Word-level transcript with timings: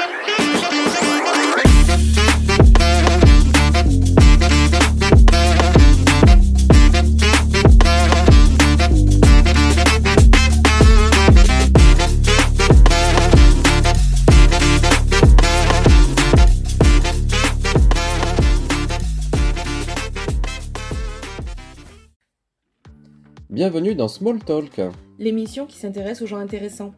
Bienvenue 23.64 23.94
dans 23.94 24.08
Small 24.08 24.40
Talk. 24.40 24.78
L'émission 25.18 25.64
qui 25.64 25.78
s'intéresse 25.78 26.20
aux 26.20 26.26
gens 26.26 26.36
intéressants. 26.36 26.92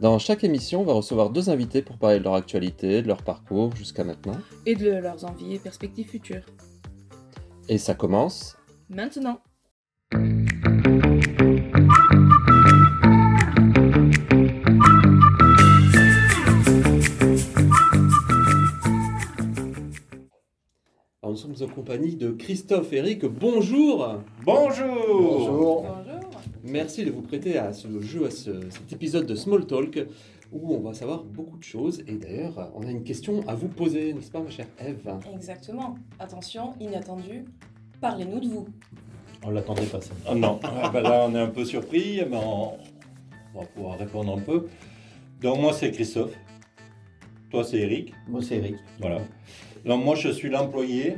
Dans 0.00 0.18
chaque 0.18 0.44
émission, 0.44 0.80
on 0.80 0.84
va 0.84 0.94
recevoir 0.94 1.28
deux 1.28 1.50
invités 1.50 1.82
pour 1.82 1.98
parler 1.98 2.20
de 2.20 2.24
leur 2.24 2.32
actualité, 2.32 3.02
de 3.02 3.06
leur 3.06 3.22
parcours 3.22 3.76
jusqu'à 3.76 4.02
maintenant. 4.02 4.38
Et 4.64 4.76
de 4.76 4.92
leurs 4.92 5.26
envies 5.26 5.56
et 5.56 5.58
perspectives 5.58 6.08
futures. 6.08 6.46
Et 7.68 7.76
ça 7.76 7.92
commence 7.92 8.56
Maintenant. 8.88 9.42
Nous 21.36 21.54
sommes 21.54 21.68
en 21.68 21.72
compagnie 21.74 22.16
de 22.16 22.30
Christophe 22.30 22.92
Eric. 22.92 23.24
Bonjour 23.26 24.20
Bonjour 24.44 24.86
Bonjour. 25.20 25.86
Merci 26.64 27.04
de 27.04 27.10
vous 27.10 27.20
prêter 27.20 27.58
à 27.58 27.72
ce 27.74 28.00
jeu, 28.00 28.26
à 28.26 28.30
ce- 28.30 28.70
cet 28.70 28.92
épisode 28.92 29.26
de 29.26 29.34
Small 29.34 29.66
Talk 29.66 30.06
où 30.52 30.74
on 30.74 30.80
va 30.80 30.94
savoir 30.94 31.24
beaucoup 31.24 31.58
de 31.58 31.62
choses. 31.62 32.02
Et 32.06 32.12
d'ailleurs, 32.14 32.72
on 32.74 32.86
a 32.86 32.90
une 32.90 33.02
question 33.04 33.42
à 33.46 33.54
vous 33.54 33.68
poser, 33.68 34.14
n'est-ce 34.14 34.30
pas, 34.30 34.40
ma 34.40 34.48
chère 34.50 34.66
Eve 34.80 35.06
Exactement. 35.34 35.96
Attention, 36.18 36.72
inattendu. 36.80 37.44
Parlez-nous 38.00 38.40
de 38.40 38.48
vous. 38.48 38.66
On 39.44 39.50
l'attendait 39.50 39.82
pas 39.86 40.00
ça. 40.00 40.14
Ah 40.26 40.34
non, 40.34 40.58
ah 40.64 40.88
ben 40.92 41.02
là 41.02 41.26
on 41.28 41.34
est 41.34 41.38
un 41.40 41.48
peu 41.48 41.64
surpris, 41.64 42.20
mais 42.30 42.36
on, 42.36 42.72
on 43.54 43.60
va 43.60 43.66
pouvoir 43.66 43.98
répondre 43.98 44.32
un 44.36 44.40
peu. 44.40 44.66
Donc 45.42 45.60
moi 45.60 45.72
c'est 45.74 45.90
Christophe, 45.90 46.32
toi 47.50 47.62
c'est 47.62 47.78
Eric, 47.78 48.12
Moi 48.26 48.40
c'est 48.42 48.56
Eric. 48.56 48.76
voilà. 49.00 49.18
Donc 49.84 50.04
moi 50.04 50.16
je 50.16 50.30
suis 50.30 50.48
l'employé 50.48 51.16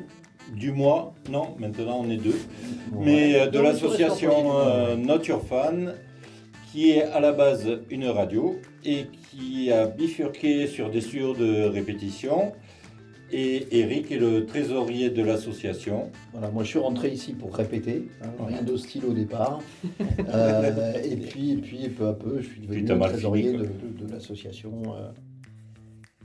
du 0.57 0.73
mois, 0.73 1.15
non 1.31 1.55
maintenant 1.59 2.01
on 2.05 2.11
est 2.11 2.17
deux, 2.17 2.39
mais 2.99 3.35
euh, 3.39 3.47
de 3.49 3.59
l'association 3.61 4.59
euh, 4.59 4.97
Not 4.97 5.25
Your 5.25 5.43
Fan, 5.45 5.95
qui 6.73 6.91
est 6.91 7.03
à 7.03 7.21
la 7.21 7.33
base 7.33 7.67
une 7.91 8.07
radio 8.07 8.57
et 8.85 9.07
qui 9.31 9.71
a 9.73 9.87
bifurqué 9.87 10.67
sur 10.67 10.91
des 10.91 11.01
studios 11.01 11.35
de 11.35 11.65
répétition. 11.65 12.53
Et 13.31 13.81
Eric 13.81 14.11
est 14.11 14.17
le 14.19 14.47
trésorier 14.47 15.11
de 15.11 15.23
l'association. 15.23 16.11
Voilà, 16.33 16.51
moi 16.51 16.65
je 16.65 16.69
suis 16.71 16.79
rentré 16.79 17.11
ici 17.11 17.35
pour 17.35 17.55
répéter, 17.55 18.09
hein, 18.23 18.29
rien 18.47 18.63
d'hostile 18.63 19.05
au 19.05 19.13
départ. 19.13 19.61
Euh, 20.31 20.93
et, 21.05 21.17
puis, 21.17 21.53
et 21.53 21.57
puis 21.57 21.89
peu 21.89 22.09
à 22.09 22.13
peu, 22.13 22.41
je 22.41 22.49
suis 22.49 22.61
devenu 22.61 22.83
le 22.87 22.99
trésorier 22.99 23.43
fini, 23.51 23.57
de, 23.59 23.65
quoi. 23.67 23.77
de- 24.01 24.07
de 24.07 24.13
l'association 24.13 24.83
euh, 24.95 25.11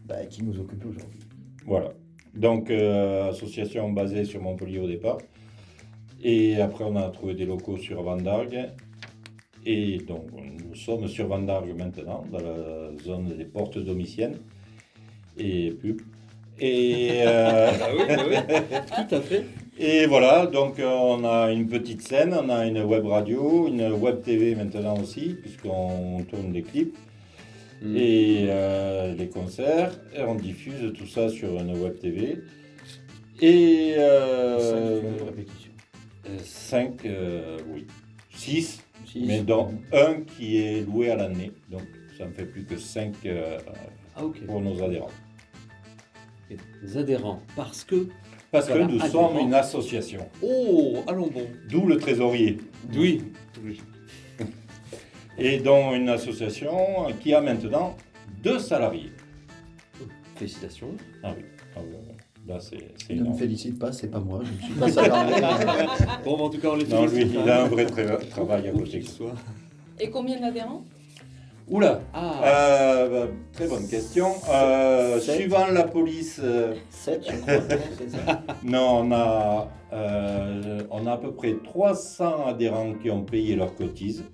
bah, 0.06 0.26
qui 0.30 0.44
nous 0.44 0.60
occupe 0.60 0.86
aujourd'hui. 0.86 1.20
Voilà. 1.66 1.94
Donc, 2.34 2.72
euh, 2.72 3.30
association 3.30 3.92
basée 3.92 4.26
sur 4.26 4.42
Montpellier 4.42 4.80
au 4.80 4.88
départ. 4.88 5.17
Et 6.23 6.59
après, 6.59 6.84
on 6.84 6.95
a 6.95 7.09
trouvé 7.09 7.36
des 7.36 7.45
locaux 7.45 7.78
sur 7.78 8.02
Vandargue. 8.02 8.70
Et 9.66 9.98
donc, 10.00 10.26
nous 10.34 10.76
sommes 10.76 11.08
sur 11.08 11.28
Vandargue 11.28 11.76
maintenant, 11.78 12.23
dans 12.31 12.39
la 12.39 12.98
zone 13.04 13.36
des 13.38 13.45
portes 13.45 13.78
domiciennes. 13.78 14.38
Et 15.38 15.72
pub. 15.72 16.02
Et, 16.59 17.22
euh, 17.26 17.72
Tout 19.09 19.16
à 19.16 19.22
fait. 19.22 19.45
et 19.80 20.05
voilà, 20.05 20.45
donc 20.45 20.80
euh, 20.80 20.86
on 20.88 21.26
a 21.26 21.52
une 21.52 21.67
petite 21.67 22.02
scène, 22.04 22.33
on 22.33 22.48
a 22.50 22.67
une 22.67 22.83
web 22.83 23.05
radio, 23.08 23.67
une 23.67 23.92
web 23.94 24.21
TV 24.21 24.54
maintenant 24.54 24.95
aussi, 25.00 25.36
puisqu'on 25.42 26.23
tourne 26.30 26.52
des 26.52 26.61
clips 26.61 26.95
Mm. 27.82 27.95
et 27.98 28.45
euh, 28.50 29.14
les 29.16 29.30
concerts. 29.30 29.92
Et 30.16 30.22
on 30.22 30.36
diffuse 30.36 30.94
tout 30.94 31.08
ça 31.08 31.30
sur 31.30 31.60
une 31.60 31.76
web 31.78 31.98
TV. 32.00 32.39
Et 33.42 33.95
euh, 33.98 35.02
Cinq. 36.44 37.02
5, 37.04 37.08
oui. 37.73 37.86
6, 38.32 38.82
Six. 39.06 39.23
mais 39.26 39.42
dont 39.42 39.70
un 39.92 40.22
qui 40.22 40.58
est 40.58 40.86
loué 40.86 41.12
à 41.12 41.16
l'année. 41.16 41.52
Donc 41.70 41.83
ça 42.17 42.26
ne 42.26 42.32
fait 42.32 42.45
plus 42.45 42.64
que 42.66 42.78
5 42.78 43.14
Ah, 44.16 44.22
pour 44.48 44.62
nos 44.62 44.82
adhérents. 44.82 45.10
Les 46.83 46.98
adhérents, 46.98 47.42
parce 47.56 47.83
que. 47.83 48.08
Parce 48.52 48.67
Voilà, 48.67 48.86
que 48.86 48.92
nous 48.92 49.02
adhérents. 49.02 49.30
sommes 49.33 49.39
une 49.48 49.54
association. 49.56 50.28
Oh, 50.44 50.98
allons 51.08 51.28
bon. 51.28 51.48
D'où 51.70 51.88
le 51.88 51.98
trésorier. 51.98 52.60
Oui. 52.95 53.23
oui. 53.66 53.82
Et 55.38 55.58
dont 55.60 55.94
une 55.94 56.10
association 56.10 56.71
qui 57.21 57.33
a 57.33 57.42
maintenant 57.42 57.95
deux 58.44 58.60
salariés. 58.60 59.11
Félicitations. 60.36 60.89
Ah 61.23 61.33
oui. 61.38 61.44
Ah. 61.76 61.80
Là, 62.48 62.60
c'est 62.60 62.77
c'est 63.08 63.16
Ne 63.16 63.30
me 63.30 63.33
félicite 63.33 63.80
pas, 63.80 63.92
c'est 63.94 64.10
pas 64.10 64.20
moi, 64.20 64.42
je 64.44 64.52
ne 64.52 64.58
suis 64.58 64.73
pas 64.80 64.89
salarié. 64.89 65.36
Bon, 66.26 66.38
en 66.38 66.49
tout 66.49 66.60
cas, 66.60 66.70
on 66.71 66.76
les 66.76 66.86
Non, 66.86 67.05
lui, 67.05 67.21
il 67.23 67.38
hein. 67.38 67.48
a 67.48 67.64
un 67.64 67.67
vrai 67.67 67.86
tra- 67.86 68.27
travail 68.27 68.67
à 68.67 68.71
côté. 68.71 69.02
Et 69.99 70.10
combien 70.10 70.39
d'adhérents? 70.42 70.83
Oula 71.70 72.02
Ah, 72.14 72.42
Euh, 72.44 73.10
bah, 73.27 73.32
Très 73.54 73.67
bonne 73.67 73.88
question. 73.88 74.27
Euh, 74.52 75.21
suivant 75.21 75.67
la 75.67 75.83
police, 75.83 76.42
euh, 76.44 76.73
7, 76.89 77.26
je 77.32 77.36
crois. 77.38 77.54
c'est 77.98 78.10
ça 78.10 78.44
non, 78.64 79.04
on 79.05 79.11
a, 79.14 79.70
euh, 79.94 80.82
on 80.92 81.08
a 81.08 81.14
à 81.14 81.17
peu 81.17 81.32
près 81.32 81.55
300 81.64 82.48
adhérents 82.48 82.94
qui 83.02 83.10
ont 83.10 83.23
payé 83.23 83.55
leur 83.55 83.73
cotise. 83.76 84.26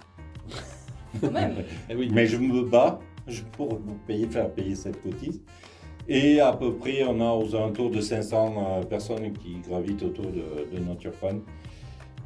Quand 1.21 1.31
même. 1.31 1.55
eh 1.89 1.95
oui. 1.95 2.09
Mais 2.13 2.25
je 2.25 2.37
me 2.37 2.63
bats 2.63 2.99
pour 3.53 3.69
vous 3.75 3.95
payer, 4.07 4.27
faire 4.27 4.49
payer 4.51 4.75
cette 4.75 5.01
cotise. 5.03 5.41
Et 6.07 6.39
à 6.39 6.53
peu 6.53 6.73
près, 6.73 7.03
on 7.03 7.19
a 7.21 7.31
aux 7.33 7.53
alentours 7.55 7.91
de 7.91 8.01
500 8.01 8.55
euh, 8.57 8.83
personnes 8.83 9.31
qui 9.33 9.59
gravitent 9.67 10.01
autour 10.03 10.25
de, 10.25 10.75
de 10.75 10.79
Nature 10.83 11.13
Fan. 11.13 11.41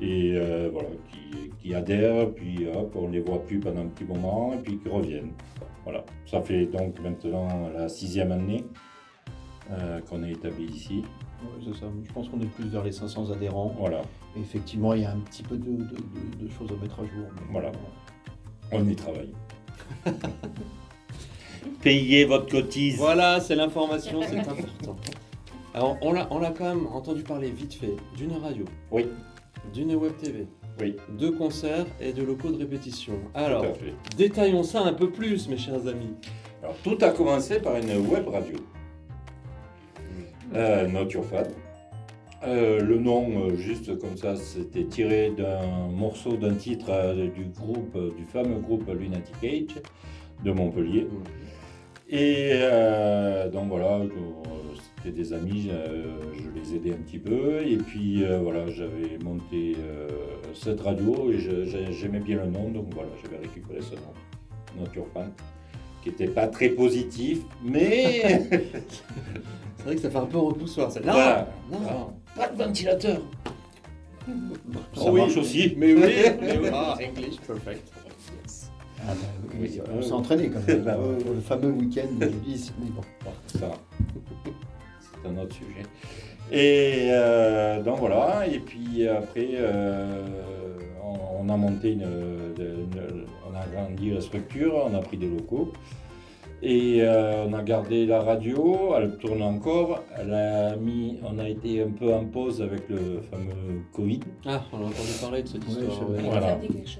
Et 0.02 0.34
euh, 0.36 0.70
voilà, 0.72 0.90
qui, 1.12 1.50
qui 1.60 1.76
adhèrent, 1.76 2.32
puis 2.32 2.68
hop, 2.74 2.96
on 2.96 3.10
les 3.10 3.20
voit 3.20 3.44
plus 3.44 3.60
pendant 3.60 3.82
un 3.82 3.88
petit 3.88 4.06
moment, 4.06 4.54
et 4.54 4.58
puis 4.58 4.78
qui 4.78 4.90
reviennent. 4.90 5.32
Voilà, 5.84 6.04
ça 6.26 6.42
fait 6.42 6.66
donc 6.66 7.00
maintenant 7.02 7.48
la 7.76 7.90
sixième 7.90 8.32
année 8.32 8.64
euh, 9.72 10.00
qu'on 10.10 10.24
est 10.24 10.32
établi 10.32 10.66
ici. 10.66 11.04
Ouais, 11.42 11.62
c'est 11.66 11.78
ça. 11.80 11.88
Je 12.06 12.12
pense 12.14 12.30
qu'on 12.30 12.40
est 12.40 12.46
plus 12.48 12.66
vers 12.70 12.84
les 12.84 12.92
500 12.94 13.32
adhérents. 13.32 13.76
Voilà, 13.78 14.02
Et 14.38 14.40
effectivement, 14.40 14.94
il 14.94 15.02
y 15.02 15.06
a 15.06 15.12
un 15.12 15.20
petit 15.20 15.44
peu 15.44 15.58
de, 15.58 15.72
de- 15.72 15.78
de- 15.78 16.46
de 16.46 16.50
choses 16.58 16.72
à 16.72 16.82
mettre 16.82 17.00
à 17.02 17.04
jour. 17.04 17.28
mais- 17.36 17.52
Voilà. 17.52 17.72
On 18.74 18.88
y 18.88 18.96
travaille. 18.96 19.34
Payez 21.82 22.26
votre 22.26 22.50
cotise. 22.50 22.98
Voilà, 22.98 23.40
c'est 23.40 23.56
l'information, 23.56 24.22
c'est 24.28 24.38
important. 24.38 24.96
Alors, 25.74 25.98
on 26.02 26.14
l'a, 26.14 26.28
on 26.32 26.40
l'a 26.40 26.52
quand 26.52 26.66
même 26.66 26.88
entendu 26.88 27.24
parler 27.24 27.50
vite 27.50 27.74
fait 27.74 27.96
d'une 28.16 28.34
radio, 28.34 28.66
Oui, 28.92 29.08
d'une 29.74 29.94
web 29.96 30.14
TV, 30.22 30.48
oui, 30.80 30.96
de 31.18 31.30
concerts 31.30 31.86
et 32.00 32.14
de 32.14 32.22
locaux 32.24 32.52
de 32.52 32.58
répétition. 32.58 33.14
Alors, 33.34 33.64
tout 33.64 33.70
à 33.70 33.74
fait. 33.74 33.94
détaillons 34.18 34.64
ça 34.64 34.82
un 34.82 34.94
peu 34.94 35.10
plus, 35.10 35.48
mes 35.50 35.58
chers 35.58 35.88
amis. 35.88 36.14
Alors, 36.62 36.76
tout 36.84 36.98
a 37.02 37.10
commencé 37.10 37.60
par 37.60 37.76
une 37.78 37.98
web 38.08 38.28
radio. 38.28 38.58
Euh, 40.56 40.88
Not 40.88 41.10
Your 41.10 41.26
Fan. 41.26 41.48
Euh, 42.46 42.82
le 42.82 42.98
nom, 42.98 43.46
euh, 43.46 43.56
juste 43.56 43.98
comme 44.00 44.18
ça, 44.18 44.36
c'était 44.36 44.84
tiré 44.84 45.32
d'un 45.32 45.88
morceau 45.88 46.36
d'un 46.36 46.56
titre 46.56 46.88
euh, 46.90 47.30
du 47.30 47.46
groupe, 47.46 47.98
du 48.18 48.26
fameux 48.26 48.60
groupe 48.60 48.90
Lunatic 48.90 49.36
Age 49.44 49.82
de 50.44 50.52
Montpellier. 50.52 51.08
Et 52.10 52.50
euh, 52.52 53.50
donc 53.50 53.70
voilà, 53.70 54.02
c'était 54.98 55.16
des 55.16 55.32
amis, 55.32 55.72
je 56.34 56.60
les 56.60 56.76
aidais 56.76 56.92
un 56.92 57.02
petit 57.02 57.18
peu. 57.18 57.66
Et 57.66 57.78
puis 57.78 58.26
voilà, 58.42 58.68
j'avais 58.68 59.18
monté 59.24 59.78
cette 60.54 60.82
radio 60.82 61.32
et 61.32 61.40
j'aimais 61.92 62.20
bien 62.20 62.44
le 62.44 62.52
nom, 62.52 62.70
donc 62.70 62.94
voilà, 62.94 63.10
j'avais 63.24 63.38
récupéré 63.38 63.80
ce 63.82 63.96
nom, 63.96 64.86
Your 64.94 65.08
Fan, 65.14 65.32
qui 66.04 66.10
n'était 66.10 66.28
pas 66.28 66.48
très 66.48 66.70
positif, 66.70 67.40
mais 67.64 68.42
C'est 69.78 69.90
vrai 69.90 69.96
que 69.96 70.02
ça 70.02 70.10
fait 70.10 70.18
un 70.18 70.26
peu 70.26 70.38
repoussoir. 70.38 70.90
Voilà. 71.04 71.48
Ah. 72.36 72.40
pas 72.40 72.48
de 72.50 72.64
ventilateur. 72.64 73.22
ça 74.96 75.12
marche 75.12 75.38
aussi. 75.38 75.74
Mais 75.78 75.94
oui, 75.94 76.02
mais 76.42 76.58
oui. 76.58 76.70
Ah, 76.74 76.96
English 77.02 77.40
perfect. 77.46 77.92
Ah 79.06 79.08
bah 79.10 79.16
oui, 79.60 79.70
Oui, 79.70 79.82
on 79.98 80.02
s'est 80.02 80.12
entraîné 80.14 80.50
quand 80.50 80.66
même. 80.66 80.82
Bah. 80.84 80.98
Le 81.26 81.42
fameux 81.42 81.72
week-end 81.72 82.08
de 82.20 82.28
10, 82.28 82.74
mais 82.80 82.90
bon. 82.90 83.02
Bon, 83.26 83.32
ça, 83.48 83.72
c'est 85.22 85.28
un 85.30 85.38
autre 85.42 85.54
sujet. 85.56 85.84
Et 86.52 87.08
euh, 87.12 87.82
donc 87.84 88.00
voilà, 88.00 88.46
et 88.48 88.60
puis 88.60 89.08
après, 89.08 89.50
euh, 89.56 90.26
on, 91.04 91.46
on 91.46 91.50
a 91.54 91.58
monté 91.58 91.92
une, 91.92 92.02
une- 92.02 93.26
On 93.50 93.56
a 93.56 93.60
agrandi 93.62 94.12
la 94.12 94.22
structure, 94.22 94.74
on 94.90 94.96
a 94.96 95.00
pris 95.02 95.18
des 95.18 95.28
locaux. 95.30 95.74
Et 96.66 97.00
euh, 97.02 97.46
on 97.46 97.52
a 97.54 97.62
gardé 97.62 98.06
la 98.06 98.22
radio, 98.22 98.94
elle 98.98 99.18
tourne 99.18 99.42
encore. 99.42 100.02
Elle 100.18 100.34
a 100.34 100.78
mis, 100.78 101.18
on 101.30 101.38
a 101.38 101.50
été 101.50 101.82
un 101.82 101.90
peu 101.90 102.14
en 102.14 102.24
pause 102.24 102.62
avec 102.62 102.88
le 102.88 103.20
fameux 103.30 103.82
Covid. 103.92 104.22
Ah, 104.46 104.62
on 104.72 104.78
a 104.78 104.86
entendu 104.86 105.14
parler 105.22 105.44
de 105.44 105.48
cette 105.50 105.68
histoire. 105.68 105.92
je-. 106.18 106.24
Voilà. 106.24 106.58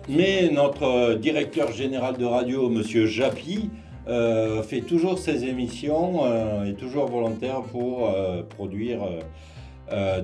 Mais 0.10 0.50
notre 0.52 0.84
euh, 0.84 1.16
directeur 1.16 1.72
général 1.72 2.18
de 2.18 2.26
radio, 2.26 2.68
Monsieur 2.70 3.06
Japy, 3.06 3.70
euh, 4.10 4.62
fait 4.64 4.82
toujours 4.82 5.18
ses 5.18 5.46
émissions, 5.46 6.26
euh, 6.26 6.66
est 6.66 6.74
toujours 6.74 7.06
volontaire 7.06 7.62
pour 7.62 8.10
euh, 8.10 8.44
produire 8.44 9.00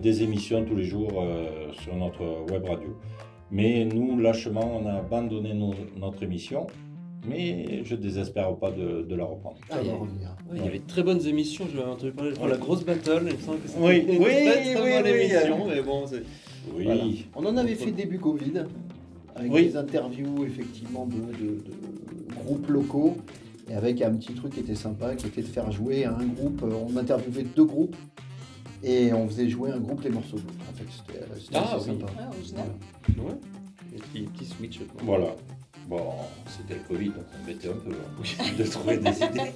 des 0.01 0.23
émissions 0.23 0.65
tous 0.65 0.75
les 0.75 0.83
jours 0.85 1.21
euh, 1.21 1.71
sur 1.83 1.95
notre 1.95 2.23
web 2.51 2.65
radio. 2.67 2.89
Mais 3.51 3.85
nous, 3.85 4.19
lâchement, 4.19 4.79
on 4.81 4.87
a 4.87 4.93
abandonné 4.93 5.53
nos- 5.53 5.75
notre 5.97 6.23
émission, 6.23 6.65
mais 7.29 7.83
je 7.85 7.95
désespère 7.95 8.55
pas 8.55 8.71
de, 8.71 9.03
de 9.03 9.15
la 9.15 9.25
reprendre. 9.25 9.57
Ah, 9.69 9.77
il 9.81 9.87
y 9.87 9.89
va 9.89 9.95
a- 9.95 9.97
revenir. 9.99 10.29
Ouais, 10.51 10.57
il 10.57 10.63
y 10.65 10.67
avait 10.67 10.79
de 10.79 10.87
très 10.87 11.03
bonnes 11.03 11.25
émissions, 11.25 11.65
je 11.71 11.77
l'avais 11.77 11.91
entendu 11.91 12.11
parler. 12.11 12.31
Je 12.31 12.35
crois 12.35 12.49
la 12.49 12.57
grosse 12.57 12.83
battle, 12.83 13.27
il 13.29 13.35
me 13.37 13.41
semble 13.41 13.59
que 13.61 13.67
c'était 13.67 13.79
Oui, 13.81 13.97
une 13.99 14.09
oui, 14.09 14.17
très, 14.17 14.73
très 14.73 14.83
oui, 14.83 14.91
bonne 15.03 15.03
oui, 15.13 15.19
émission, 15.21 15.67
mais 15.67 15.81
bon, 15.81 16.07
c'est... 16.07 16.23
Oui, 16.75 16.83
Voilà. 16.83 17.03
On 17.35 17.45
en 17.45 17.57
avait 17.57 17.75
fait 17.75 17.91
début 17.91 18.19
Covid, 18.19 18.63
avec 19.35 19.51
Oui. 19.51 19.65
des 19.67 19.77
interviews 19.77 20.43
effectivement 20.45 21.05
de, 21.05 21.15
de- 21.15 21.61
de 21.61 22.35
groupes 22.43 22.67
locaux, 22.67 23.15
et 23.69 23.75
avec 23.75 24.01
un 24.01 24.11
petit 24.15 24.33
truc 24.33 24.53
qui 24.53 24.59
était 24.61 24.75
sympa, 24.75 25.15
qui 25.15 25.27
était 25.27 25.41
de 25.41 25.47
faire 25.47 25.71
jouer 25.71 26.03
à 26.05 26.15
un 26.15 26.25
groupe. 26.25 26.63
On 26.63 26.97
interviewait 26.97 27.45
deux 27.55 27.65
groupes, 27.65 27.95
et 28.83 29.13
on 29.13 29.27
faisait 29.27 29.47
jouer 29.49 29.71
un 29.71 29.79
groupe 29.79 30.01
les 30.03 30.09
morceaux 30.09 30.37
de 30.37 30.41
l'autre. 30.41 30.53
En 30.69 30.73
fait, 30.73 30.85
c'était 30.89 31.53
Ah, 31.55 31.75
assez 31.75 31.91
oui. 31.91 31.97
sympa. 31.99 32.11
Original. 32.35 32.65
Ouais. 33.19 33.33
Et 33.95 33.99
petit, 33.99 34.21
petit 34.27 34.45
switch. 34.45 34.79
quoi. 34.79 35.01
voilà. 35.03 35.35
Bon, 35.89 36.03
c'était 36.45 36.75
le 36.75 36.87
Covid, 36.87 37.07
donc 37.09 37.25
on 37.33 37.39
m'embêtait 37.39 37.67
un 37.69 37.71
peu 37.73 37.91
hein, 37.91 38.43
de 38.57 38.63
trouver 38.63 38.97
des 38.97 39.09
idées. 39.23 39.51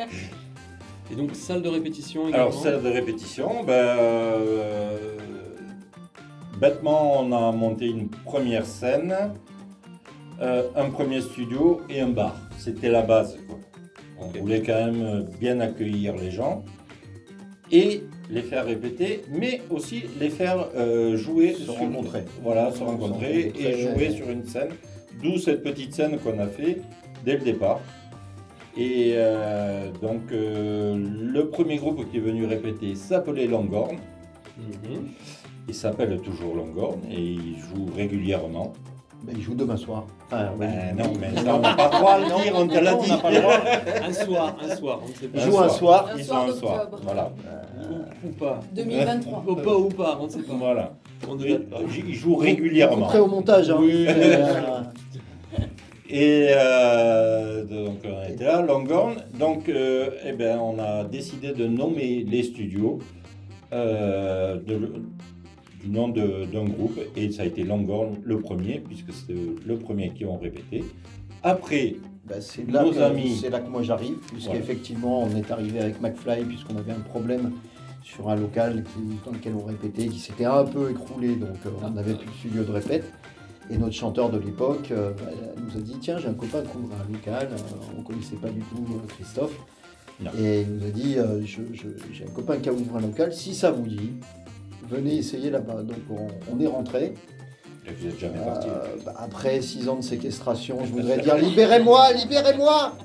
Et 1.11 1.15
donc, 1.15 1.35
salle 1.35 1.61
de 1.61 1.69
répétition 1.69 2.27
également. 2.27 2.47
Alors, 2.47 2.53
salle 2.59 2.81
de 2.81 2.89
répétition, 2.89 3.63
ben, 3.63 3.71
euh, 3.73 4.97
bêtement, 6.59 7.19
on 7.21 7.31
a 7.31 7.51
monté 7.51 7.85
une 7.87 8.09
première 8.09 8.65
scène, 8.65 9.15
euh, 10.41 10.63
un 10.75 10.89
premier 10.89 11.21
studio 11.21 11.81
et 11.89 12.01
un 12.01 12.09
bar. 12.09 12.35
C'était 12.57 12.89
la 12.89 13.03
base. 13.03 13.37
quoi. 13.47 13.59
On 14.19 14.27
voulait 14.39 14.61
quand 14.63 14.73
même 14.91 15.27
bien 15.39 15.59
accueillir 15.59 16.15
les 16.15 16.31
gens 16.31 16.63
et 17.71 18.03
les 18.29 18.41
faire 18.41 18.65
répéter, 18.65 19.23
mais 19.29 19.61
aussi 19.69 20.05
les 20.19 20.29
faire 20.29 20.67
euh, 20.75 21.15
jouer, 21.17 21.53
Se 21.53 21.63
sur- 21.63 21.75
rencontrer. 21.75 22.23
Voilà, 22.41 22.71
se 22.71 22.79
Se 22.79 22.83
rencontrer 22.83 23.51
et 23.59 23.81
jouer 23.81 24.11
sur 24.11 24.29
une 24.31 24.45
scène. 24.45 24.69
D'où 25.21 25.37
cette 25.37 25.63
petite 25.63 25.93
scène 25.93 26.17
qu'on 26.19 26.39
a 26.39 26.47
fait 26.47 26.81
dès 27.25 27.33
le 27.37 27.43
départ. 27.43 27.79
Et 28.75 29.13
euh, 29.15 29.91
donc, 30.01 30.31
euh, 30.31 30.97
le 30.97 31.47
premier 31.49 31.77
groupe 31.77 32.09
qui 32.09 32.17
est 32.17 32.21
venu 32.21 32.45
répéter 32.45 32.95
s'appelait 32.95 33.45
Longhorn. 33.47 33.97
Mhm. 34.57 35.07
Il 35.67 35.73
s'appelle 35.75 36.19
toujours 36.21 36.55
Longhorn 36.55 36.99
et 37.09 37.21
il 37.21 37.57
joue 37.59 37.85
régulièrement. 37.95 38.73
Mais 39.25 39.31
il 39.37 39.41
joue 39.41 39.53
demain 39.55 39.77
soir. 39.77 40.05
Enfin, 40.25 40.49
oui. 40.59 40.65
Ben 40.67 40.97
non, 40.97 41.13
mais 41.17 41.33
ça, 41.41 41.55
on 41.55 41.59
n'a 41.59 41.73
pas 41.75 41.85
le 41.89 41.97
droit 41.97 42.19
de 42.19 42.23
le 42.25 42.43
dire, 42.43 42.53
on 42.57 42.67
te 42.67 42.77
l'a 42.77 42.91
Non, 42.91 42.99
on 42.99 43.03
dit. 43.03 43.09
n'a 43.11 43.17
pas 43.17 43.31
le 43.31 43.39
droit. 43.39 43.53
Un 44.05 44.11
soir, 44.11 44.57
un 44.61 44.75
soir, 44.75 44.99
on 45.01 45.07
ne 45.07 45.13
sait 45.13 45.25
Il 45.25 45.29
pas. 45.29 45.39
joue 45.39 45.59
un 45.59 45.69
soir. 45.69 46.09
Un 46.13 46.17
Ils 46.17 46.25
soir 46.25 46.45
sont 46.49 46.51
un 46.53 46.59
soir. 46.59 46.89
Voilà. 47.03 47.31
Ou, 47.89 48.27
ou 48.27 48.31
pas. 48.33 48.59
2023. 48.73 49.43
Ou 49.47 49.55
pas 49.55 49.77
ou 49.77 49.87
pas, 49.89 50.17
on 50.19 50.25
ne 50.25 50.29
sait 50.29 50.41
pas. 50.41 50.53
voilà. 50.55 50.91
Il, 51.39 51.51
date 51.53 51.69
pas. 51.69 51.79
il 52.07 52.13
joue 52.13 52.35
régulièrement. 52.35 53.05
Prêt 53.07 53.19
au 53.19 53.27
montage. 53.27 53.69
Hein. 53.69 53.77
Oui. 53.79 54.05
Euh, 54.07 54.81
Et 56.09 56.47
euh, 56.51 57.63
donc 57.65 57.99
on 58.05 58.29
était 58.31 58.43
là, 58.45 58.61
Longhorn. 58.61 59.15
Donc 59.39 59.67
euh, 59.69 60.09
eh 60.25 60.33
ben, 60.33 60.59
on 60.59 60.77
a 60.79 61.03
décidé 61.05 61.53
de 61.53 61.65
nommer 61.65 62.23
les 62.27 62.43
studios 62.43 62.99
euh, 63.71 64.55
de- 64.57 64.91
du 65.81 65.89
nom 65.89 66.09
de- 66.09 66.45
d'un 66.51 66.65
groupe 66.65 66.99
et 67.17 67.31
ça 67.31 67.41
a 67.43 67.45
été 67.45 67.63
Longhorn 67.63 68.15
le 68.23 68.39
premier 68.39 68.79
puisque 68.79 69.11
c'était 69.11 69.39
le 69.65 69.75
premier 69.77 70.09
qui 70.09 70.25
ont 70.25 70.37
répété. 70.37 70.83
Après, 71.41 71.95
c'est 72.39 72.69
là, 72.71 72.83
Nos 72.83 72.91
que- 72.91 72.99
amis. 72.99 73.35
c'est 73.41 73.49
là 73.49 73.59
que 73.59 73.69
moi 73.69 73.81
j'arrive, 73.83 74.17
puisqu'effectivement 74.31 75.23
on 75.23 75.35
est 75.35 75.49
arrivé 75.51 75.79
avec 75.79 75.99
McFly, 75.99 76.43
puisqu'on 76.45 76.77
avait 76.77 76.93
un 76.93 76.99
problème 77.09 77.51
sur 78.03 78.29
un 78.29 78.35
local 78.35 78.83
qui, 78.83 79.19
dans 79.25 79.31
lequel 79.31 79.53
on 79.55 79.65
répétait, 79.65 80.07
qui 80.07 80.19
s'était 80.19 80.45
un 80.45 80.65
peu 80.65 80.91
écroulé, 80.91 81.35
donc 81.35 81.55
euh, 81.65 81.69
on 81.81 81.91
n'avait 81.91 82.13
plus 82.13 82.27
de 82.27 82.33
studio 82.33 82.63
de 82.63 82.71
répète. 82.71 83.05
Et 83.69 83.77
notre 83.77 83.95
chanteur 83.95 84.29
de 84.29 84.37
l'époque 84.37 84.91
euh, 84.91 85.11
bah, 85.11 85.31
nous 85.57 85.77
a 85.77 85.81
dit 85.81 85.95
Tiens, 86.01 86.17
j'ai 86.17 86.27
un 86.27 86.33
copain 86.33 86.61
qui 86.61 86.77
ouvre 86.77 86.93
un 86.93 87.11
local, 87.11 87.47
euh, 87.51 87.85
on 87.95 88.01
ne 88.01 88.05
connaissait 88.05 88.35
pas 88.35 88.49
du 88.49 88.59
tout 88.59 88.85
Christophe. 89.07 89.57
Non. 90.19 90.31
Et 90.37 90.61
il 90.61 90.75
nous 90.75 90.85
a 90.85 90.89
dit 90.89 91.15
J'ai 92.11 92.25
un 92.25 92.31
copain 92.31 92.57
qui 92.57 92.69
a 92.69 92.73
ouvert 92.73 92.97
un 92.97 93.01
local, 93.01 93.33
si 93.33 93.55
ça 93.55 93.71
vous 93.71 93.87
dit, 93.87 94.11
venez 94.89 95.15
essayer 95.15 95.49
là-bas. 95.49 95.81
Donc 95.83 95.97
on, 96.09 96.27
on 96.53 96.59
est 96.59 96.67
rentré. 96.67 97.13
et 97.87 97.93
vous 97.97 98.07
n'êtes 98.07 98.19
jamais 98.19 98.39
parti. 98.39 98.67
Bah, 99.05 99.13
après 99.17 99.61
six 99.61 99.87
ans 99.87 99.95
de 99.95 100.03
séquestration, 100.03 100.79
je 100.83 100.91
voudrais 100.91 101.19
dire 101.19 101.37
libérez-moi, 101.37 102.11
libérez-moi 102.13 102.97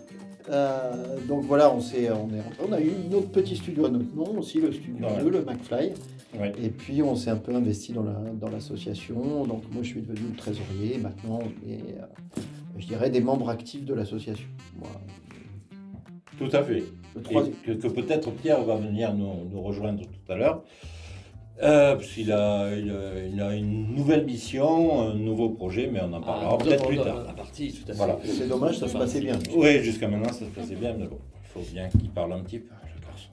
Euh, 0.51 1.17
Donc 1.27 1.45
voilà, 1.45 1.73
on, 1.73 1.81
s'est, 1.81 2.11
on 2.11 2.29
est 2.35 2.41
rentré. 2.41 2.59
On 2.69 2.73
a 2.73 2.81
eu 2.81 2.93
notre 3.11 3.29
petit 3.31 3.57
studio 3.57 3.87
à 3.87 3.91
notre 3.91 4.15
nom 4.15 4.39
aussi, 4.39 4.61
le 4.61 4.73
studio 4.73 5.07
Ouais. 5.07 5.23
2, 5.23 5.31
le 5.31 5.45
McFly. 5.45 5.93
Ouais. 6.39 6.53
Et 6.63 6.69
puis 6.71 7.03
on 7.03 7.17
s'est 7.17 7.31
un 7.31 7.37
peu 7.37 7.55
investi 7.55 7.93
dans, 7.93 8.03
la, 8.03 8.13
dans 8.13 8.49
l'association. 8.51 9.45
Donc 9.47 9.63
moi 9.73 9.83
je 9.83 9.89
suis 9.89 10.03
devenu 10.03 10.29
le 10.31 10.37
trésorier. 10.37 10.99
Maintenant 10.99 11.41
on 11.43 11.69
est, 11.71 11.81
euh, 11.99 12.41
je 12.79 12.87
dirais, 12.87 13.11
des 13.11 13.21
membres 13.21 13.49
actifs 13.49 13.85
de 13.85 13.95
l'association. 13.95 14.49
Voilà. 14.79 15.01
Tout 16.39 16.57
à 16.57 16.63
fait. 16.63 16.85
Le 17.15 17.21
Et 17.21 17.23
troisième- 17.25 17.55
que, 17.65 17.73
que 17.73 17.89
peut-être 17.89 18.31
Pierre 18.31 18.63
va 18.63 18.77
venir 18.77 19.13
nous, 19.15 19.49
nous 19.51 19.61
rejoindre 19.61 20.03
tout 20.03 20.33
à 20.33 20.37
l'heure. 20.37 20.63
Euh, 21.63 21.97
parce 21.97 22.07
qu'il 22.09 22.31
a, 22.31 22.71
il 22.77 22.91
a, 22.91 23.25
il 23.33 23.41
a 23.41 23.55
une 23.55 23.95
nouvelle 23.95 24.25
mission, 24.25 25.09
un 25.09 25.15
nouveau 25.15 25.49
projet, 25.51 25.89
mais 25.93 26.01
on 26.01 26.13
en 26.13 26.21
parlera 26.21 26.57
Ah, 26.59 26.63
peut-être 26.65 26.83
dans- 26.83 26.87
plus 26.89 26.97
tard. 26.99 27.25
La 27.27 27.33
partie, 27.33 27.73
tout 27.73 27.83
à 27.83 27.87
fait. 27.87 27.93
Voilà. 27.99 28.19
C'est 28.25 28.49
dommage, 28.49 28.79
ça 28.79 28.87
se 28.89 28.97
passait 28.97 29.21
bien. 29.21 29.37
Oui, 29.57 29.83
jusqu'à 29.83 30.07
maintenant 30.09 30.33
ça 30.33 30.41
se 30.41 30.45
passait 30.45 30.77
bien, 30.77 30.95
mais 30.97 31.07
bon, 31.07 31.19
il 31.43 31.49
faut 31.49 31.73
bien 31.73 31.89
qu'il 31.89 32.11
parle 32.11 32.33
un 32.35 32.41
petit 32.41 32.61
peu, 32.61 32.71
le 32.95 33.07
garçon. 33.07 33.29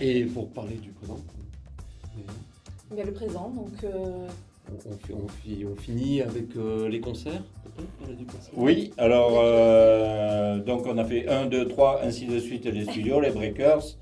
Et 0.00 0.24
pour 0.24 0.50
parler 0.50 0.74
du 0.76 0.90
présent, 0.90 1.18
Il 2.92 2.98
y 2.98 3.00
a 3.00 3.04
le 3.04 3.12
présent, 3.12 3.48
donc 3.50 3.72
euh, 3.84 4.26
on, 4.68 4.90
on 4.90 4.96
fi- 4.98 5.12
on 5.14 5.28
fi- 5.28 5.64
on 5.64 5.76
finit 5.76 6.20
avec 6.22 6.56
euh, 6.56 6.88
les 6.88 7.00
concerts, 7.00 7.42
peut-être 7.76 8.50
Oui, 8.56 8.90
alors, 8.98 9.38
euh, 9.42 10.58
donc 10.58 10.84
on 10.86 10.98
a 10.98 11.04
fait 11.04 11.28
1, 11.28 11.46
2, 11.46 11.68
3, 11.68 12.00
ainsi 12.04 12.26
de 12.26 12.38
suite, 12.40 12.66
les 12.66 12.84
studios, 12.84 13.20
les 13.20 13.30
breakers, 13.30 13.96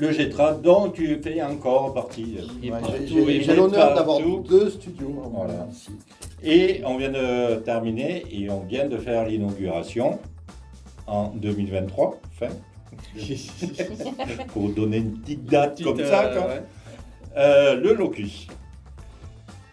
le 0.00 0.12
Getra, 0.12 0.54
dont 0.54 0.90
tu 0.90 1.20
fais 1.22 1.42
encore 1.42 1.92
partie. 1.92 2.38
Ouais, 2.62 2.70
j'ai, 3.06 3.54
l'honneur 3.54 3.94
d'avoir 3.94 4.18
deux 4.20 4.70
studios 4.70 5.30
Voilà. 5.32 5.68
Et 6.42 6.80
on 6.86 6.96
vient 6.96 7.10
de 7.10 7.56
terminer 7.56 8.24
et 8.32 8.48
on 8.50 8.60
vient 8.60 8.86
de 8.88 8.96
faire 8.96 9.26
l'inauguration 9.28 10.18
en 11.06 11.28
2023, 11.28 12.18
fin, 12.32 12.48
pour 14.48 14.70
donner 14.70 14.98
une 14.98 15.18
petite 15.18 15.44
date 15.44 15.72
Petite, 15.72 15.86
comme 15.86 16.04
ça. 16.04 16.24
euh, 16.24 16.48
ouais. 16.48 16.62
Euh, 17.36 17.74
le 17.76 17.94
Locus. 17.94 18.46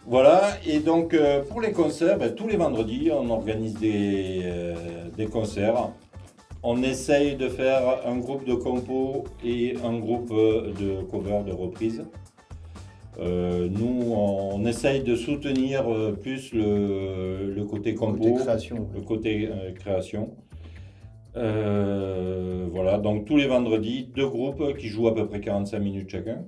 Voilà, 0.06 0.58
et 0.66 0.80
donc 0.80 1.14
euh, 1.14 1.44
pour 1.44 1.62
les 1.62 1.72
concerts, 1.72 2.18
ben, 2.18 2.34
tous 2.34 2.48
les 2.48 2.58
vendredis, 2.58 3.12
on 3.12 3.30
organise 3.30 3.76
des, 3.76 4.44
des 5.16 5.26
concerts. 5.28 5.90
On 6.64 6.82
essaye 6.84 7.36
de 7.36 7.48
faire 7.50 8.06
un 8.06 8.18
groupe 8.18 8.46
de 8.46 8.54
compos 8.54 9.24
et 9.44 9.76
un 9.84 9.98
groupe 10.00 10.30
de 10.32 11.02
cover, 11.10 11.44
de 11.46 11.52
reprise. 11.54 12.04
Euh, 13.20 13.68
nous, 13.70 14.12
on 14.14 14.64
essaye 14.66 15.02
de 15.02 15.16
soutenir 15.16 15.92
euh, 15.92 16.12
plus 16.12 16.54
le, 16.54 17.52
le 17.52 17.66
côté 17.66 17.96
compo, 17.96 18.24
Côté 18.24 18.34
création. 18.44 18.88
le 18.94 19.02
côté 19.02 19.50
euh, 19.52 19.72
création. 19.72 20.36
Euh, 21.36 22.68
voilà, 22.72 22.98
donc 22.98 23.26
tous 23.26 23.38
les 23.38 23.48
vendredis, 23.48 24.10
deux 24.16 24.28
groupes 24.28 24.76
qui 24.78 24.88
jouent 24.88 25.08
à 25.08 25.16
peu 25.16 25.28
près 25.28 25.40
45 25.40 25.80
minutes 25.80 26.10
chacun. 26.10 26.46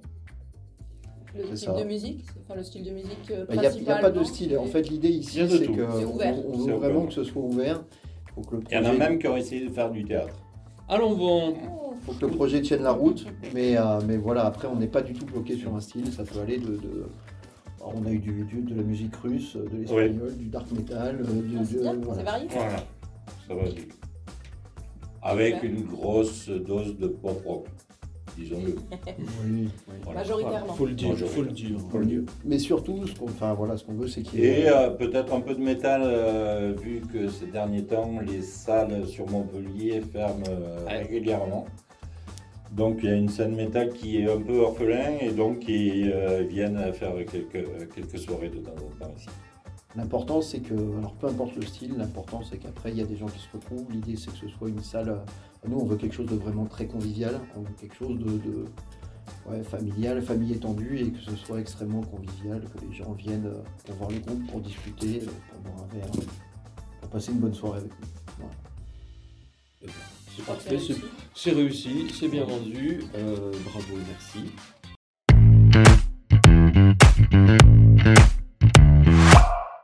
le 1.35 1.55
ça. 1.55 1.73
de 1.73 1.83
musique, 1.85 2.23
enfin 2.43 2.55
le 2.55 2.63
style 2.63 2.83
de 2.83 2.91
musique 2.91 3.29
Bah, 3.29 3.53
Il 3.53 3.59
n'y 3.83 3.89
a, 3.89 3.95
a 3.95 3.99
pas 4.01 4.11
de 4.11 4.23
style. 4.23 4.57
En 4.57 4.65
fait, 4.65 4.89
l'idée 4.89 5.09
ici, 5.09 5.39
c'est 5.47 5.65
qu'on 5.67 5.73
C'est 5.99 6.05
ouvert. 6.05 6.35
on 6.47 6.53
C'est 6.53 6.57
veut 6.71 6.75
ouvert. 6.75 6.77
vraiment 6.79 7.05
que 7.05 7.13
ce 7.13 7.23
soit 7.23 7.41
ouvert. 7.41 7.83
Faut 8.41 8.49
que 8.49 8.55
le 8.55 8.61
Il 8.71 8.75
y 8.75 8.77
en 8.79 8.85
a 8.85 8.93
même 8.93 9.19
qui 9.19 9.27
ont 9.27 9.35
essayé 9.37 9.67
de 9.67 9.73
faire 9.73 9.89
du 9.91 10.03
théâtre. 10.05 10.35
Allons 10.87 11.15
bon. 11.15 11.53
Faut 12.05 12.13
que 12.13 12.25
le 12.25 12.31
projet 12.31 12.61
tienne 12.61 12.83
la 12.83 12.91
route. 12.91 13.25
Mais, 13.53 13.77
euh, 13.77 13.99
mais 14.07 14.17
voilà, 14.17 14.45
après, 14.45 14.67
on 14.67 14.75
n'est 14.75 14.87
pas 14.87 15.01
du 15.01 15.13
tout 15.13 15.25
bloqué 15.25 15.55
sur 15.57 15.75
un 15.75 15.79
style. 15.81 16.11
Ça 16.11 16.23
peut 16.23 16.39
aller 16.39 16.57
de. 16.57 16.77
de- 16.77 17.05
alors, 17.77 17.93
on 17.95 18.05
a 18.05 18.11
eu 18.11 18.19
du, 18.19 18.43
du- 18.45 18.61
de 18.61 18.75
la 18.75 18.83
musique 18.83 19.15
russe, 19.17 19.55
de 19.55 19.77
l'espagnol, 19.77 20.35
du 20.37 20.45
dark 20.47 20.71
metal, 20.71 21.19
euh, 21.21 21.41
du, 21.41 21.57
ah, 21.59 21.63
c'est 21.65 21.77
voilà. 22.03 22.23
varié. 22.23 22.47
Voilà, 22.49 22.77
ça. 23.47 23.53
Avec 25.21 25.63
une 25.63 25.83
grosse 25.83 26.49
dose 26.49 26.97
de 26.97 27.07
pop 27.07 27.41
rock. 27.45 27.65
Disons-le. 28.39 28.75
Oui, 29.45 29.69
Voilà. 30.03 30.19
Majoritairement. 30.21 30.73
Faut 30.73 30.85
le 30.85 30.93
dire, 30.93 31.15
faut 31.17 31.41
le 31.41 31.51
dire. 31.51 31.77
Faut 31.91 31.97
le 31.99 32.05
dire. 32.05 32.21
Mais 32.45 32.57
surtout, 32.59 33.05
ce 33.07 33.15
qu'on 33.17 33.25
enfin, 33.25 33.53
voilà, 33.53 33.77
ce 33.77 33.83
qu'on 33.83 33.93
veut, 33.93 34.07
c'est 34.07 34.21
qu'il 34.21 34.39
y 34.39 34.45
ait. 34.45 34.61
Et 34.61 34.69
euh, 34.69 34.89
peut-être 34.89 35.33
un 35.33 35.41
peu 35.41 35.53
de 35.53 35.61
métal, 35.61 36.01
euh, 36.03 36.73
vu 36.81 37.01
que 37.11 37.27
ces 37.29 37.47
derniers 37.47 37.83
temps, 37.83 38.19
les 38.25 38.41
salles 38.41 39.05
sur 39.07 39.27
Montpellier 39.29 40.01
ferment 40.01 40.43
euh, 40.49 40.85
Ouais. 40.85 41.03
régulièrement. 41.03 41.65
Donc 42.71 42.99
il 43.01 43.09
y 43.09 43.11
a 43.11 43.15
une 43.15 43.29
scène 43.29 43.55
métal 43.55 43.89
qui 43.93 44.21
est 44.21 44.31
un 44.31 44.39
peu 44.39 44.59
orphelin 44.59 45.17
et 45.21 45.31
donc 45.31 45.67
ils 45.67 46.11
euh, 46.13 46.43
viennent 46.47 46.93
faire 46.93 47.13
quelques, 47.29 47.65
quelques 47.95 48.19
soirées 48.19 48.49
de 48.49 48.57
temps 48.59 48.71
en 48.77 49.03
temps 49.05 49.11
ici. 49.17 49.27
L'important, 49.95 50.41
c'est 50.41 50.59
que, 50.59 50.73
alors 50.97 51.13
peu 51.15 51.27
importe 51.27 51.55
le 51.55 51.63
style, 51.65 51.95
l'important, 51.97 52.41
c'est 52.47 52.57
qu'après, 52.57 52.91
il 52.91 52.97
y 52.97 53.01
a 53.01 53.05
des 53.05 53.17
gens 53.17 53.25
qui 53.27 53.39
se 53.39 53.47
retrouvent. 53.51 53.85
L'idée, 53.91 54.15
c'est 54.15 54.31
que 54.31 54.37
ce 54.37 54.47
soit 54.47 54.69
une 54.69 54.83
salle. 54.83 55.09
euh, 55.09 55.17
Nous, 55.67 55.77
on 55.77 55.85
veut 55.85 55.95
quelque 55.97 56.13
chose 56.15 56.27
de 56.29 56.35
vraiment 56.35 56.65
très 56.65 56.85
convivial. 56.85 57.39
On 57.55 57.61
veut 57.61 57.73
quelque 57.79 57.95
chose 57.95 58.19
de, 58.19 58.65
familial, 59.63 60.21
famille 60.21 60.53
étendue, 60.53 60.99
et 60.99 61.11
que 61.11 61.19
ce 61.19 61.35
soit 61.35 61.59
extrêmement 61.59 62.01
convivial, 62.01 62.61
que 62.61 62.85
les 62.85 62.93
gens 62.93 63.13
viennent 63.13 63.47
euh, 63.47 63.61
pour 63.85 63.95
voir 63.95 64.11
le 64.11 64.19
groupe, 64.19 64.45
pour 64.47 64.59
discuter, 64.61 65.21
euh, 65.23 65.25
pour 65.51 65.59
boire 65.73 65.83
un 65.85 65.95
verre, 65.95 66.11
pour 67.01 67.09
passer 67.09 67.31
une 67.31 67.39
bonne 67.39 67.53
soirée 67.55 67.79
avec 67.79 67.91
nous. 67.99 68.07
Voilà. 68.37 69.93
C'est 70.35 70.45
parfait, 70.45 70.79
c'est- 70.79 70.95
c'est 71.35 71.51
réussi, 71.51 72.07
c'est 72.13 72.27
bien 72.27 72.45
vendu. 72.45 73.03
Euh, 73.15 73.51
bravo, 73.65 73.95
merci. 74.07 74.51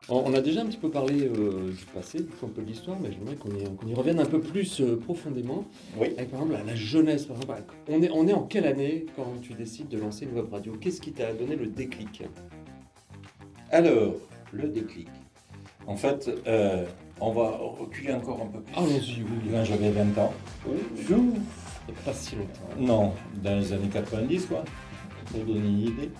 On 0.08 0.34
a 0.36 0.42
déjà 0.42 0.62
un 0.62 0.68
petit 0.68 0.78
peu 0.78 0.92
parlé 0.92 1.24
euh, 1.24 1.72
du 1.72 1.86
passé, 1.94 2.20
du 2.20 2.26
coup 2.26 2.46
un 2.46 2.50
peu 2.50 2.62
de 2.62 2.68
l'histoire, 2.68 2.96
mais 3.02 3.12
j'aimerais 3.12 3.36
qu'on 3.36 3.50
y, 3.50 3.64
qu'on 3.76 3.88
y 3.88 3.94
revienne 3.96 4.20
un 4.20 4.26
peu 4.26 4.40
plus 4.40 4.80
euh, 4.82 4.98
profondément. 4.98 5.66
Oui. 5.98 6.10
Avec 6.18 6.30
par 6.30 6.42
exemple 6.42 6.54
la, 6.54 6.64
la 6.64 6.76
jeunesse. 6.76 7.26
Par 7.26 7.38
exemple, 7.38 7.64
on, 7.88 8.04
est, 8.04 8.12
on 8.12 8.28
est 8.28 8.34
en 8.34 8.44
quelle 8.44 8.68
année 8.68 9.08
quand 9.16 9.26
tu 9.42 9.54
décides 9.54 9.88
de 9.88 9.98
lancer 9.98 10.26
une 10.26 10.36
web 10.36 10.46
radio? 10.52 10.74
Qu'est-ce 10.80 11.02
qui 11.02 11.12
t'a 11.12 11.34
donné 11.34 11.56
le 11.56 11.66
déclic? 11.66 12.22
Alors, 13.72 14.14
le 14.52 14.68
déclic. 14.68 15.08
En 15.88 15.96
fait, 15.96 16.30
euh, 16.46 16.86
on 17.20 17.32
va 17.32 17.58
reculer 17.58 18.14
encore 18.14 18.42
un 18.44 18.48
peu 18.48 18.60
plus. 18.60 18.76
Allons-y, 18.76 19.24
oui. 19.24 19.50
Quand 19.52 19.64
j'avais 19.64 19.90
20 19.90 20.18
ans. 20.20 20.34
Il 20.68 21.16
n'y 21.16 22.00
a 22.00 22.02
pas 22.06 22.14
si 22.14 22.36
longtemps. 22.36 22.70
Non, 22.80 23.14
dans 23.44 23.58
les 23.60 23.74
années 23.74 23.90
90, 23.92 24.46
quoi, 24.46 24.64
pour 25.32 25.40
donner 25.46 25.68
une 25.68 25.80
idée. 25.80 26.12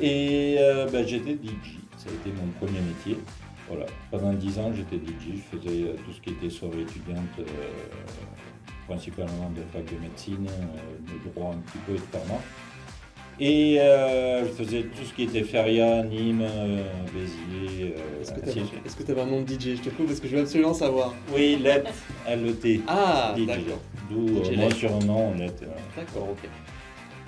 Et 0.00 0.56
ben, 0.92 1.06
j'étais 1.06 1.32
DJ, 1.34 1.78
ça 2.06 2.12
a 2.12 2.14
été 2.14 2.30
mon 2.40 2.46
premier 2.60 2.80
métier. 2.80 3.18
Voilà, 3.68 3.86
pendant 4.12 4.32
10 4.32 4.58
ans, 4.60 4.72
j'étais 4.72 4.96
DJ, 4.96 5.38
je 5.38 5.58
faisais 5.58 5.82
euh, 5.82 5.94
tout 6.04 6.12
ce 6.12 6.20
qui 6.20 6.30
était 6.30 6.50
soirée 6.50 6.82
étudiante, 6.82 7.18
euh, 7.40 7.44
principalement 8.86 9.50
de 9.50 9.62
fac 9.72 9.84
de 9.92 10.00
médecine, 10.00 10.46
euh, 10.48 11.12
de 11.12 11.30
droit 11.34 11.52
un 11.52 11.58
petit 11.58 11.78
peu 11.78 11.92
de 11.94 11.98
pharma. 11.98 12.40
Et 13.40 13.78
euh, 13.80 14.44
je 14.46 14.52
faisais 14.52 14.82
tout 14.84 15.04
ce 15.04 15.12
qui 15.12 15.24
était 15.24 15.42
Feria, 15.42 16.02
Nîmes, 16.04 16.46
Béziers, 17.12 17.94
Est-ce 18.22 18.96
que 18.96 19.02
tu 19.02 19.10
avais 19.10 19.20
un 19.22 19.26
nom 19.26 19.42
de 19.42 19.48
DJ 19.48 19.76
Je 19.76 19.82
te 19.82 19.88
coupe 19.90 20.06
parce 20.06 20.20
que 20.20 20.28
je 20.28 20.36
veux 20.36 20.42
absolument 20.42 20.72
savoir. 20.72 21.12
Oui, 21.34 21.58
LET, 21.60 21.84
L-E-T. 22.26 22.82
Ah, 22.86 23.34
DJ. 23.36 23.46
d'accord. 23.46 23.80
D'où 24.08 24.40
mon 24.56 24.70
surnom, 24.70 25.34
LET. 25.34 25.52
D'accord, 25.96 26.28
ok. 26.30 26.48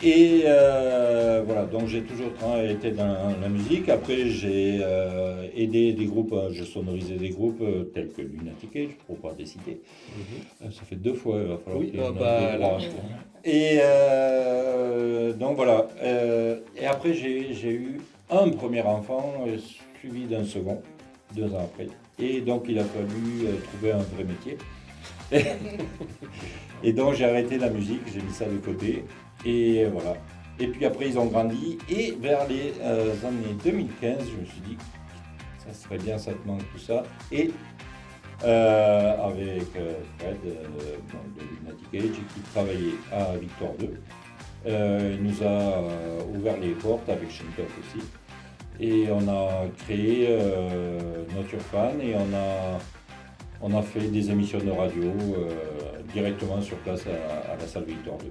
Et 0.01 0.43
euh, 0.45 1.43
voilà, 1.45 1.65
donc 1.65 1.89
j'ai 1.89 2.03
toujours 2.03 2.31
été 2.63 2.93
dans 2.93 3.35
la 3.41 3.49
musique. 3.49 3.89
Après, 3.89 4.29
j'ai 4.29 4.79
euh, 4.81 5.49
aidé 5.57 5.93
des 5.93 6.07
groupes, 6.07 6.33
euh, 6.33 6.51
je 6.53 6.63
sonorisais 6.63 7.17
des 7.17 7.31
groupes 7.31 7.61
euh, 7.63 7.83
tels 7.93 8.11
que 8.13 8.23
Lunatic 8.23 8.77
Age, 8.77 8.91
pour 9.07 9.17
pas 9.19 9.35
les 9.37 9.47
citer. 9.47 9.81
Euh, 10.63 10.71
Ça 10.71 10.83
fait 10.85 10.95
deux 10.95 11.15
fois, 11.15 11.41
il 11.43 11.49
va 11.49 11.59
falloir 11.59 11.81
Oui, 11.81 11.93
ah 11.99 12.13
bah, 12.13 12.57
là. 12.57 12.79
Et 13.45 13.79
donc 15.35 15.57
voilà. 15.57 15.89
et 16.77 16.87
après, 16.87 17.13
j'ai 17.15 17.71
eu 17.73 18.01
un 18.31 18.51
premier 18.51 18.83
enfant, 18.83 19.47
suivi 19.99 20.27
d'un 20.27 20.45
second, 20.45 20.81
deux 21.35 21.53
ans 21.55 21.65
après. 21.73 21.89
Et 22.21 22.41
donc, 22.41 22.67
il 22.69 22.79
a 22.79 22.85
fallu 22.85 23.47
trouver 23.65 23.93
un 23.93 23.99
vrai 23.99 24.25
métier. 24.25 24.59
et 26.85 26.93
donc, 26.93 27.15
j'ai 27.15 27.25
arrêté 27.25 27.59
la 27.59 27.71
musique, 27.71 28.03
j'ai 28.13 28.21
mis 28.21 28.33
ça 28.33 28.45
de 28.47 28.59
côté. 28.59 29.05
Et 29.45 29.85
voilà. 29.87 30.15
Et 30.61 30.67
puis 30.69 30.85
après, 30.85 31.09
ils 31.09 31.19
ont 31.19 31.27
grandi. 31.27 31.79
Et 31.89 32.17
vers 32.21 32.47
les 32.49 32.75
euh, 32.81 33.15
années 33.25 33.57
2015, 33.65 34.19
je 34.31 34.41
me 34.41 34.45
suis 34.45 34.61
dit, 34.67 34.77
ça 35.59 35.73
serait 35.73 35.99
bien, 35.99 36.19
ça 36.19 36.33
te 36.33 36.47
manque 36.47 36.63
tout 36.73 36.79
ça. 36.79 37.03
Et 37.31 37.51
euh, 38.45 39.27
avec 39.27 39.65
euh, 39.77 39.95
Fred 40.19 40.37
de 40.45 41.43
Lunatic 41.61 41.95
Age, 41.95 42.21
qui 42.35 42.41
travaillait 42.53 42.95
à 43.13 43.37
Victoire 43.37 43.73
2, 43.79 44.01
euh, 44.67 45.17
il 45.17 45.25
nous 45.25 45.43
a 45.43 45.83
ouvert 46.35 46.57
les 46.59 46.71
portes 46.71 47.09
avec 47.09 47.31
Shintok 47.31 47.67
aussi. 47.81 48.05
Et 48.81 49.09
on 49.11 49.29
a 49.29 49.67
créé 49.79 50.27
euh, 50.29 51.25
Nature 51.37 51.61
Fan 51.61 52.01
et 52.01 52.15
on 52.15 52.35
a, 52.37 52.79
on 53.61 53.77
a 53.77 53.83
fait 53.83 54.09
des 54.09 54.31
émissions 54.31 54.61
de 54.61 54.71
radio 54.71 55.13
directement 56.13 56.61
sur 56.61 56.77
place 56.79 57.05
à, 57.07 57.53
à 57.53 57.57
la 57.57 57.67
salle 57.67 57.85
Victoire 57.85 58.19
2. 58.19 58.27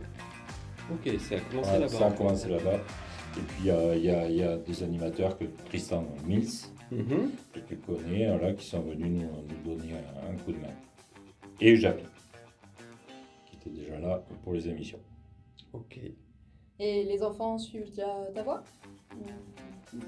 Ok, 0.91 1.20
ça 1.20 1.36
a 1.36 1.39
commencé 1.39 1.72
là-bas. 1.74 1.88
ça 1.89 2.08
a 2.08 2.12
commencé 2.12 2.50
là-bas. 2.50 2.77
Et 3.38 3.41
puis 3.41 3.58
il 3.62 3.65
y 3.65 3.72
a- 3.72 4.27
y, 4.29 4.38
y 4.38 4.60
des 4.65 4.84
animateurs 4.84 5.38
que 5.38 5.46
Tristan 5.65 6.06
Mills, 6.25 6.48
Mhm. 6.91 7.32
que 7.53 7.60
tu 7.60 7.75
connais, 7.77 8.27
voilà, 8.29 8.53
qui 8.53 8.65
sont 8.65 8.79
venus 8.82 9.08
nous, 9.08 9.22
nous 9.22 9.75
donner 9.75 9.94
un, 9.94 10.32
un 10.32 10.36
coup 10.38 10.51
de 10.53 10.58
main. 10.58 10.74
Et 11.60 11.75
Japi, 11.75 12.03
qui 13.46 13.58
était 13.58 13.70
déjà 13.82 14.00
là 14.00 14.24
pour 14.44 14.53
les 14.53 14.67
émissions. 14.67 15.00
Ok. 15.74 16.00
Et 16.79 17.03
les 17.03 17.24
enfants 17.24 17.58
suivent 17.58 17.89
déjà 17.89 18.08
ta 18.34 18.44
voix? 18.44 18.63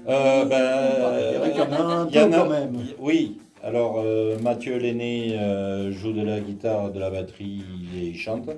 Euh, 0.08 0.44
ben, 0.44 1.50
Il 1.50 1.56
y 1.56 1.60
en 1.60 1.72
a 1.72 1.76
a 1.76 2.00
un 2.02 2.06
peu 2.06 2.18
a- 2.18 2.28
quand 2.28 2.48
même. 2.48 2.76
Oui, 2.98 3.38
alors 3.62 3.98
euh, 3.98 4.38
Mathieu 4.38 4.76
l'aîné 4.78 5.36
euh, 5.38 5.90
joue 5.90 6.12
de 6.12 6.22
la 6.22 6.40
guitare, 6.40 6.90
de 6.92 6.98
la 7.00 7.10
batterie 7.10 7.62
et 7.96 8.06
il 8.08 8.16
chante. 8.18 8.48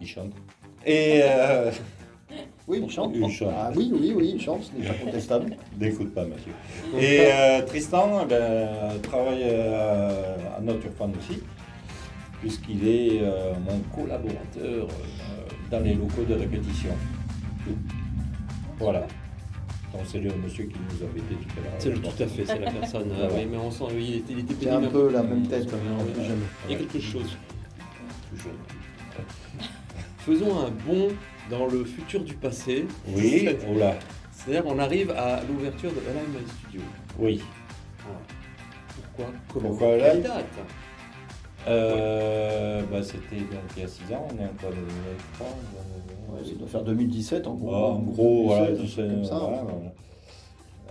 Il 0.00 0.06
chante. 0.06 0.32
Et 0.86 1.20
euh, 1.22 1.70
Oui, 2.66 2.80
il 2.82 2.90
chante. 2.90 3.12
Il 3.14 3.28
chante. 3.30 3.52
Ah 3.56 3.70
oui, 3.76 3.90
oui, 3.92 4.12
oui, 4.16 4.32
il 4.34 4.40
chante, 4.40 4.62
ce 4.64 4.80
n'est 4.80 4.86
pas 4.88 4.94
contestable. 4.94 5.56
n'écoute 5.78 6.14
pas 6.14 6.24
Mathieu. 6.24 6.52
Et 6.98 7.20
euh, 7.32 7.62
Tristan 7.66 8.24
ben, 8.26 9.00
travaille 9.02 9.42
euh, 9.44 10.36
à 10.56 10.60
Nature 10.60 10.92
Fan 10.98 11.12
aussi, 11.18 11.40
puisqu'il 12.40 12.86
est 12.88 13.20
euh, 13.22 13.52
mon 13.68 13.78
collaborateur 13.94 14.86
euh, 14.86 14.86
dans 15.70 15.80
les 15.80 15.94
locaux 15.94 16.24
de 16.28 16.34
répétition. 16.34 16.90
Voilà. 18.78 19.00
Donc 19.92 20.02
c'est 20.06 20.20
le 20.20 20.30
monsieur 20.36 20.64
qui 20.66 20.76
nous 20.78 21.04
a 21.04 21.08
embêtés 21.10 21.34
tout 21.34 21.60
à 21.60 21.62
l'heure. 21.64 21.72
C'est 21.78 21.90
le 21.90 21.98
tout 21.98 22.22
à 22.22 22.26
fait, 22.26 22.44
c'est 22.46 22.58
la 22.60 22.70
personne. 22.70 23.10
euh, 23.10 23.26
Voilà. 23.28 23.34
oui, 23.34 23.48
mais 23.50 23.56
on 23.58 23.70
sent, 23.70 23.84
oui, 23.92 24.06
il 24.08 24.16
était, 24.18 24.32
il 24.32 24.38
était 24.40 24.54
C'est 24.62 24.70
un 24.70 24.82
peu 24.82 25.10
la 25.10 25.22
même 25.22 25.46
tête, 25.48 25.66
mais 25.72 25.90
on 25.92 26.22
jamais. 26.22 26.36
Il 26.68 26.72
y 26.72 26.74
a 26.76 26.78
quelque 26.78 27.00
chose. 27.00 27.36
Toujours. 28.30 28.52
Faisons 30.20 30.58
un 30.58 30.70
bond 30.70 31.08
dans 31.50 31.66
le 31.66 31.84
futur 31.84 32.22
du 32.22 32.34
passé. 32.34 32.86
Oui, 33.08 33.48
oula, 33.72 33.94
C'est-à-dire, 34.32 34.64
on 34.66 34.78
arrive 34.78 35.10
à 35.12 35.40
l'ouverture 35.48 35.90
de 35.90 35.98
Align 36.10 36.28
My 36.28 36.48
Studio. 36.60 36.80
oui. 37.18 37.42
Voilà. 38.04 38.18
Pourquoi 39.16 39.32
Comment 39.52 39.68
Pourquoi 39.70 39.98
Quelle 39.98 40.22
date? 40.22 40.44
Euh, 41.68 42.82
bah, 42.90 43.02
c'était 43.02 43.36
il 43.76 43.80
y 43.80 43.84
a 43.84 43.88
6 43.88 44.02
ans, 44.14 44.26
on 44.32 44.38
est 44.40 44.44
encore 44.46 44.70
dans 44.70 44.76
le 44.76 46.38
Ouais, 46.38 46.44
ça 46.48 46.54
doit 46.58 46.68
faire 46.68 46.82
2017 46.84 47.46
en 47.46 47.54
gros. 47.54 47.74
en 47.74 47.98
gros, 47.98 48.46
voilà, 48.46 48.66
2017, 48.68 48.94
c'est- 49.08 49.14
comme 49.14 49.24
ça. 49.24 49.38
voilà, 49.38 49.62
voilà. 49.62 49.92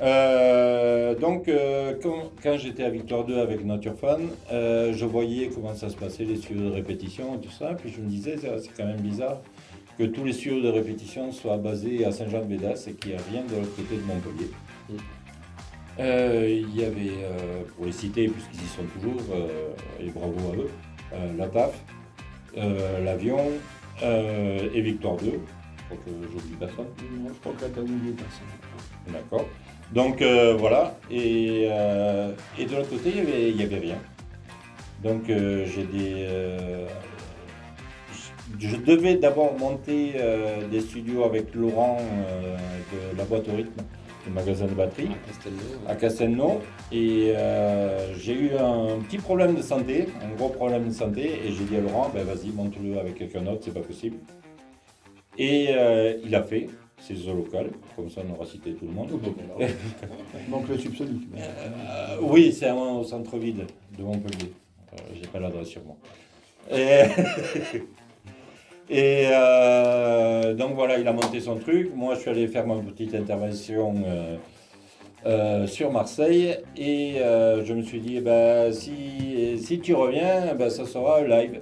Euh, 0.02 1.16
donc, 1.16 1.48
euh, 1.48 1.94
quand, 2.02 2.32
quand 2.42 2.58
j'étais 2.58 2.84
à 2.84 2.90
Victoire 2.90 3.26
2 3.26 3.40
avec 3.40 3.66
Nature 3.66 3.96
Fan, 3.96 4.30
euh, 4.52 4.94
je 4.94 5.06
voyais 5.06 5.50
comment 5.54 5.76
ça 5.76 5.90
se 5.90 5.96
passait, 5.96 6.24
les 6.24 6.38
studios 6.38 6.70
de 6.70 6.74
répétition 6.74 7.36
et 7.36 7.40
tout 7.40 7.52
ça. 7.52 7.74
Puis 7.74 7.92
je 7.92 8.02
me 8.02 8.08
disais, 8.08 8.38
c'est 8.38 8.76
quand 8.76 8.86
même 8.86 9.02
bizarre 9.02 9.42
que 9.98 10.06
tous 10.06 10.24
les 10.24 10.34
studios 10.34 10.62
de 10.62 10.70
répétition 10.70 11.32
soient 11.32 11.58
basés 11.58 12.06
à 12.06 12.12
Saint-Jean-de-Bédas 12.12 12.86
et 12.88 12.94
qu'il 12.94 13.12
n'y 13.12 13.18
a 13.18 13.22
rien 13.30 13.44
de 13.44 13.56
l'autre 13.56 13.76
côté 13.76 13.96
de 13.96 14.04
Montpellier. 14.04 14.52
Mm. 14.90 14.96
Il 16.02 16.80
y 16.80 16.86
avait, 16.86 17.12
pour 17.76 17.86
les 17.86 17.92
citer, 17.92 18.30
puisqu'ils 18.30 18.64
y 18.64 18.70
sont 18.70 18.86
toujours, 18.94 19.22
et 20.00 20.10
bravo 20.12 20.54
à 20.54 20.56
eux, 20.56 20.70
la 21.38 21.48
TAF, 21.50 21.84
l'avion 23.04 23.40
et 24.02 24.80
Victoire 24.80 25.18
2. 25.18 25.26
Je 25.26 25.96
crois 25.96 25.98
que 26.06 26.12
j'oublie 26.32 26.56
personne. 26.58 26.86
Non, 27.22 27.32
je 27.34 27.40
crois 27.40 27.52
que 27.52 27.66
t'as 27.66 27.82
oublié 27.82 28.14
personne. 28.14 29.12
D'accord. 29.12 29.46
Donc 29.94 30.22
euh, 30.22 30.56
voilà, 30.56 30.96
et, 31.10 31.68
euh, 31.72 32.32
et 32.60 32.66
de 32.66 32.76
l'autre 32.76 32.90
côté, 32.90 33.10
il 33.10 33.16
n'y 33.16 33.22
avait, 33.22 33.52
y 33.52 33.64
avait 33.64 33.80
rien. 33.80 33.98
Donc 35.04 35.30
euh, 35.30 35.66
j'ai 35.66 35.84
des... 35.84 36.28
je 38.60 38.76
devais 38.76 39.16
d'abord 39.16 39.58
monter 39.58 40.14
des 40.70 40.82
studios 40.82 41.24
avec 41.24 41.56
Laurent 41.56 41.98
de 42.92 43.18
la 43.18 43.24
boîte 43.24 43.48
au 43.48 43.56
rythme, 43.56 43.82
le 44.28 44.34
magasin 44.34 44.66
de 44.66 44.74
batterie, 44.74 45.10
À 45.10 45.16
Castelnau. 45.28 45.60
à 45.88 45.96
Castelnau. 45.96 46.62
Et 46.92 47.34
j'ai 48.18 48.34
eu 48.34 48.52
un 48.60 49.00
petit 49.00 49.18
problème 49.18 49.56
de 49.56 49.62
santé, 49.62 50.08
un 50.24 50.36
gros 50.36 50.50
problème 50.50 50.88
de 50.90 50.94
santé, 50.94 51.40
et 51.46 51.52
j'ai 51.52 51.64
dit 51.64 51.78
à 51.78 51.82
Laurent, 51.82 52.12
ben 52.14 52.24
vas-y, 52.26 52.52
monte-le 52.52 53.00
avec 53.00 53.16
quelqu'un 53.16 53.42
d'autre, 53.42 53.62
c'est 53.64 53.74
pas 53.74 53.80
possible. 53.80 54.18
Et 55.38 55.70
il 56.24 56.36
a 56.36 56.44
fait 56.44 56.68
ses 57.02 57.16
zoos 57.16 57.34
locales, 57.34 57.70
comme 57.96 58.10
ça 58.10 58.22
on 58.28 58.34
aura 58.36 58.46
cité 58.46 58.74
tout 58.74 58.86
le 58.86 58.92
monde. 58.92 59.10
Manque 60.50 60.68
le 60.70 60.78
subsonique. 60.78 61.28
mais- 61.34 61.42
Euh, 61.42 62.18
oui, 62.22 62.52
c'est 62.52 62.72
au 62.72 63.04
centre-ville 63.04 63.66
de 63.98 64.04
Montpellier. 64.04 64.52
Euh, 64.94 64.98
J'ai 65.16 65.28
pas 65.28 65.40
l'adresse 65.40 65.68
sur 65.70 65.82
moi. 65.84 65.96
Et, 66.72 67.04
et, 68.90 69.28
euh, 69.32 70.54
donc 70.56 70.74
voilà, 70.76 70.98
il 71.00 71.08
a 71.08 71.14
monté 71.14 71.40
son 71.40 71.56
truc. 71.58 71.92
Moi, 71.96 72.16
je 72.16 72.22
suis 72.22 72.30
allé 72.30 72.48
faire 72.48 72.66
ma 72.68 72.76
petite 72.82 73.14
intervention 73.16 73.96
euh, 74.06 74.36
euh, 75.26 75.68
sur 75.68 75.92
Marseille 75.92 76.58
et 76.78 77.16
euh, 77.20 77.64
je 77.66 77.74
me 77.74 77.82
suis 77.82 78.00
dit, 78.00 78.18
eh 78.18 78.22
ben, 78.22 78.72
si, 78.74 79.58
si 79.62 79.80
tu 79.80 79.94
reviens, 79.94 80.54
ben, 80.56 80.70
ça 80.70 80.86
sera 80.86 81.22
live. 81.22 81.62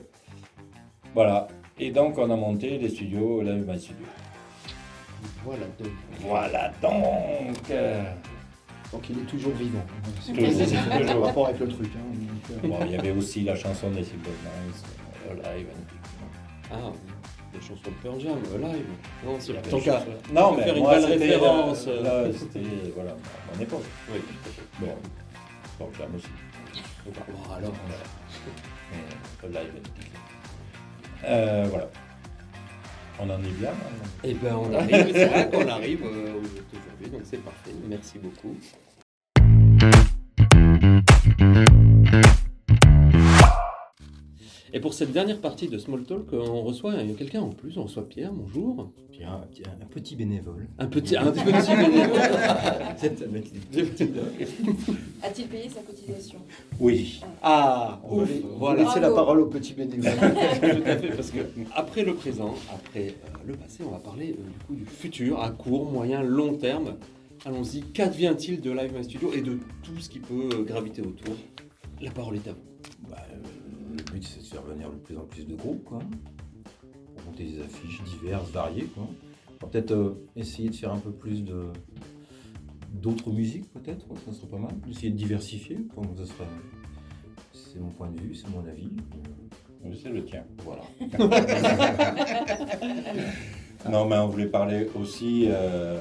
Voilà. 1.14 1.48
Et 1.80 1.92
donc, 1.92 2.18
on 2.18 2.30
a 2.32 2.36
monté 2.36 2.78
les 2.78 2.90
studios 2.90 3.42
Live 3.42 3.66
My 3.68 3.80
Studio. 3.80 4.06
Voilà, 5.48 5.66
donc, 5.80 5.88
Voilà 6.20 6.72
donc. 6.82 7.72
donc 8.92 9.10
il 9.10 9.20
est 9.20 9.22
toujours 9.24 9.54
vivant. 9.54 9.80
C'est 10.20 10.34
Toujours, 10.34 11.26
rapport 11.26 11.48
avec 11.48 11.60
le 11.62 11.70
truc. 11.70 11.90
hein, 11.96 12.16
donc, 12.62 12.70
Bon, 12.72 12.80
il 12.86 12.92
y 12.92 12.96
avait 12.98 13.12
aussi 13.12 13.44
la 13.44 13.56
chanson 13.56 13.90
des 13.92 14.04
Simple 14.04 14.28
Minds, 14.44 14.84
euh, 15.30 15.56
live. 15.56 15.68
Ah, 16.70 16.92
des 17.54 17.62
chansons 17.62 17.76
de 17.86 17.90
Pearl 18.04 18.20
Jam, 18.20 18.38
euh, 18.54 18.58
live. 18.58 18.86
Non, 19.26 19.38
c'est 19.40 19.54
qu'à 19.54 19.70
chansons- 19.70 20.06
Non, 20.34 20.54
faire 20.58 20.66
mais 20.66 20.74
une 20.74 20.84
moi, 20.84 20.96
belle 20.96 21.04
c'était, 21.04 21.26
référence, 21.36 21.88
euh, 21.88 22.04
euh. 22.06 22.28
Là, 22.28 22.38
c'était 22.38 22.68
voilà, 22.94 23.12
à 23.12 23.56
mon 23.56 23.62
époque. 23.64 23.84
Oui, 24.12 24.20
tout 24.20 24.50
à 24.50 24.52
fait. 24.52 24.86
Bon, 24.86 24.96
Pearl 25.78 25.92
Jam 25.98 26.16
aussi. 26.16 26.28
Bon, 27.06 27.54
alors, 27.56 27.72
Mais, 28.92 28.98
euh, 29.48 29.50
live. 29.64 29.74
Euh, 31.26 31.66
voilà. 31.70 31.88
On 33.20 33.30
en 33.30 33.40
est 33.44 33.58
bien. 33.60 33.70
hein. 33.72 34.08
eh 34.24 34.34
ben 34.36 34.56
on 34.56 34.74
arrive, 34.74 35.12
c'est 35.14 35.26
vrai 35.26 35.50
qu'on 35.52 35.68
arrive 35.68 36.04
euh, 36.04 36.38
au 36.38 36.42
jour 36.44 36.62
d'aujourd'hui, 36.72 37.10
donc 37.12 37.22
c'est 37.24 37.44
parfait. 37.44 37.72
Merci 37.88 38.20
beaucoup. 38.20 38.56
Et 44.74 44.80
pour 44.80 44.94
cette 44.94 45.12
dernière 45.14 45.40
partie 45.40 45.68
de 45.68 45.78
Small 45.78 46.04
Talk, 46.04 46.34
euh, 46.34 46.40
on 46.50 46.62
reçoit 46.64 46.92
euh, 46.94 47.14
quelqu'un 47.18 47.42
en 47.42 47.50
plus, 47.50 47.78
on 47.78 47.84
reçoit 47.84 48.08
Pierre, 48.08 48.34
bonjour. 48.34 48.92
Bien, 49.12 49.42
un 49.82 49.86
petit 49.86 50.16
bénévole. 50.16 50.68
Un 50.78 50.88
petit, 50.88 51.16
un 51.18 51.32
petit 51.32 51.44
bénévole. 51.76 52.20
Les- 53.72 54.48
A-t-il 55.24 55.48
payé 55.48 55.70
sa 55.70 55.82
cotisation? 55.82 56.40
Oui. 56.80 57.22
Ah, 57.42 58.00
on 58.04 58.18
va 58.18 58.24
ouf, 58.24 58.30
la- 58.30 58.48
voilà. 58.58 58.84
laisser 58.84 59.00
la 59.00 59.12
parole 59.12 59.40
au 59.40 59.46
petit 59.48 59.74
bénévole. 59.74 60.12
Tout 60.20 60.26
à 60.86 60.98
fait, 60.98 61.16
parce 61.16 61.32
que 61.32 61.40
après 61.74 62.04
le 62.04 62.14
présent, 62.16 62.54
après 62.74 63.08
euh, 63.08 63.38
le 63.48 63.54
passé, 63.54 63.84
on 63.88 63.92
va 63.92 64.00
parler 64.00 64.32
euh, 64.38 64.44
du 64.44 64.66
coup 64.66 64.76
du 64.76 64.86
futur 64.86 65.42
à 65.42 65.50
court, 65.52 65.90
moyen, 65.92 66.22
long 66.24 66.54
terme. 66.56 66.96
Allons-y, 67.46 67.82
qu'advient-il 67.82 68.62
de 68.62 68.72
Live 68.72 68.94
My 68.96 69.04
Studio 69.04 69.32
et 69.34 69.42
de 69.42 69.60
tout 69.84 69.98
ce 70.00 70.10
qui 70.10 70.20
peut 70.20 70.50
euh, 70.54 70.64
graviter 70.64 71.02
autour? 71.02 71.36
La 72.02 72.12
parole 72.12 72.36
est 72.36 72.48
à 72.48 72.52
vous. 72.52 73.10
Bah, 73.10 73.18
euh, 73.32 73.38
le 73.98 74.04
but 74.12 74.24
c'est 74.24 74.40
de 74.40 74.46
faire 74.46 74.62
venir 74.64 74.90
de 74.90 74.96
plus 74.98 75.18
en 75.18 75.26
plus 75.26 75.46
de 75.46 75.56
groupes, 75.56 75.84
quoi. 75.84 76.00
Pour 77.16 77.26
monter 77.26 77.44
des 77.46 77.62
affiches 77.62 78.02
diverses, 78.04 78.50
variées, 78.52 78.86
quoi. 78.94 79.08
On 79.62 79.66
va 79.66 79.72
peut-être 79.72 79.92
euh, 79.92 80.28
essayer 80.36 80.70
de 80.70 80.76
faire 80.76 80.94
un 80.94 81.00
peu 81.00 81.12
plus 81.12 81.44
de 81.44 81.66
d'autres 82.94 83.32
musiques, 83.32 83.72
peut-être, 83.74 84.06
ça 84.26 84.32
serait 84.34 84.48
pas 84.48 84.58
mal. 84.58 84.72
Essayer 84.90 85.12
de 85.12 85.18
diversifier, 85.18 85.78
quoi, 85.94 86.04
ça 86.18 86.26
serait. 86.26 86.46
C'est 87.54 87.80
mon 87.80 87.90
point 87.90 88.10
de 88.10 88.20
vue, 88.20 88.34
c'est 88.36 88.50
mon 88.50 88.66
avis. 88.68 88.90
C'est 90.02 90.10
le 90.10 90.26
tien. 90.26 90.44
Voilà. 90.64 90.82
Non, 93.90 94.06
mais 94.06 94.18
on 94.18 94.28
voulait 94.28 94.48
parler 94.48 94.90
aussi. 95.00 95.46
euh, 95.50 96.00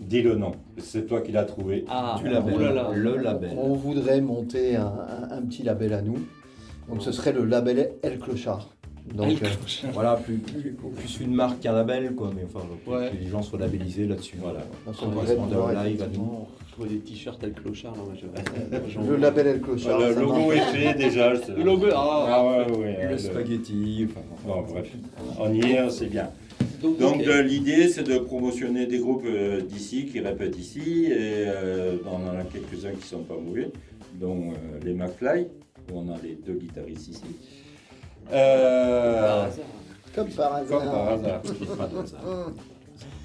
Dis 0.00 0.22
le 0.22 0.36
nom. 0.36 0.52
C'est 0.78 1.06
toi 1.06 1.20
qui 1.20 1.32
l'as 1.32 1.44
trouvé. 1.44 1.84
Ah, 1.88 2.16
Du 2.22 2.28
label. 2.28 2.54
oh 2.56 2.60
là 2.60 2.72
là. 2.72 2.90
Le 2.94 3.16
label. 3.16 3.56
On 3.58 3.74
voudrait 3.74 4.20
monter 4.20 4.76
un, 4.76 4.86
un- 4.86 5.30
un 5.30 5.42
petit 5.42 5.62
label 5.62 5.92
à 5.92 6.02
nous. 6.02 6.18
Donc 6.88 7.02
ce 7.02 7.12
serait 7.12 7.32
le 7.32 7.44
label 7.44 7.92
El 8.02 8.18
Clochard. 8.18 8.68
Donc, 9.14 9.42
euh, 9.42 9.46
Voilà, 9.94 10.16
plus, 10.16 10.36
plus, 10.36 10.72
plus 10.94 11.20
une 11.20 11.32
marque 11.34 11.60
qu'un 11.60 11.72
label, 11.72 12.14
quoi, 12.14 12.30
mais 12.36 12.42
enfin, 12.44 12.60
que- 12.84 12.90
Ouais. 12.90 13.10
que 13.10 13.16
les 13.16 13.28
gens 13.30 13.40
soient 13.42 13.58
labellisés 13.58 14.06
là-dessus. 14.06 14.36
Voilà. 14.38 14.60
on 14.86 14.90
voudrait 14.90 15.14
correspond 15.14 15.44
à 15.44 15.46
pouvoir 15.46 15.68
un 15.78 15.84
live 15.84 16.02
à 16.02 16.06
Je 16.12 16.76
vois 16.76 16.86
des 16.88 16.98
t-shirts 16.98 17.40
tel 17.40 17.52
clochard. 17.54 17.94
Là, 17.96 18.02
moi, 18.04 18.12
je- 18.86 19.10
Le 19.10 19.16
label 19.16 19.46
El 19.46 19.60
Clochard. 19.62 19.98
le 19.98 20.14
logo 20.14 20.52
est 20.52 20.60
fait 20.60 20.94
déjà. 20.94 21.32
Le 21.32 21.62
logo, 21.64 21.86
ah, 21.90 22.26
Ah 22.28 22.44
ouais, 22.68 22.76
ouais. 22.76 22.98
Le 23.04 23.10
le- 23.12 23.18
spaghetti, 23.18 24.06
enfin, 24.10 24.20
Bon, 24.46 24.62
bref. 24.70 24.92
On 25.40 25.54
y 25.54 25.60
est, 25.60 25.88
c'est 25.90 26.06
bien. 26.10 26.28
Donc, 26.82 27.26
euh, 27.26 27.42
l'idée 27.42 27.88
c'est 27.88 28.04
de 28.04 28.18
promotionner 28.18 28.86
des 28.86 28.98
groupes 28.98 29.24
euh, 29.26 29.62
d'ici 29.62 30.04
qui 30.06 30.20
répètent 30.20 30.58
ici 30.58 31.06
et 31.06 31.14
euh, 31.46 31.96
on 32.06 32.16
en 32.28 32.38
a 32.38 32.44
quelques-uns 32.44 32.92
qui 32.92 33.06
sont 33.08 33.20
pas 33.22 33.34
mauvais, 33.42 33.70
dont 34.20 34.50
euh, 34.52 34.84
les 34.84 34.92
McFly, 34.92 35.46
on 35.94 36.08
a 36.12 36.16
les 36.22 36.34
deux 36.36 36.54
guitaristes 36.54 37.08
ici. 37.08 37.24
Euh, 38.32 39.20
Par 39.22 39.44
hasard. 39.44 39.64
Comme 40.14 40.28
par 40.30 40.54
hasard. 40.54 40.80
comme 40.80 41.76
par 41.76 41.82
hasard. 41.98 42.52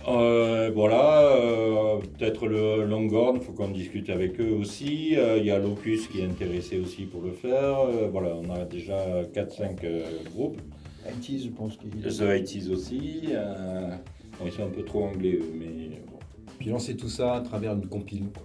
Euh, 0.08 0.69
voilà, 0.76 1.21
euh, 1.32 1.97
peut-être 2.17 2.45
le 2.45 2.84
Longhorn, 2.86 3.38
il 3.38 3.41
faut 3.41 3.54
qu'on 3.54 3.69
discute 3.69 4.10
avec 4.10 4.39
eux 4.39 4.52
aussi. 4.52 5.15
Euh, 5.15 5.38
Il 5.39 5.45
y 5.45 5.52
a 5.52 5.58
Locus 5.60 6.08
qui 6.10 6.19
est 6.19 6.26
intéressé 6.26 6.78
aussi 6.78 7.04
pour 7.06 7.21
le 7.21 7.32
faire. 7.32 7.80
Euh, 7.80 8.10
voilà, 8.12 8.36
on 8.36 8.49
a 8.54 8.65
déjà 8.65 9.23
4-5 9.34 9.78
euh, 9.86 10.04
groupes. 10.36 10.60
IT, 11.08 11.41
je 11.43 11.49
pense 11.49 11.78
qu'il 11.78 11.89
The 11.89 12.10
80s 12.10 12.69
aussi. 12.71 13.21
euh, 13.32 13.95
bon, 14.38 14.45
ils 14.45 14.52
sont 14.52 14.63
un 14.63 14.69
peu 14.69 14.84
trop 14.84 15.06
anglais 15.06 15.39
eux, 15.41 15.54
mais 15.58 15.89
bon. 16.06 16.19
Puis 16.60 16.69
lancer 16.69 16.95
tout 16.97 17.10
ça 17.10 17.36
à 17.36 17.41
travers 17.41 17.71
une 17.73 17.88
compile. 17.88 18.26
quoi. 18.34 18.43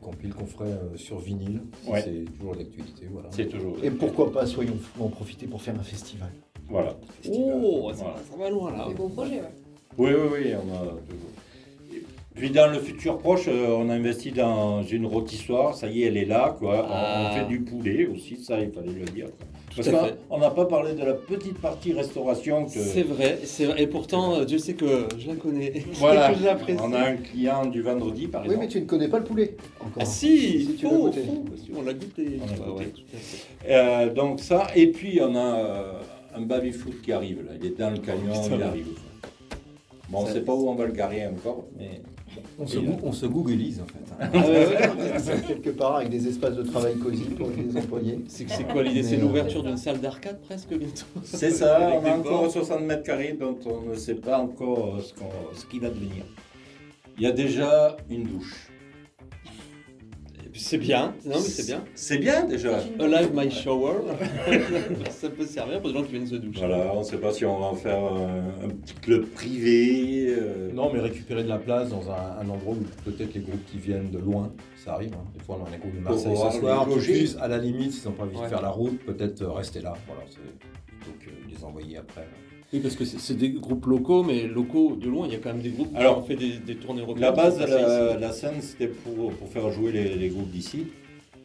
Compile 0.00 0.32
qu'on 0.34 0.46
ferait 0.46 0.70
euh, 0.70 0.96
sur 0.96 1.18
vinyle. 1.18 1.60
si 1.84 1.90
Ouais. 1.90 2.00
C'est 2.02 2.24
toujours 2.38 2.56
d'actualité. 2.56 3.06
Voilà. 3.10 3.28
c'est 3.32 3.46
toujours. 3.46 3.76
Et 3.82 3.90
pourquoi 3.90 4.32
pas, 4.32 4.46
soyons 4.46 4.76
fous, 4.76 5.04
en 5.04 5.08
profiter 5.08 5.46
pour 5.46 5.60
faire 5.60 5.74
un 5.78 5.82
festival. 5.82 6.30
Voilà. 6.68 6.96
Oh, 7.28 7.90
ça, 7.92 8.04
Voilà. 8.04 8.16
ça 8.30 8.36
va 8.38 8.50
loin 8.50 8.72
là. 8.76 8.88
Beaux 8.96 9.08
projets, 9.08 9.40
ouais. 9.40 9.54
Oui, 9.98 10.10
oui, 10.12 10.28
oui, 10.32 10.52
on 10.54 10.72
a 10.74 10.78
toujours. 10.78 11.30
Puis 12.34 12.50
dans 12.50 12.70
le 12.72 12.78
futur 12.78 13.18
proche, 13.18 13.48
euh, 13.48 13.66
on 13.76 13.90
a 13.90 13.94
investi 13.94 14.30
dans 14.30 14.82
une 14.82 15.04
rôtissoire, 15.04 15.74
ça 15.74 15.88
y 15.88 16.02
est, 16.02 16.06
elle 16.06 16.16
est 16.16 16.24
là, 16.24 16.56
quoi. 16.58 16.84
On- 16.86 16.88
Ah. 16.90 17.30
On, 17.32 17.36
fait 17.38 17.46
du 17.46 17.60
poulet 17.60 18.06
aussi, 18.06 18.36
ça, 18.42 18.58
il 18.60 18.70
fallait 18.70 18.92
le 18.92 19.04
dire. 19.04 19.26
quoi. 19.26 19.46
Parce 19.76 19.88
on 20.30 20.38
n'a 20.38 20.50
pas 20.50 20.64
parlé 20.64 20.94
de 20.94 21.04
la 21.04 21.14
petite 21.14 21.58
partie 21.58 21.92
restauration 21.92 22.64
que. 22.64 22.70
C'est 22.72 23.02
vrai, 23.04 23.38
c'est 23.44 23.66
vrai. 23.66 23.82
Et 23.82 23.86
pourtant, 23.86 24.34
euh, 24.34 24.44
Dieu 24.44 24.58
sait 24.58 24.74
que 24.74 25.06
je 25.16 25.28
la 25.28 25.36
connais. 25.36 25.72
Voilà, 25.94 26.32
que 26.32 26.38
je 26.40 26.44
l'apprécie. 26.44 26.80
on 26.82 26.92
a 26.92 27.00
un 27.00 27.16
client 27.16 27.66
du 27.66 27.80
vendredi, 27.82 28.26
par 28.26 28.40
Oui, 28.42 28.46
exemple. 28.48 28.64
mais 28.64 28.68
tu 28.68 28.80
ne 28.80 28.86
connais 28.86 29.08
pas 29.08 29.18
le 29.18 29.24
poulet. 29.24 29.56
Encore. 29.80 29.92
Ah 30.00 30.04
si, 30.04 30.66
Si 30.66 30.74
tu 30.74 30.88
goûté. 30.88 31.22
on 31.74 31.82
l'a 31.82 31.92
goûté. 31.94 32.40
On 32.42 32.46
l'a 32.46 32.72
Ouais, 32.72 32.84
goûté. 32.86 33.02
ouais. 33.14 33.70
Euh, 33.70 34.12
donc 34.12 34.40
ça, 34.40 34.66
et 34.74 34.88
puis 34.88 35.20
on 35.22 35.34
a 35.36 35.38
euh, 35.58 35.92
un 36.34 36.40
baby-foot 36.42 37.00
qui 37.02 37.12
arrive, 37.12 37.44
là. 37.46 37.52
Il 37.60 37.66
est 37.66 37.78
dans 37.78 37.90
le 37.90 37.98
camion, 37.98 38.32
Putain. 38.42 38.56
il 38.56 38.62
arrive. 38.62 38.88
Bon, 40.08 40.18
on 40.24 40.26
ne 40.26 40.32
sait 40.32 40.40
pas 40.40 40.52
où 40.54 40.68
on 40.68 40.74
va 40.74 40.86
le 40.86 40.92
garer 40.92 41.26
encore, 41.28 41.64
mais... 41.78 42.00
On 42.58 42.66
se, 42.66 42.78
on 43.02 43.12
se 43.12 43.26
googlise 43.26 43.80
en 43.80 43.86
fait. 43.86 45.42
Quelque 45.48 45.70
part 45.70 45.96
avec 45.96 46.10
des 46.10 46.28
espaces 46.28 46.54
de 46.56 46.62
travail 46.62 46.96
cosy 46.96 47.24
pour 47.24 47.48
les 47.50 47.76
employés. 47.76 48.20
C'est 48.28 48.48
c'est 48.48 48.64
quoi 48.64 48.82
l'idée? 48.82 49.02
C'est 49.02 49.16
Mais, 49.16 49.22
euh, 49.22 49.26
l'ouverture 49.26 49.62
d'une 49.62 49.76
salle 49.76 50.00
d'arcade 50.00 50.40
presque 50.42 50.68
bientôt? 50.74 51.06
C'est 51.24 51.50
ça, 51.50 51.76
Avec 51.76 51.98
on 51.98 52.02
des 52.02 52.08
a 52.10 52.16
encore 52.18 52.42
bords. 52.42 52.50
60 52.52 52.82
mètres 52.82 53.02
carrés 53.02 53.36
dont 53.38 53.58
on 53.66 53.90
ne 53.90 53.94
sait 53.94 54.14
pas 54.14 54.38
encore 54.38 54.96
euh, 54.96 55.00
ce 55.00 55.14
qu'on- 55.14 55.54
ce 55.54 55.64
qu'il 55.66 55.80
va 55.80 55.88
devenir. 55.88 56.24
Il 57.18 57.24
y 57.24 57.26
a 57.26 57.32
déjà 57.32 57.96
une 58.08 58.24
douche. 58.24 58.68
C'est 60.54 60.78
bien, 60.78 61.14
non 61.24 61.36
mais 61.36 61.40
c'est 61.40 61.66
bien. 61.66 61.84
C'est 61.94 62.18
bien 62.18 62.44
déjà. 62.44 62.80
C'est 62.80 62.88
une 62.88 62.94
A 62.94 62.98
bonne 62.98 63.10
live 63.12 63.28
chose. 63.28 63.44
my 63.44 63.50
shower, 63.50 63.92
ça 65.10 65.28
peut 65.30 65.44
servir 65.46 65.80
pour 65.80 65.90
des 65.92 65.98
gens 65.98 66.04
qui 66.04 66.12
viennent 66.12 66.26
se 66.26 66.34
doucher. 66.36 66.58
Voilà, 66.60 66.92
on 66.94 67.00
ne 67.00 67.04
sait 67.04 67.18
pas 67.18 67.32
si 67.32 67.44
on 67.44 67.58
va 67.58 67.66
en 67.66 67.74
faire 67.74 67.98
un, 67.98 68.48
un 68.64 68.68
petit 68.68 68.94
club 68.94 69.26
privé. 69.26 70.26
euh, 70.30 70.70
Non, 70.72 70.90
mais 70.92 71.00
récupérer 71.00 71.42
de 71.44 71.48
la 71.48 71.58
place 71.58 71.90
dans 71.90 72.10
un, 72.10 72.38
un 72.40 72.48
endroit 72.48 72.74
où 72.74 72.84
peut-être 73.10 73.34
les 73.34 73.40
groupes 73.40 73.64
qui 73.70 73.78
viennent 73.78 74.10
de 74.10 74.18
loin, 74.18 74.50
ça 74.84 74.94
arrive. 74.94 75.12
hein. 75.14 75.24
Des 75.36 75.40
fois, 75.44 75.58
on 75.60 75.64
a 75.70 75.74
un 75.74 75.78
groupe 75.78 75.94
de 75.94 76.00
Marseille 76.00 76.36
ce 76.36 76.58
soir, 76.58 76.86
puissent, 76.88 77.36
à 77.40 77.48
la 77.48 77.58
limite, 77.58 77.92
s'ils 77.92 78.08
n'ont 78.08 78.16
pas 78.16 78.24
envie 78.24 78.36
Ouais. 78.36 78.44
de 78.44 78.48
faire 78.48 78.62
la 78.62 78.70
route, 78.70 78.98
peut-être 79.04 79.42
euh, 79.42 79.50
rester 79.52 79.80
là. 79.80 79.94
Voilà, 80.06 80.22
c'est 80.28 80.40
plutôt 80.86 81.12
que 81.20 81.26
de 81.48 81.54
les 81.56 81.64
envoyer 81.64 81.98
après. 81.98 82.26
Oui, 82.72 82.78
parce 82.80 82.94
que 82.94 83.04
c'est 83.04 83.34
des 83.36 83.50
groupes 83.50 83.86
locaux, 83.86 84.22
mais 84.22 84.46
locaux 84.46 84.94
de 84.94 85.08
loin, 85.08 85.26
il 85.26 85.32
y 85.32 85.36
a 85.36 85.38
quand 85.38 85.52
même 85.52 85.62
des 85.62 85.70
groupes 85.70 85.90
Alors, 85.96 86.16
qui 86.16 86.20
ont 86.20 86.26
fait 86.26 86.36
des, 86.36 86.58
des 86.58 86.76
tournées 86.76 87.00
européennes. 87.00 87.22
La 87.22 87.32
base 87.32 87.58
de 87.58 87.64
la, 88.20 88.30
scène, 88.32 88.60
c'était 88.60 88.86
pour, 88.86 89.32
pour 89.32 89.48
faire 89.48 89.70
jouer 89.72 89.90
les, 89.90 90.14
les 90.14 90.28
groupes 90.28 90.50
d'ici, 90.50 90.86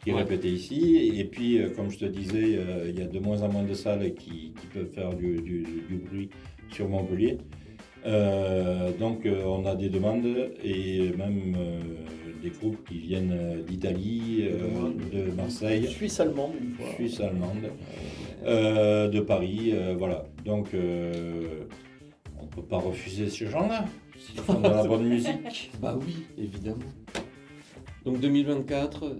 qui 0.04 0.12
Ouais. 0.12 0.18
répétaient 0.18 0.52
ici. 0.52 1.10
Et 1.16 1.24
puis, 1.24 1.58
euh, 1.58 1.70
comme 1.70 1.90
je 1.90 1.98
te 1.98 2.04
disais, 2.04 2.56
euh, 2.58 2.86
il 2.88 2.96
y 2.96 3.02
a 3.02 3.06
de 3.06 3.18
moins 3.18 3.42
en 3.42 3.48
moins 3.50 3.64
de 3.64 3.74
salles 3.74 4.14
qui, 4.14 4.52
qui 4.60 4.66
peuvent 4.72 4.90
faire 4.94 5.14
du, 5.14 5.40
du- 5.40 5.66
du 5.88 5.96
bruit 6.08 6.28
sur 6.70 6.88
Montpellier. 6.88 7.38
Euh, 8.04 8.92
donc, 8.92 9.26
euh, 9.26 9.42
on 9.44 9.64
a 9.66 9.74
des 9.74 9.88
demandes 9.88 10.50
et 10.62 11.10
même 11.16 11.56
euh, 11.58 11.80
des 12.42 12.50
groupes 12.50 12.86
qui 12.88 12.98
viennent 12.98 13.62
d'Italie, 13.66 14.44
de 15.12 15.30
Marseille, 15.32 15.86
Suisse 15.88 16.20
allemande 16.20 16.52
une 16.60 16.74
fois. 16.74 16.86
Suisse 16.94 17.20
allemande, 17.20 17.70
de 18.44 19.20
Paris, 19.20 19.74
voilà. 19.98 20.26
Donc, 20.44 20.68
on 20.74 22.42
ne 22.44 22.48
peut 22.50 22.62
pas 22.68 22.78
refuser 22.78 23.28
ces 23.28 23.46
gens-là 23.46 23.84
s'ils 24.18 24.40
font 24.40 24.60
de 24.60 24.68
la 24.68 24.84
bonne 24.84 25.08
musique. 25.08 25.72
Bah 25.80 25.98
oui, 26.00 26.26
évidemment. 26.38 26.78
Donc 28.04 28.20
2024, 28.20 29.16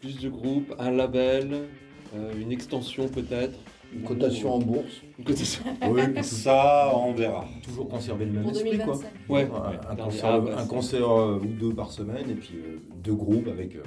plus 0.00 0.20
de 0.20 0.28
groupes, 0.28 0.74
un 0.78 0.92
label, 0.92 1.68
euh, 2.14 2.32
une 2.40 2.52
extension 2.52 3.08
peut-être. 3.08 3.58
Une 3.94 4.02
cotation 4.02 4.54
en 4.54 4.58
bourse. 4.58 5.02
Une 5.18 5.24
cotation. 5.24 5.62
Oui, 5.90 6.00
Ça, 6.22 6.92
on 6.96 7.12
verra. 7.12 7.44
toujours 7.62 7.88
conserver 7.88 8.24
le 8.24 8.32
même 8.32 8.42
Pour 8.42 8.52
esprit, 8.52 8.78
quoi. 8.78 8.94
2025. 8.96 9.10
Ouais. 9.28 9.48
Un, 9.90 9.96
concert, 9.96 10.30
Ah, 10.32 10.40
bah, 10.40 10.50
un 10.56 10.62
c'est- 10.62 10.68
concert, 10.68 11.10
euh, 11.10 11.38
ou 11.42 11.46
deux 11.46 11.74
par 11.74 11.90
semaine, 11.90 12.30
et 12.30 12.34
puis 12.34 12.54
euh, 12.56 12.78
deux 13.04 13.14
groupes 13.14 13.48
avec, 13.48 13.76
euh, 13.76 13.82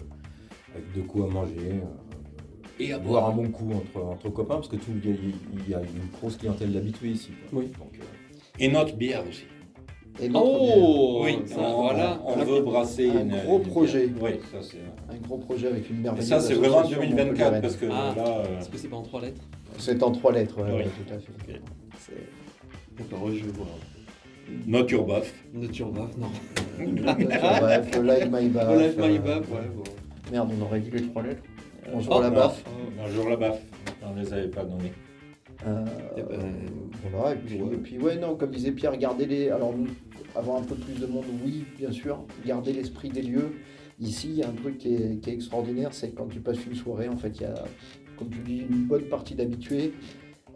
avec 0.74 0.94
de 0.96 1.02
quoi 1.02 1.28
manger. 1.28 1.56
euh, 1.60 2.80
Et 2.80 2.92
à 2.94 3.00
boire 3.00 3.30
un 3.30 3.34
bon 3.34 3.48
coup 3.50 3.72
entre, 3.74 4.06
entre 4.06 4.30
copains, 4.30 4.56
parce 4.56 4.68
que 4.68 4.76
tout, 4.76 4.92
il 5.04 5.68
y, 5.68 5.72
y 5.72 5.74
a 5.74 5.80
une 5.80 6.10
grosse 6.20 6.38
clientèle 6.38 6.72
d'habitués 6.74 7.10
ici. 7.10 7.32
quoi. 7.50 7.60
Oui. 7.62 7.66
Donc, 7.80 7.94
euh, 8.00 8.04
Et 8.60 8.68
notre 8.68 8.96
bière 8.96 9.24
aussi. 9.28 9.44
Et 10.22 10.30
notre 10.30 10.60
bière. 10.60 10.74
Oh 10.78 11.22
oui, 11.26 11.38
ça, 11.46 11.60
on, 11.60 11.82
voilà. 11.84 12.22
on 12.26 12.36
veut 12.44 12.62
brasser 12.62 13.10
Un 13.10 13.22
une, 13.22 13.36
gros 13.44 13.58
une 13.58 13.64
projet. 13.68 14.08
bière. 14.08 14.24
Oui, 14.24 14.40
ça 14.52 14.58
c'est. 14.62 14.78
Un 15.14 15.18
gros 15.28 15.38
projet 15.40 15.68
avec 15.68 15.90
une 15.90 15.98
Et 15.98 16.02
merveilleuse 16.02 16.30
ça 16.30 16.40
c'est 16.40 16.54
vraiment 16.54 16.80
association 16.80 17.02
2024 17.04 17.28
montpelliéraine. 17.28 17.62
parce 17.62 17.76
que 17.76 17.86
Ah. 17.92 18.14
là. 18.16 18.38
euh, 18.46 18.60
Est-ce 18.60 18.70
que 18.70 18.78
c'est 18.78 18.88
pas 18.88 18.96
en 18.98 19.02
trois 19.04 19.22
lettres 19.22 19.42
C'est 19.78 20.02
en 20.04 20.12
trois 20.12 20.32
lettres, 20.32 20.58
ouais, 20.62 20.70
Oui. 20.72 20.78
ouais, 20.78 20.84
tout 20.86 21.14
à 21.14 21.20
fait. 21.20 21.32
Ok. 21.54 21.62
C'est- 22.00 22.98
D'accord, 22.98 23.26
oui, 23.26 23.42
je 23.44 23.50
vois. 23.52 23.68
Notre 24.68 24.94
Urbaf. 24.94 25.34
Nature 25.54 25.92
Baf, 25.92 26.16
non. 26.18 26.28
Bref, 26.78 28.00
Live 28.02 28.30
My 28.32 28.48
Baf. 28.50 28.68
Oh, 28.70 28.80
Live 28.80 28.96
My 29.00 29.16
euh, 29.16 29.20
Baf, 29.20 29.50
ouais, 29.52 29.70
bon. 29.76 29.84
Merde, 30.32 30.50
on 30.58 30.62
aurait 30.64 30.80
dit 30.80 30.92
les 30.92 31.02
trois 31.04 31.24
lettres. 31.24 31.42
Bonjour 31.92 32.16
Oh, 32.18 32.22
la 32.22 32.30
non. 32.30 32.36
baffe. 32.36 32.64
Bonjour 32.98 33.30
la 33.30 33.36
baffe. 33.38 33.62
On 34.04 34.16
les 34.16 34.34
avait 34.34 34.48
pas 34.48 34.64
nommés. 34.64 34.94
Euh, 35.68 35.84
ben, 36.16 36.24
voilà, 37.12 37.34
et 37.36 37.38
puis, 37.38 37.62
ouais. 37.62 37.74
et 37.74 37.78
puis, 37.78 37.98
ouais, 38.00 38.18
non, 38.18 38.36
comme 38.36 38.52
disait 38.52 38.72
Pierre, 38.72 38.96
garder 38.98 39.26
les. 39.26 39.50
Alors, 39.50 39.74
nous, 39.76 39.88
avoir 40.36 40.58
un 40.60 40.64
peu 40.64 40.76
plus 40.76 41.00
de 41.00 41.08
monde, 41.08 41.26
oui, 41.44 41.66
bien 41.78 41.92
sûr. 41.92 42.24
Garder 42.46 42.74
l'esprit 42.74 43.10
des 43.10 43.22
lieux. 43.24 43.52
Ici, 44.00 44.28
il 44.30 44.36
y 44.36 44.44
a 44.44 44.48
un 44.50 44.54
truc 44.54 44.78
qui 44.78 44.94
est, 44.96 45.20
qui 45.22 45.30
est 45.30 45.34
extraordinaire, 45.34 45.90
c'est 45.94 46.10
que 46.10 46.16
quand 46.18 46.28
tu 46.28 46.40
passes 46.40 46.64
une 46.66 46.76
soirée, 46.76 47.08
en 47.08 47.18
fait, 47.18 47.30
il 47.40 47.42
y 47.44 47.46
a, 47.46 47.54
comme 48.18 48.30
tu 48.30 48.40
dis, 48.40 48.66
une 48.70 48.86
bonne 48.86 49.04
partie 49.10 49.36
d'habitués. 49.36 49.94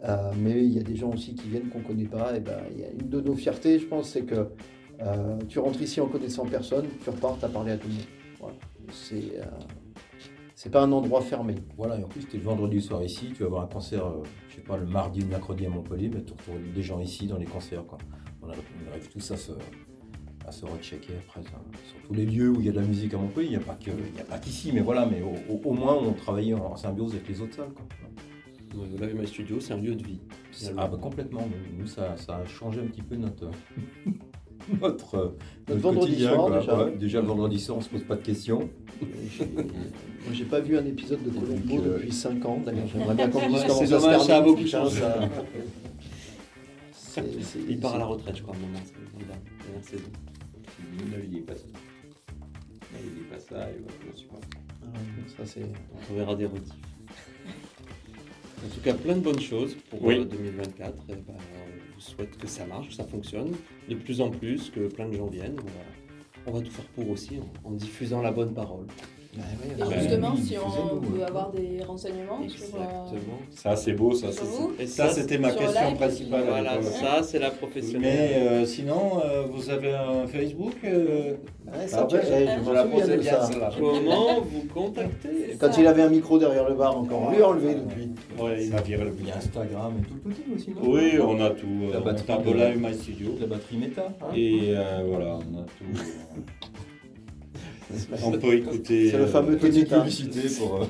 euh, 0.04 0.32
mais 0.38 0.64
il 0.64 0.72
y 0.72 0.78
a 0.78 0.82
des 0.82 0.96
gens 0.96 1.10
aussi 1.12 1.34
qui 1.34 1.48
viennent 1.48 1.68
qu'on 1.68 1.80
ne 1.80 1.84
connaît 1.84 2.06
pas. 2.06 2.36
Et 2.36 2.40
ben, 2.40 2.60
une 2.98 3.08
de 3.08 3.20
nos 3.20 3.34
fiertés, 3.34 3.78
je 3.78 3.86
pense, 3.86 4.10
c'est 4.10 4.22
que 4.22 4.48
euh, 5.02 5.38
tu 5.48 5.58
rentres 5.58 5.80
ici 5.82 6.00
en 6.00 6.06
connaissant 6.06 6.46
personne, 6.46 6.86
tu 7.02 7.10
repars, 7.10 7.38
tu 7.38 7.44
as 7.44 7.48
parlé 7.48 7.72
à 7.72 7.76
tout 7.76 7.88
le 7.88 7.94
monde. 7.94 8.02
Voilà. 8.38 8.54
C'est, 8.92 9.38
euh, 9.38 9.44
c'est 10.54 10.70
pas 10.70 10.82
un 10.82 10.92
endroit 10.92 11.20
fermé. 11.22 11.54
voilà, 11.76 11.98
et 11.98 12.04
en 12.04 12.08
plus, 12.08 12.26
tu 12.26 12.36
es 12.36 12.38
le 12.38 12.44
vendredi 12.44 12.80
soir 12.80 13.02
ici, 13.02 13.32
tu 13.34 13.40
vas 13.42 13.46
avoir 13.46 13.62
un 13.64 13.66
concert, 13.66 14.04
je 14.48 14.56
sais 14.56 14.60
pas, 14.62 14.76
le 14.76 14.86
mardi 14.86 15.20
ou 15.20 15.24
le 15.24 15.30
mercredi 15.30 15.66
à 15.66 15.68
Montpellier, 15.70 16.10
mais 16.12 16.22
tu 16.22 16.32
retrouves 16.32 16.72
des 16.74 16.82
gens 16.82 17.00
ici 17.00 17.26
dans 17.26 17.38
les 17.38 17.46
concerts. 17.46 17.84
Quoi. 17.86 17.98
On, 18.42 18.48
arrive, 18.48 18.62
on 18.86 18.90
arrive 18.90 19.08
tous 19.08 19.30
à 19.30 19.36
se, 19.36 19.52
à 20.46 20.52
se 20.52 20.64
rechecker 20.64 21.12
après, 21.26 21.42
ça. 21.42 21.50
sur 21.88 22.00
tous 22.08 22.14
les 22.14 22.26
lieux 22.26 22.50
où 22.50 22.60
il 22.60 22.66
y 22.66 22.68
a 22.68 22.72
de 22.72 22.80
la 22.80 22.86
musique 22.86 23.14
à 23.14 23.18
Montpellier. 23.18 23.46
Il 23.48 23.50
n'y 23.50 23.56
a 23.56 23.60
pas 23.60 23.74
que- 23.74 23.90
il 23.90 24.16
y 24.16 24.20
a 24.20 24.24
pas 24.24 24.38
qu'ici, 24.38 24.70
mais 24.72 24.80
voilà, 24.80 25.06
mais 25.06 25.22
au, 25.22 25.34
au- 25.52 25.60
au 25.70 25.72
moins, 25.72 25.94
on 25.94 26.12
travaille 26.12 26.54
en, 26.54 26.76
symbiose 26.76 27.12
avec 27.14 27.28
les 27.28 27.40
autres 27.40 27.54
salles. 27.56 27.70
Quoi. 27.74 27.84
Ouais, 29.00 29.12
My 29.14 29.26
Studio, 29.26 29.58
c'est 29.60 29.72
un 29.74 29.78
lieu 29.80 29.94
de 29.94 30.02
vie. 30.04 30.20
Ah 30.76 30.86
bah 30.86 30.96
complètement, 31.00 31.46
nous, 31.78 31.86
ça, 31.86 32.16
ça 32.16 32.36
a 32.36 32.46
changé 32.46 32.80
un 32.80 32.86
petit 32.86 33.02
peu 33.02 33.16
notre, 33.16 33.50
notre, 34.80 35.14
euh, 35.16 35.36
notre 35.68 35.80
vendredi 35.80 36.22
soir, 36.22 36.46
quoi. 36.46 36.60
déjà. 36.60 36.84
Ouais, 36.84 36.96
déjà 36.96 37.20
le 37.20 37.26
vendredi 37.26 37.58
soir, 37.58 37.78
on 37.78 37.80
se 37.80 37.88
pose 37.88 38.04
pas 38.04 38.14
de 38.16 38.22
questions. 38.22 38.68
J'ai- 39.36 39.46
Moi, 39.46 40.32
j'ai 40.32 40.44
pas 40.44 40.60
vu 40.60 40.76
un 40.78 40.84
épisode 40.84 41.22
de 41.24 41.30
Colombo 41.30 41.78
euh, 41.78 41.94
depuis 41.96 42.12
5 42.12 42.44
ans. 42.46 42.60
D'ailleurs, 42.64 42.86
j'aimerais 42.86 43.14
bien 43.14 43.28
qu'on 43.28 43.40
dise 43.48 43.52
Ouais, 43.60 43.64
comment 43.66 43.78
c'est 43.80 43.86
ça 43.86 43.98
se 43.98 44.04
dommage, 44.04 44.16
ça 44.20 44.22
a 44.22 44.26
termine. 44.26 44.52
beaucoup 44.52 44.64
Putain, 44.64 44.84
C'est- 46.92 47.42
c'est- 47.42 47.58
Il 47.68 47.80
part 47.80 47.94
à 47.96 47.98
la 47.98 48.04
retraite, 48.06 48.36
je 48.36 48.42
crois, 48.42 48.54
à 48.54 48.58
un 48.58 48.60
moment. 48.60 48.78
c'est 48.84 48.94
la 48.94 49.34
dernière 49.34 49.84
saison. 49.84 50.04
Ne 51.10 51.16
lui 51.16 51.28
dis 51.28 51.40
pas 51.40 51.54
ça. 51.54 51.64
Ne 52.92 53.02
lui 53.02 53.14
dis 53.16 53.24
pas 53.30 53.38
ça, 53.40 53.68
il 53.70 53.82
va 53.84 53.90
je 54.12 54.18
sais 54.18 54.24
pas. 54.26 54.40
Ah, 54.82 54.88
Ça, 55.36 55.46
c'est. 55.46 55.62
On 56.10 56.14
verra 56.14 56.34
des 56.36 56.46
rediffs. 56.46 56.72
En 58.62 58.68
tout 58.74 58.80
cas, 58.82 58.92
plein 58.94 59.14
de 59.16 59.20
bonnes 59.20 59.40
choses 59.40 59.74
pour 59.88 60.02
Oui. 60.04 60.18
euh, 60.18 60.24
2024. 60.24 60.94
Et 61.08 61.14
ben, 61.14 61.22
on 61.28 61.94
vous 61.94 62.00
souhaite 62.00 62.36
que 62.36 62.46
ça 62.46 62.66
marche, 62.66 62.88
que 62.88 62.94
ça 62.94 63.04
fonctionne 63.04 63.52
de 63.88 63.94
plus 63.94 64.20
en 64.20 64.30
plus, 64.30 64.70
que 64.70 64.86
plein 64.88 65.08
de 65.08 65.14
gens 65.16 65.26
viennent. 65.28 65.56
On 65.58 65.64
va, 65.64 65.72
on 66.46 66.58
va 66.58 66.60
tout 66.60 66.70
faire 66.70 66.84
pour 66.86 67.08
aussi 67.10 67.38
en, 67.38 67.68
en 67.68 67.72
diffusant 67.72 68.20
la 68.20 68.32
bonne 68.32 68.52
parole. 68.52 68.86
Ouais, 69.36 69.42
ouais, 69.42 69.76
Et 69.78 69.82
ouais. 69.88 70.00
justement, 70.00 70.32
oui, 70.34 70.42
si 70.42 70.56
on 70.58 70.96
veut 70.98 71.18
ouais. 71.18 71.22
avoir 71.24 71.52
des 71.52 71.84
renseignements 71.84 72.40
sur, 72.48 72.64
euh, 72.64 72.78
Exactement. 73.04 73.38
Ça 73.52 73.76
c'est 73.76 73.92
beau, 73.92 74.12
ça. 74.12 74.32
Sur 74.32 74.42
Et 74.80 74.86
Ça, 74.88 75.06
ça, 75.08 75.14
c'était 75.14 75.38
ma 75.38 75.50
sur 75.50 75.60
question 75.60 75.86
live, 75.88 75.96
principale. 75.96 76.42
Voilà, 76.48 76.76
Ouais. 76.78 76.82
ça 76.82 77.22
c'est 77.22 77.38
la 77.38 77.50
Mais 77.50 77.54
professionnelle. 77.56 78.42
euh, 78.42 78.66
sinon, 78.66 79.20
euh, 79.24 79.44
vous 79.48 79.70
avez 79.70 79.92
un 79.94 80.26
Facebook 80.26 80.74
euh, 80.82 81.34
Ouais, 81.72 81.86
ça, 81.86 82.00
Ah 82.02 82.06
tu- 82.08 82.16
je 82.16 82.68
me 82.68 82.74
la 82.74 82.84
posais 82.84 83.16
bien, 83.18 83.40
ça. 83.40 83.70
Comment 83.78 84.40
vous 84.40 84.64
contacter 84.74 85.56
Quand 85.60 85.78
il 85.78 85.86
avait 85.86 86.02
un 86.02 86.08
micro 86.08 86.36
derrière 86.36 86.68
le 86.68 86.74
bar 86.74 86.98
encore, 86.98 87.22
on 87.28 87.30
lui 87.30 87.40
a 87.40 87.48
enlevé 87.48 87.76
depuis. 87.76 88.10
Ouais, 88.42 88.64
il 88.64 88.70
m'a 88.72 88.80
viré 88.80 89.04
le 89.04 89.12
Il 89.20 89.28
y 89.28 89.30
a 89.30 89.36
Instagram 89.36 89.92
et 90.00 90.08
tout 90.08 90.14
le 90.24 90.34
petit 90.34 90.42
aussi, 90.56 90.70
non 90.70 90.90
Oui, 90.90 91.12
on 91.22 91.40
a 91.40 91.50
tout. 91.50 91.66
La 91.92 91.98
euh, 91.98 92.00
batterie 92.00 92.52
Live 92.54 92.80
My 92.80 92.94
Studio. 92.94 93.28
La 93.40 93.46
batterie 93.46 93.76
méta. 93.76 94.06
hein 94.22 94.24
Et 94.34 94.72
euh, 94.74 95.04
voilà, 95.06 95.36
on 95.36 95.60
a 95.60 95.62
tout. 95.62 95.84
euh, 98.12 98.16
on 98.24 98.30
peut 98.32 98.54
écouter. 98.54 99.10
C'est 99.10 99.18
le 99.18 99.26
fameux 99.26 99.56
Petite 99.56 99.88
publicité 99.88 100.40
pour. 100.58 100.82
euh, 100.82 100.84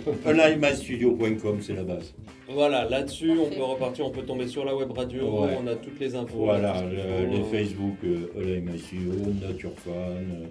c'est 1.62 1.74
la 1.74 1.84
base. 1.84 2.14
Voilà, 2.52 2.88
là-dessus 2.88 3.30
on 3.38 3.48
peut 3.48 3.62
repartir, 3.62 4.06
on 4.06 4.10
peut 4.10 4.22
tomber 4.22 4.46
sur 4.48 4.64
la 4.64 4.74
web 4.76 4.90
radio, 4.90 5.24
Ouais. 5.44 5.56
on 5.62 5.66
a 5.66 5.76
toutes 5.76 6.00
les 6.00 6.14
infos. 6.16 6.38
Voilà, 6.44 6.82
le- 6.82 7.30
les 7.36 7.42
Facebook, 7.44 7.96
euh, 8.04 8.28
Live 8.42 8.64
My 8.70 8.78
Studio, 8.78 9.12
Nature 9.40 9.72
Fan. 9.76 9.92
euh. 9.94 10.46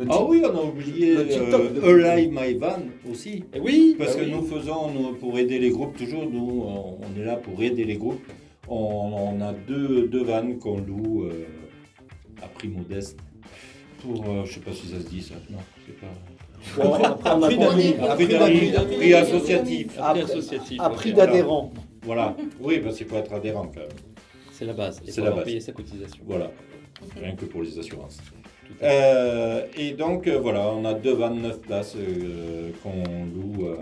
Le 0.00 0.06
Ah 0.10 0.22
oui, 0.24 0.40
on 0.44 0.56
a 0.56 0.62
oublié 0.62 1.16
le 1.16 1.26
TikTok 1.26 1.60
euh, 1.82 2.28
My 2.30 2.54
Van 2.54 2.78
aussi. 3.10 3.42
Eh 3.52 3.58
oui, 3.58 3.96
Parce 3.98 4.14
bah 4.14 4.20
que 4.22 4.26
oui. 4.26 4.32
nous 4.32 4.42
faisons, 4.44 4.92
nous, 4.92 5.14
pour 5.14 5.36
aider 5.36 5.58
les 5.58 5.70
groupes, 5.70 5.96
toujours, 5.96 6.24
nous, 6.30 6.62
on 6.64 6.98
on 7.02 7.20
est 7.20 7.24
là 7.24 7.34
pour 7.34 7.60
aider 7.60 7.82
les 7.84 7.96
groupes. 7.96 8.22
On, 8.68 8.76
on 8.76 9.40
a 9.40 9.52
deux, 9.66 10.06
deux 10.06 10.22
vannes 10.22 10.58
qu'on 10.60 10.76
loue 10.78 11.24
euh, 11.24 11.46
à 12.44 12.46
prix 12.46 12.68
modeste. 12.68 13.18
Pour, 14.02 14.24
euh, 14.28 14.44
je 14.44 14.54
sais 14.54 14.60
pas 14.60 14.72
si 14.72 14.88
ça 14.88 15.00
se 15.00 15.06
dit 15.08 15.22
ça, 15.22 15.34
non, 15.50 15.58
c'est 15.86 15.96
pas. 16.00 16.06
Bon, 16.76 16.94
après, 16.94 17.30
on 17.30 17.42
a. 17.42 18.12
À 18.12 18.16
prix 18.16 19.14
associatif. 19.14 19.98
À 19.98 20.14
d'adhérent. 21.12 21.72
Voilà, 22.02 22.36
oui, 22.60 22.78
parce 22.80 22.96
qu'il 22.96 23.06
faut 23.06 23.16
être 23.16 23.32
adhérent 23.32 23.66
quand 23.74 23.80
même. 23.80 23.88
C'est 24.52 24.64
la 24.64 24.72
base. 24.72 25.00
Il 25.04 25.12
C'est 25.12 25.20
faut 25.20 25.26
la 25.26 25.32
base. 25.32 25.44
payé 25.44 25.60
sa 25.60 25.72
cotisation. 25.72 26.22
Voilà, 26.26 26.50
rien 27.20 27.34
que 27.36 27.44
pour 27.44 27.62
les 27.62 27.78
assurances. 27.78 28.18
Euh, 28.82 29.64
et 29.76 29.92
donc 29.92 30.26
euh, 30.26 30.38
voilà, 30.38 30.68
on 30.68 30.84
a 30.84 30.94
deux 30.94 31.14
29 31.14 31.60
places 31.60 31.96
euh, 31.96 32.70
qu'on 32.82 33.02
loue 33.24 33.66
euh, 33.68 33.76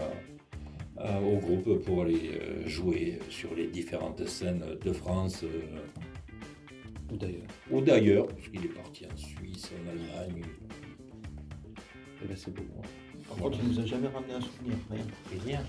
euh, 1.00 1.18
au 1.34 1.36
groupe 1.38 1.82
pour 1.84 2.02
aller 2.02 2.30
euh, 2.40 2.66
jouer 2.68 3.18
sur 3.28 3.54
les 3.54 3.66
différentes 3.66 4.26
scènes 4.28 4.64
de 4.84 4.92
France 4.92 5.42
euh, 5.42 7.12
Ou 7.12 7.16
d'ailleurs. 7.16 7.42
ou 7.70 7.80
d'ailleurs, 7.80 8.26
parce 8.28 8.48
qu'il 8.48 8.64
est 8.64 8.74
parti 8.74 9.04
en 9.12 9.16
Suisse, 9.16 9.35
en 9.64 9.90
Allemagne, 9.90 10.42
Eh 12.22 12.26
ben, 12.28 12.36
c'est 12.36 12.52
beau. 12.54 12.62
Par 13.28 13.38
contre, 13.38 13.58
il 13.62 13.68
nous 13.70 13.80
a 13.80 13.84
jamais 13.86 14.06
ramené 14.08 14.34
un 14.34 14.40
souvenir. 14.40 14.76
Rien. 14.90 15.02
et 15.34 15.38
rien. 15.44 15.60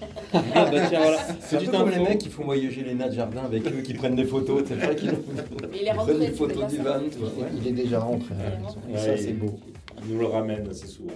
Ah 0.53 0.65
bah 0.71 0.87
tiens, 0.87 0.99
voilà. 1.01 1.17
C'est 1.39 1.57
un 1.57 1.59
peu 1.61 1.71
comme 1.71 1.89
les 1.89 1.99
mecs 1.99 2.19
qui 2.19 2.29
font 2.29 2.43
voyager 2.43 2.83
les 2.83 2.93
nains 2.93 3.07
de 3.07 3.15
jardin 3.15 3.45
avec 3.45 3.65
eux, 3.67 3.81
qui 3.81 3.93
prennent 3.95 4.15
des 4.15 4.25
photos. 4.25 4.63
C'est 4.67 4.75
vrai 4.75 4.95
qu'ils 4.95 5.09
il 5.73 5.77
est 5.79 5.81
ils 5.81 5.85
prennent 5.85 5.97
rentré, 5.97 6.19
des 6.19 6.31
photos 6.31 6.67
du 6.67 6.77
van. 6.77 6.99
tu 7.11 7.17
vois, 7.17 7.29
ouais. 7.29 7.49
Il 7.57 7.67
est 7.67 7.71
déjà 7.71 7.99
rentré 7.99 8.35
Ouais. 8.35 8.89
Et 8.89 8.93
Ouais, 8.93 8.99
ça, 8.99 9.17
c'est 9.17 9.33
beau. 9.33 9.59
Il 10.03 10.13
nous 10.13 10.19
le 10.19 10.27
ramène 10.27 10.67
assez 10.69 10.85
souvent. 10.87 11.13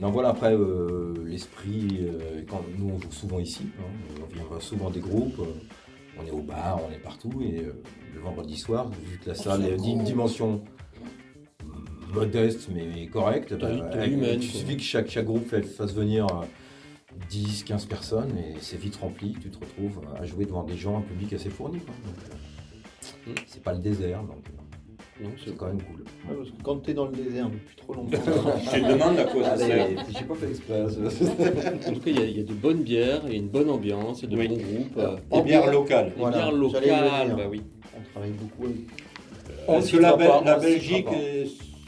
Donc 0.00 0.12
voilà, 0.14 0.30
après, 0.30 0.54
euh, 0.54 1.14
l'esprit, 1.26 2.00
euh, 2.02 2.42
quand 2.48 2.62
nous 2.78 2.90
on 2.94 3.00
joue 3.00 3.12
souvent 3.12 3.38
ici, 3.38 3.64
hein, 3.78 4.22
on 4.22 4.34
vient 4.34 4.60
souvent 4.60 4.90
des 4.90 5.00
groupes, 5.00 5.38
euh, 5.40 5.44
on 6.22 6.26
est 6.26 6.30
au 6.30 6.42
bar, 6.42 6.80
on 6.86 6.92
est 6.92 6.98
partout, 6.98 7.32
et 7.42 7.58
euh, 7.60 7.82
le 8.14 8.20
vendredi 8.20 8.56
soir, 8.56 8.88
vu 8.90 9.18
que 9.18 9.28
la 9.30 9.34
salle 9.34 9.64
est 9.66 9.76
d'une 9.76 10.02
dimension 10.04 10.62
modeste 12.14 12.68
mais 12.74 13.06
correcte, 13.06 13.54
bah, 13.54 13.68
il 14.06 14.42
suffit 14.42 14.76
que 14.76 14.82
chaque, 14.82 15.10
chaque 15.10 15.24
groupe 15.26 15.46
fasse 15.48 15.94
venir 15.94 16.26
euh, 16.26 16.44
10, 17.30 17.64
15 17.64 17.86
personnes, 17.86 18.32
et 18.38 18.54
c'est 18.60 18.78
vite 18.78 18.96
rempli, 18.96 19.34
tu 19.40 19.48
te 19.50 19.58
retrouves 19.58 20.00
à 20.20 20.24
jouer 20.26 20.44
devant 20.44 20.62
des 20.64 20.76
gens, 20.76 20.98
un 20.98 21.02
public 21.02 21.32
assez 21.32 21.50
fourni. 21.50 21.78
quoi. 21.80 21.94
Euh, 22.06 22.10
Mm. 23.28 23.34
c'est 23.46 23.62
pas 23.62 23.72
le 23.72 23.78
désert, 23.80 24.20
donc 24.22 24.36
euh, 24.50 25.24
Non, 25.24 25.30
c'est 25.44 25.56
quand 25.56 25.66
même 25.66 25.80
cool. 25.82 26.00
Ouais, 26.28 26.36
parce 26.36 26.50
que 26.50 26.62
quand 26.62 26.76
tu 26.82 26.90
es 26.90 26.94
dans 26.94 27.06
le 27.06 27.12
désert 27.12 27.48
depuis 27.50 27.74
trop 27.76 27.94
longtemps, 27.94 28.18
Je 28.64 28.70
te 28.80 28.92
demande 28.92 29.18
à 29.18 29.24
quoi 29.24 29.42
ça 29.44 29.56
sert. 29.58 29.88
j'ai 30.08 30.24
pas 30.24 30.34
fait 30.34 30.48
exprès. 30.50 30.82
En 30.82 31.92
tout 31.92 32.00
cas, 32.00 32.10
il 32.10 32.30
y, 32.30 32.32
y 32.38 32.40
a 32.40 32.44
de 32.44 32.52
bonnes 32.52 32.82
bières, 32.82 33.22
il 33.26 33.32
y 33.32 33.34
a 33.34 33.38
une 33.38 33.48
bonne 33.48 33.70
ambiance, 33.70 34.22
il 34.22 34.30
y 34.30 34.32
a 34.32 34.36
de 34.36 34.40
Oui. 34.40 34.48
bons 34.48 34.56
groupes. 34.56 34.98
euh, 34.98 35.16
Des 35.32 35.42
bières 35.42 35.72
locales. 35.72 36.10
des 36.10 36.20
Voilà, 36.20 36.36
bières 36.38 36.52
locales, 36.52 37.34
bah 37.36 37.42
oui. 37.50 37.62
on 37.96 38.10
travaille 38.12 38.30
beaucoup 38.32 38.64
avec. 38.66 38.76
On 39.68 39.80
citera 39.80 40.16
la, 40.16 40.40
la 40.44 40.58
Belgique, 40.58 41.06
euh, 41.12 41.44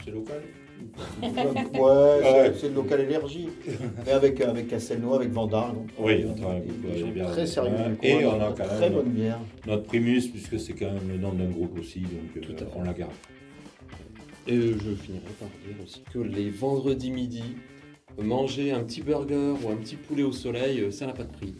c'est 0.09 0.15
local 0.15 0.41
Ouais, 1.73 2.53
c'est- 2.57 2.69
le 2.69 2.75
local 2.75 3.01
énergie. 3.01 3.49
Mais 4.05 4.11
avec, 4.13 4.39
avec 4.41 4.67
Castelnau, 4.69 5.13
avec 5.13 5.29
Vandar. 5.29 5.73
donc, 5.73 5.89
Oui, 5.99 6.23
euh, 6.23 6.27
on 6.31 6.35
travaille 6.35 6.61
beaucoup 6.61 6.93
avec 6.93 7.31
Très 7.33 7.45
sérieux. 7.47 7.71
Et 8.01 8.25
on 8.25 8.41
a 8.41 8.53
quand 8.53 8.63
Très 8.63 8.79
même 8.81 8.93
bonne 8.93 9.09
bière. 9.09 9.39
notre 9.67 9.83
primus, 9.83 10.21
puisque 10.31 10.59
c'est 10.59 10.73
quand 10.73 10.91
même 10.91 11.07
le 11.09 11.17
nom 11.17 11.33
d'un 11.33 11.49
groupe 11.49 11.77
aussi, 11.79 11.99
donc 11.99 12.11
euh, 12.37 12.39
Tout 12.41 12.53
à 12.53 12.57
fait. 12.65 12.71
on 12.75 12.83
la 12.83 12.93
garde. 12.93 13.11
Et 14.47 14.55
je 14.55 14.71
finirai 14.71 15.25
par 15.39 15.49
dire 15.65 15.83
aussi 15.83 16.01
que 16.13 16.19
les 16.19 16.49
vendredis 16.49 17.11
midi, 17.11 17.43
manger 18.17 18.71
un 18.71 18.83
petit 18.83 19.01
burger 19.01 19.53
ou 19.63 19.69
un 19.69 19.75
petit 19.75 19.95
poulet 19.95 20.23
au 20.23 20.31
soleil, 20.31 20.79
euh, 20.81 20.91
ça 20.91 21.05
n'a 21.07 21.13
pas 21.13 21.23
de 21.23 21.31
prix. 21.31 21.53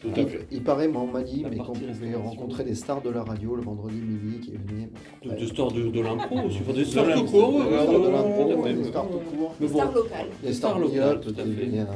Tout 0.00 0.08
Il, 0.16 0.22
à 0.22 0.26
fait. 0.26 0.46
il 0.50 0.62
paraît, 0.62 0.88
moi, 0.88 1.02
on 1.02 1.12
m'a 1.12 1.22
dit, 1.22 1.42
La 1.42 1.50
mais 1.50 1.56
qu'on 1.58 1.72
pouvait 1.74 2.14
rencontrer 2.14 2.64
des 2.64 2.74
stars 2.74 3.02
de 3.02 3.10
la 3.10 3.22
radio 3.22 3.54
le 3.54 3.62
vendredi 3.62 4.00
midi 4.00 4.40
qui 4.40 4.52
venaient. 4.52 4.88
De, 5.22 5.38
de 5.40 5.46
stars 5.46 5.72
de, 5.72 5.82
de 5.88 6.00
l'impro 6.00 6.40
aussi, 6.46 6.58
enfin, 6.62 6.72
des 6.72 6.78
De 6.80 6.84
stars 6.84 7.14
tout 7.14 7.24
court. 7.24 7.62
Des 7.64 7.76
stars 7.78 8.00
de 8.00 8.08
l'impro, 8.08 8.68
des 8.72 8.84
stars 8.84 9.08
tout 9.10 9.18
court. 9.36 9.54
Mais 9.60 9.66
bon, 9.66 9.74
Star 9.78 9.92
locale. 9.92 10.26
Des 10.42 10.48
Des 10.48 10.54
stars 10.54 10.78
locales, 10.78 11.14
locales, 11.16 11.20
tout 11.20 11.34
à 11.40 11.44
fait. 11.44 11.86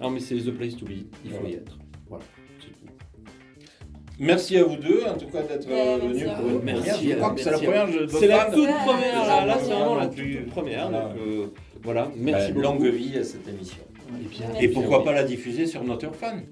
Non 0.00 0.08
mais 0.10 0.20
c'est 0.20 0.36
the 0.36 0.50
place 0.52 0.74
to 0.76 0.86
be, 0.86 1.04
il 1.24 1.30
faut 1.32 1.46
y 1.46 1.52
être. 1.52 1.76
Voilà. 2.08 2.24
Merci 4.18 4.58
à 4.58 4.64
vous 4.64 4.76
deux, 4.76 5.02
en 5.08 5.16
tout 5.16 5.26
cas, 5.28 5.42
d'être 5.42 5.66
euh, 5.70 5.98
merci 6.02 6.08
venus 6.08 6.28
pour 6.38 6.48
une 6.50 6.60
première. 6.60 6.84
Je 7.00 7.14
crois 7.14 7.30
que 7.30 7.40
c'est 7.40 7.50
la 7.50 7.58
première. 7.58 7.86
je 7.92 7.98
dois 8.04 8.20
C'est 8.20 8.26
la 8.26 8.44
toute 8.46 8.68
première, 8.84 9.46
là, 9.46 9.58
c'est 9.58 9.70
vraiment 9.72 9.94
la 9.94 10.08
Plus- 10.08 10.36
toute 10.36 10.46
première. 10.50 10.90
Voilà. 10.90 11.08
Donc 11.08 11.16
euh, 11.26 11.46
voilà, 11.82 12.10
merci 12.16 12.52
beaucoup. 12.52 12.62
longue 12.64 12.86
vie 12.86 13.16
à 13.16 13.24
cette 13.24 13.48
émission. 13.48 13.82
Et, 14.22 14.28
bien, 14.28 14.46
Et 14.60 14.68
pourquoi 14.68 15.04
pas 15.04 15.12
la 15.12 15.22
diffuser 15.24 15.66
sur 15.66 15.84
notre 15.84 16.12
fan 16.14 16.42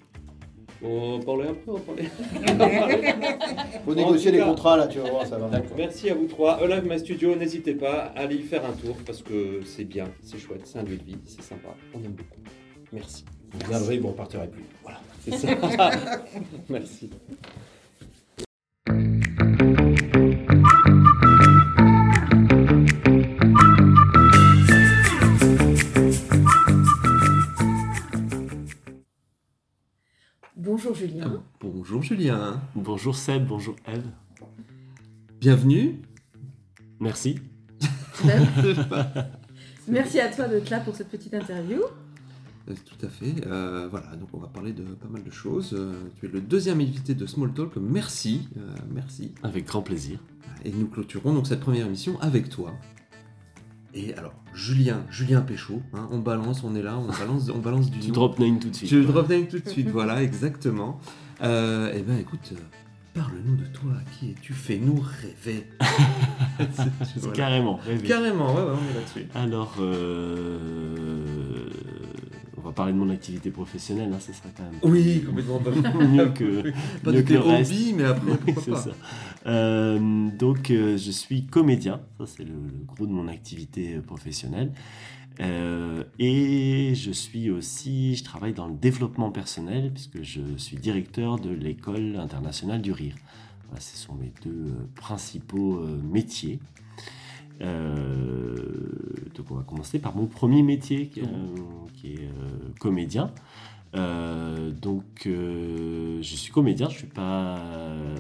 On 0.82 1.18
va 1.18 1.24
parler 1.24 1.48
un 1.48 1.54
peu, 1.54 1.72
on 1.72 1.74
va 1.74 1.80
parler. 1.80 2.08
Faut 3.84 3.94
négocier 3.94 4.30
les 4.30 4.40
contrats 4.40 4.76
là, 4.76 4.86
tu 4.86 4.98
vas 4.98 5.10
voir, 5.10 5.26
ça 5.26 5.38
va. 5.38 5.50
Merci 5.76 6.10
à 6.10 6.14
vous 6.14 6.26
trois. 6.26 6.64
Live 6.66 6.84
My 6.88 6.98
Studio, 6.98 7.34
n'hésitez 7.34 7.74
pas 7.74 8.12
à 8.14 8.20
aller 8.20 8.36
y 8.36 8.42
faire 8.42 8.64
un 8.64 8.72
tour 8.72 8.96
parce 9.04 9.22
que 9.22 9.60
c'est 9.64 9.84
bien, 9.84 10.06
c'est 10.22 10.38
chouette, 10.38 10.62
c'est 10.64 10.78
un 10.78 10.84
lieu 10.84 10.96
de 10.96 11.04
vie, 11.04 11.18
c'est 11.24 11.42
sympa, 11.42 11.68
on 11.94 11.98
aime 11.98 12.12
beaucoup. 12.12 12.40
Merci. 12.92 13.24
Vous 13.52 13.70
viendrez, 13.70 13.98
vous 13.98 14.08
repartirez 14.08 14.48
plus. 14.48 14.64
Voilà. 14.82 15.00
C'est 15.24 15.36
ça. 15.36 15.90
Merci. 16.68 17.10
Bonjour 30.98 31.10
Julien. 31.10 31.42
Bonjour 31.60 32.02
Julien. 32.02 32.62
Bonjour 32.74 33.14
Seb, 33.14 33.46
bonjour 33.46 33.76
Eve. 33.86 34.02
Bienvenue. 35.40 36.00
Merci. 36.98 37.38
Merci 39.86 40.18
à 40.18 40.28
toi 40.28 40.48
d'être 40.48 40.68
là 40.70 40.80
pour 40.80 40.96
cette 40.96 41.08
petite 41.08 41.34
interview. 41.34 41.82
Euh, 42.68 42.74
Tout 42.84 43.06
à 43.06 43.08
fait. 43.08 43.46
Euh, 43.46 43.86
voilà, 43.88 44.16
donc 44.16 44.30
on 44.32 44.38
va 44.38 44.48
parler 44.48 44.72
de 44.72 44.82
pas 44.82 45.08
mal 45.08 45.22
de 45.22 45.30
choses. 45.30 45.72
Euh, 45.72 45.92
tu 46.18 46.26
es 46.26 46.28
le 46.28 46.40
deuxième 46.40 46.80
invité 46.80 47.14
de 47.14 47.26
Small 47.26 47.52
Talk. 47.52 47.76
Merci, 47.76 48.48
euh, 48.56 48.74
merci. 48.92 49.32
Avec 49.44 49.66
grand 49.66 49.82
plaisir. 49.82 50.18
Et 50.64 50.72
nous 50.72 50.88
clôturons 50.88 51.32
donc 51.32 51.46
cette 51.46 51.60
première 51.60 51.86
émission 51.86 52.18
avec 52.20 52.48
toi. 52.48 52.74
Et 53.94 54.14
alors, 54.14 54.34
Julien, 54.54 55.02
Julien 55.10 55.40
Péchaud, 55.40 55.80
hein, 55.94 56.08
on 56.10 56.18
balance, 56.18 56.62
on 56.62 56.74
est 56.76 56.82
là, 56.82 56.98
on 56.98 57.06
balance, 57.06 57.48
on 57.54 57.58
balance 57.58 57.90
du 57.90 57.98
Tu 58.00 58.08
nom. 58.08 58.14
drop 58.14 58.38
name 58.38 58.58
tout 58.58 58.68
de 58.68 58.74
suite. 58.76 58.90
Je 58.90 58.98
drop 58.98 59.28
name 59.28 59.46
tout 59.46 59.58
de 59.58 59.68
suite, 59.68 59.88
voilà, 59.88 60.22
exactement. 60.22 61.00
Euh, 61.42 61.90
eh 61.96 62.02
ben 62.02 62.18
écoute, 62.18 62.52
euh, 62.52 62.56
parle-nous 63.14 63.56
de 63.56 63.64
toi, 63.66 63.92
qui 64.18 64.30
es-tu? 64.30 64.52
Fais-nous 64.52 65.00
rêver. 65.00 65.66
C'est- 67.04 67.18
voilà. 67.20 67.34
Carrément. 67.36 67.76
rêver. 67.76 68.06
Carrément, 68.06 68.54
ouais, 68.54 68.60
ouais, 68.62 68.68
on 68.72 68.90
est 68.90 68.94
là-dessus. 68.94 69.26
Alors, 69.34 69.74
euh, 69.80 71.68
on 72.56 72.60
va 72.60 72.72
parler 72.72 72.92
de 72.92 72.98
mon 72.98 73.08
activité 73.10 73.50
professionnelle, 73.50 74.10
hein, 74.12 74.18
ce 74.20 74.32
sera 74.32 74.48
quand 74.56 74.64
même 74.64 74.78
Oui, 74.82 75.22
complètement 75.26 75.58
pas. 75.60 75.70
mieux 76.04 76.26
que, 76.30 76.70
Pas 77.02 77.10
mieux 77.12 77.16
de 77.18 77.22
que 77.22 77.28
tes 77.28 77.36
hobbies, 77.38 77.94
mais 77.96 78.04
après, 78.04 78.36
pourquoi 78.44 78.62
C'est 78.62 78.70
pas. 78.72 78.76
ça. 78.82 78.90
Euh, 79.46 80.28
donc, 80.30 80.70
euh, 80.70 80.96
je 80.96 81.10
suis 81.10 81.46
comédien, 81.46 82.00
ça 82.18 82.26
c'est 82.26 82.44
le, 82.44 82.54
gros 82.86 83.06
de 83.06 83.12
mon 83.12 83.28
activité 83.28 83.94
euh, 83.94 84.00
professionnelle. 84.00 84.72
Et 86.18 86.94
je 86.96 87.12
suis 87.12 87.48
aussi, 87.48 88.16
je 88.16 88.24
travaille 88.24 88.54
dans 88.54 88.66
le 88.66 88.74
développement 88.74 89.30
personnel, 89.30 89.92
puisque 89.92 90.20
je 90.22 90.40
suis 90.56 90.76
directeur 90.76 91.38
de 91.38 91.50
l'école 91.50 92.16
internationale 92.16 92.82
du 92.82 92.90
rire. 92.90 93.14
Ce 93.78 93.96
sont 93.96 94.14
mes 94.14 94.32
deux 94.42 94.74
principaux 94.96 95.80
métiers. 96.02 96.58
Donc 97.60 99.50
on 99.50 99.54
va 99.54 99.62
commencer 99.62 100.00
par 100.00 100.16
mon 100.16 100.26
premier 100.26 100.64
métier 100.64 101.06
qui, 101.06 101.20
est, 101.20 102.28
comédien. 102.80 103.32
Euh, 103.94 104.70
donc 104.70 105.04
euh, 105.26 106.18
je 106.22 106.36
suis 106.36 106.52
comédien, 106.52 106.88
je 106.90 106.98
suis 106.98 107.06
pas 107.06 107.56
euh, 107.58 108.14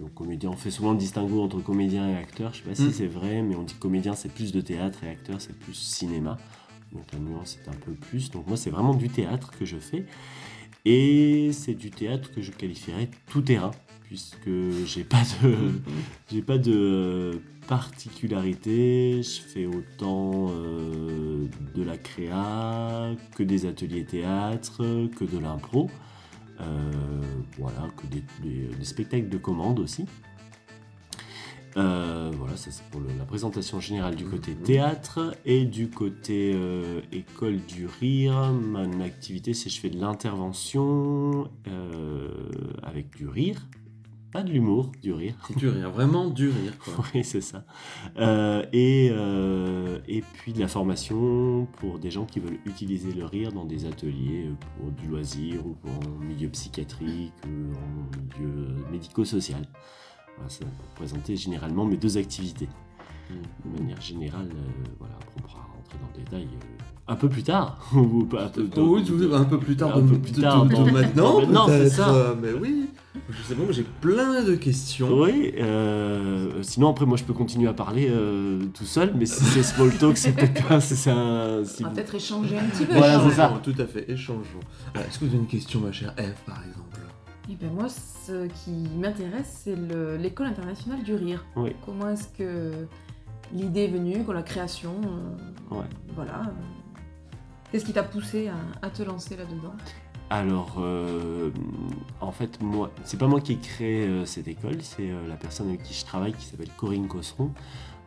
donc 0.00 0.14
comédien. 0.14 0.50
On 0.50 0.56
fait 0.56 0.70
souvent 0.70 0.92
le 0.92 0.98
distinguo 0.98 1.42
entre 1.42 1.60
comédien 1.60 2.08
et 2.08 2.16
acteur. 2.16 2.52
Je 2.54 2.58
sais 2.58 2.68
pas 2.68 2.74
si 2.74 2.84
Mm. 2.84 2.92
c'est 2.92 3.06
vrai, 3.06 3.42
mais 3.42 3.54
on 3.54 3.62
dit 3.62 3.74
comédien 3.74 4.14
c'est 4.14 4.32
plus 4.32 4.52
de 4.52 4.60
théâtre 4.60 5.04
et 5.04 5.08
acteur 5.10 5.40
c'est 5.40 5.56
plus 5.58 5.74
cinéma. 5.74 6.38
Donc 6.92 7.04
la 7.12 7.18
nuance 7.18 7.58
est 7.64 7.68
un 7.68 7.74
peu 7.74 7.92
plus. 7.92 8.30
Donc 8.30 8.46
moi 8.46 8.56
c'est 8.56 8.70
vraiment 8.70 8.94
du 8.94 9.08
théâtre 9.08 9.50
que 9.58 9.64
je 9.64 9.76
fais 9.76 10.06
et 10.86 11.50
c'est 11.52 11.74
du 11.74 11.90
théâtre 11.90 12.30
que 12.30 12.40
je 12.42 12.50
qualifierais 12.52 13.08
tout 13.28 13.40
terrain 13.42 13.70
puisque 14.04 14.50
j'ai 14.86 15.02
pas 15.04 15.22
de 15.42 15.54
j'ai 16.30 16.42
pas 16.42 16.58
de 16.58 17.40
particularité. 17.66 19.22
Je 19.22 19.40
fais 19.40 19.66
autant 19.66 20.48
euh, 20.50 21.46
de 21.74 21.82
la 21.82 21.96
créa 21.96 23.10
que 23.34 23.42
des 23.42 23.66
ateliers 23.66 24.04
théâtre, 24.04 25.08
que 25.16 25.24
de 25.24 25.38
l'impro. 25.38 25.90
Euh, 26.60 26.92
voilà, 27.58 27.88
que 27.96 28.06
des, 28.06 28.84
spectacles 28.84 29.28
de 29.28 29.38
commande 29.38 29.80
aussi. 29.80 30.06
Euh, 31.76 32.30
voilà, 32.38 32.56
ça 32.56 32.70
c'est 32.70 32.84
pour 32.84 33.00
la 33.18 33.24
présentation 33.24 33.80
générale 33.80 34.14
du 34.14 34.24
côté 34.24 34.54
théâtre 34.54 35.34
et 35.44 35.64
du 35.64 35.90
côté 35.90 36.56
école 37.10 37.56
du 37.66 37.86
rire. 37.86 38.52
Mon 38.52 39.00
activité, 39.00 39.54
c'est 39.54 39.68
je 39.68 39.80
fais 39.80 39.90
de 39.90 40.00
l'intervention 40.00 41.50
avec 42.84 43.10
du 43.16 43.26
rire, 43.26 43.66
pas 44.34 44.42
de 44.42 44.50
l'humour, 44.50 44.90
du 45.00 45.12
rire. 45.12 45.36
C'est 45.46 45.56
du 45.56 45.68
rire, 45.68 45.90
vraiment 45.92 46.28
du 46.28 46.48
rire, 46.48 46.76
quoi. 46.76 47.04
Oui, 47.14 47.22
c'est 47.22 47.40
ça. 47.40 47.64
Euh, 48.18 48.66
et, 48.72 49.08
euh, 49.12 50.00
et 50.08 50.22
puis 50.22 50.52
de 50.52 50.58
la 50.58 50.66
formation 50.66 51.68
pour 51.78 52.00
des 52.00 52.10
gens 52.10 52.26
qui 52.26 52.40
veulent 52.40 52.58
utiliser 52.66 53.12
le 53.12 53.26
rire 53.26 53.52
dans 53.52 53.64
des 53.64 53.86
ateliers 53.86 54.48
euh, 54.48 54.54
pour 54.76 54.90
du 54.90 55.06
loisir 55.06 55.64
ou 55.64 55.74
pour 55.74 55.92
en 56.08 56.18
milieu 56.18 56.48
psychiatrique 56.48 57.32
ou 57.46 57.76
en 57.76 58.40
milieu 58.40 58.74
médico-social. 58.90 59.62
Voilà, 60.34 60.50
c'est 60.50 60.64
pour 60.64 60.86
présenter 60.96 61.36
généralement 61.36 61.84
mes 61.84 61.96
deux 61.96 62.18
activités. 62.18 62.68
De 63.30 63.80
manière 63.80 64.00
générale, 64.00 64.50
euh, 64.52 64.90
voilà, 64.98 65.14
on 65.36 65.42
pourra 65.42 65.73
rentrer 65.92 65.98
dans 66.00 66.08
le 66.18 66.24
détail 66.24 66.48
euh, 66.52 67.12
un 67.12 67.16
peu 67.16 67.28
plus 67.28 67.42
tard. 67.42 67.78
ou 67.94 68.24
pas 68.24 68.44
un 68.44 68.48
peu 68.48 68.66
Oh, 68.76 68.96
oui, 68.96 69.04
tout- 69.04 69.20
un 69.34 69.44
peu 69.44 69.58
plus 69.58 69.76
tard, 69.76 69.96
Un 69.96 70.00
de, 70.02 70.08
peu 70.10 70.18
plus 70.18 70.32
de- 70.32 70.40
tard, 70.40 70.64
de- 70.64 70.68
de 70.70 70.74
dans- 70.74 70.84
maintenant, 70.92 71.40
Maintenant, 71.40 71.66
c'est 71.68 71.78
peut-être. 71.80 71.92
ça. 71.94 72.14
euh, 72.14 72.34
mais 72.40 72.52
oui, 72.52 72.86
je 73.30 73.42
sais 73.42 73.54
pas, 73.54 73.62
moi 73.62 73.72
j'ai 73.72 73.86
plein 74.00 74.42
de 74.42 74.54
questions. 74.54 75.08
Oui, 75.20 75.52
euh, 75.58 76.62
sinon 76.62 76.88
après 76.90 77.04
moi 77.06 77.16
je 77.16 77.24
peux 77.24 77.32
continuer 77.34 77.68
à 77.68 77.72
parler 77.74 78.08
euh, 78.10 78.60
tout 78.74 78.84
seul, 78.84 79.12
mais 79.16 79.26
si 79.26 79.44
c'est 79.44 79.62
small 79.62 79.90
talk, 79.96 80.16
c'est 80.16 80.32
peut-être 80.32 80.66
pas. 80.66 80.80
C'est 80.80 81.10
un. 81.10 81.62
si 81.64 81.80
On 81.80 81.84
va 81.84 81.88
vous- 81.90 81.94
peut-être 81.96 82.14
échanger 82.14 82.58
un 82.58 82.64
petit 82.64 82.84
peu. 82.86 82.94
Voilà, 82.96 83.18
c'est 83.20 83.26
Échangeons, 83.28 83.36
ça. 83.36 83.60
Tout 83.62 83.74
à 83.82 83.86
fait, 83.86 84.10
échangeons. 84.10 84.60
Euh, 84.96 85.00
Est-ce 85.06 85.18
que 85.18 85.24
vous 85.26 85.30
avez 85.30 85.38
une 85.40 85.46
question, 85.46 85.80
ma 85.80 85.92
chère 85.92 86.12
Eve, 86.18 86.34
par 86.46 86.56
exemple? 86.66 86.80
Et 87.50 87.56
ben 87.60 87.70
moi, 87.74 87.88
ce 87.90 88.46
qui 88.46 88.70
m'intéresse, 88.98 89.60
c'est 89.64 89.76
le- 89.76 90.16
l'école 90.16 90.46
internationale 90.46 91.02
du 91.02 91.14
rire. 91.14 91.44
Oui. 91.56 91.72
Comment 91.84 92.08
est-ce 92.08 92.28
que 92.38 92.72
l'idée 93.54 93.84
est 93.84 93.88
venue, 93.88 94.24
quoi, 94.24 94.34
la 94.34 94.42
création, 94.42 94.94
euh, 95.04 95.74
Ouais. 95.76 95.86
voilà. 96.14 96.42
Qu'est-ce 97.70 97.84
qui 97.84 97.92
t'a 97.92 98.02
poussé 98.02 98.48
à, 98.48 98.54
à 98.86 98.90
te 98.90 99.02
lancer 99.02 99.36
là-dedans? 99.36 99.74
Alors, 100.30 100.76
euh, 100.78 101.50
en 102.20 102.32
fait, 102.32 102.60
moi, 102.62 102.90
c'est 103.04 103.18
pas 103.18 103.26
moi 103.26 103.40
qui 103.40 103.52
ai 103.52 103.58
créé 103.58 104.06
euh, 104.06 104.24
cette 104.24 104.48
école, 104.48 104.80
c'est 104.82 105.10
euh, 105.10 105.26
la 105.28 105.36
personne 105.36 105.68
avec 105.68 105.82
qui 105.82 105.92
je 105.94 106.04
travaille 106.04 106.32
qui 106.32 106.44
s'appelle 106.46 106.70
Corinne 106.76 107.08
Cosseron. 107.08 107.50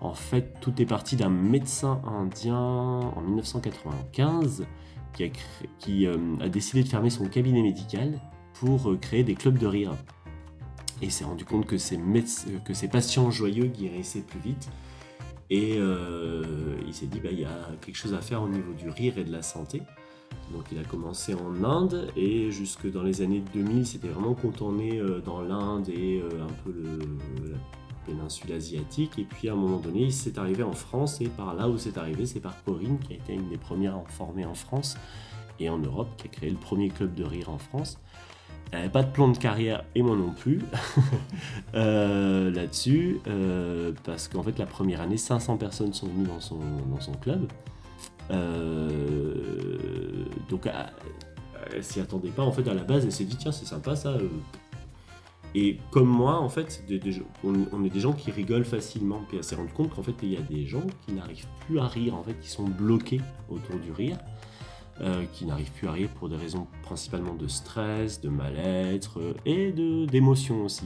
En 0.01 0.13
fait, 0.13 0.59
tout 0.61 0.79
est 0.81 0.85
parti 0.85 1.15
d'un 1.15 1.29
médecin 1.29 2.01
indien 2.05 2.55
en 2.57 3.21
1995 3.21 4.65
qui, 5.13 5.23
a, 5.23 5.29
cré- 5.29 5.69
qui 5.79 6.05
a 6.07 6.49
décidé 6.49 6.83
de 6.83 6.87
fermer 6.87 7.09
son 7.09 7.25
cabinet 7.27 7.61
médical 7.63 8.19
pour 8.53 8.95
créer 8.99 9.23
des 9.23 9.33
clubs 9.35 9.57
de 9.57 9.65
rire. 9.67 9.93
Et 11.01 11.09
s'est 11.09 11.25
rendu 11.25 11.45
compte 11.45 11.65
que 11.65 11.77
ses, 11.77 11.99
que 12.65 12.73
ses 12.73 12.87
patients 12.87 13.29
joyeux 13.31 13.65
guérissaient 13.67 14.21
plus 14.21 14.39
vite. 14.39 14.69
Et 15.49 15.75
euh, 15.77 16.43
il 16.85 16.93
s'est 16.93 17.05
dit, 17.05 17.19
bah, 17.19 17.29
il 17.31 17.39
y 17.39 17.45
a 17.45 17.69
quelque 17.81 17.95
chose 17.95 18.13
à 18.13 18.21
faire 18.21 18.41
au 18.41 18.49
niveau 18.49 18.73
du 18.73 18.89
rire 18.89 19.17
et 19.17 19.23
de 19.23 19.31
la 19.31 19.41
santé. 19.41 19.81
Donc 20.51 20.65
il 20.71 20.79
a 20.79 20.83
commencé 20.83 21.33
en 21.33 21.63
Inde 21.63 22.09
et 22.15 22.51
jusque 22.51 22.89
dans 22.89 23.03
les 23.03 23.21
années 23.21 23.43
2000, 23.53 23.85
c'était 23.85 24.07
vraiment 24.09 24.33
contourné 24.33 24.99
euh, 24.99 25.19
dans 25.19 25.41
l'Inde 25.41 25.89
et 25.89 26.21
euh, 26.21 26.43
un 26.43 26.53
peu 26.63 26.73
la 27.49 27.57
péninsule 28.05 28.51
asiatique. 28.53 29.19
Et 29.19 29.23
puis 29.23 29.49
à 29.49 29.53
un 29.53 29.55
moment 29.55 29.79
donné, 29.79 30.11
c'est 30.11 30.37
arrivé 30.37 30.63
en 30.63 30.73
France. 30.73 31.21
Et 31.21 31.27
par 31.27 31.53
là 31.53 31.69
où 31.69 31.77
c'est 31.77 31.97
arrivé, 31.97 32.25
c'est 32.25 32.39
par 32.39 32.61
Corinne, 32.63 32.99
qui 32.99 33.13
a 33.13 33.15
été 33.15 33.33
une 33.33 33.49
des 33.49 33.57
premières 33.57 33.95
à 33.95 33.97
en 33.97 34.05
former 34.05 34.45
en 34.45 34.55
France 34.55 34.97
et 35.59 35.69
en 35.69 35.79
Europe, 35.79 36.09
qui 36.17 36.27
a 36.27 36.29
créé 36.29 36.49
le 36.49 36.57
premier 36.57 36.89
club 36.89 37.13
de 37.13 37.23
rire 37.23 37.49
en 37.49 37.57
France. 37.57 37.99
Elle 38.71 38.79
n'avait 38.79 38.91
pas 38.91 39.03
de 39.03 39.11
plan 39.11 39.29
de 39.29 39.37
carrière, 39.37 39.85
et 39.95 40.01
moi 40.01 40.15
non 40.15 40.31
plus, 40.31 40.61
euh, 41.75 42.51
là-dessus, 42.51 43.19
euh, 43.27 43.93
parce 44.03 44.27
qu'en 44.27 44.43
fait, 44.43 44.59
la 44.59 44.65
première 44.65 45.01
année, 45.01 45.17
500 45.17 45.57
personnes 45.57 45.93
sont 45.93 46.07
venues 46.07 46.27
dans 46.27 46.41
son, 46.41 46.59
dans 46.89 46.99
son 46.99 47.13
club. 47.13 47.47
Euh, 48.29 50.25
donc, 50.49 50.67
elle 51.73 51.83
s'y 51.83 52.01
attendait 52.01 52.29
pas, 52.29 52.43
en 52.43 52.51
fait, 52.51 52.67
à 52.67 52.73
la 52.73 52.83
base, 52.83 53.05
elle 53.05 53.11
s'est 53.11 53.23
dit, 53.23 53.37
tiens, 53.37 53.53
c'est 53.53 53.65
sympa 53.65 53.95
ça. 53.95 54.17
Et 55.55 55.77
comme 55.91 56.09
moi, 56.09 56.37
en 56.37 56.49
fait, 56.49 56.83
on, 57.45 57.53
on 57.71 57.83
est 57.85 57.89
des 57.89 58.01
gens 58.01 58.11
qui 58.11 58.31
rigolent 58.31 58.65
facilement. 58.65 59.21
Puis 59.29 59.37
elle 59.37 59.43
s'est 59.45 59.55
rendue 59.55 59.71
compte 59.71 59.95
qu'en 59.95 60.03
fait, 60.03 60.13
il 60.21 60.33
y 60.33 60.37
a 60.37 60.41
des 60.41 60.65
gens 60.65 60.83
qui 61.05 61.13
n'arrivent 61.13 61.47
plus 61.65 61.79
à 61.79 61.87
rire, 61.87 62.15
en 62.15 62.23
fait, 62.23 62.37
qui 62.39 62.49
sont 62.49 62.65
bloqués 62.65 63.21
autour 63.49 63.77
du 63.79 63.91
rire 63.93 64.17
euh, 65.01 65.23
qui 65.33 65.45
n'arrivent 65.45 65.71
plus 65.71 65.87
à 65.87 65.91
rire 65.91 66.09
pour 66.17 66.29
des 66.29 66.35
raisons 66.35 66.67
principalement 66.83 67.35
de 67.35 67.47
stress, 67.47 68.19
de 68.21 68.29
mal-être 68.29 69.19
euh, 69.19 69.33
et 69.45 69.71
de 69.71 70.05
d'émotion 70.05 70.63
aussi. 70.65 70.85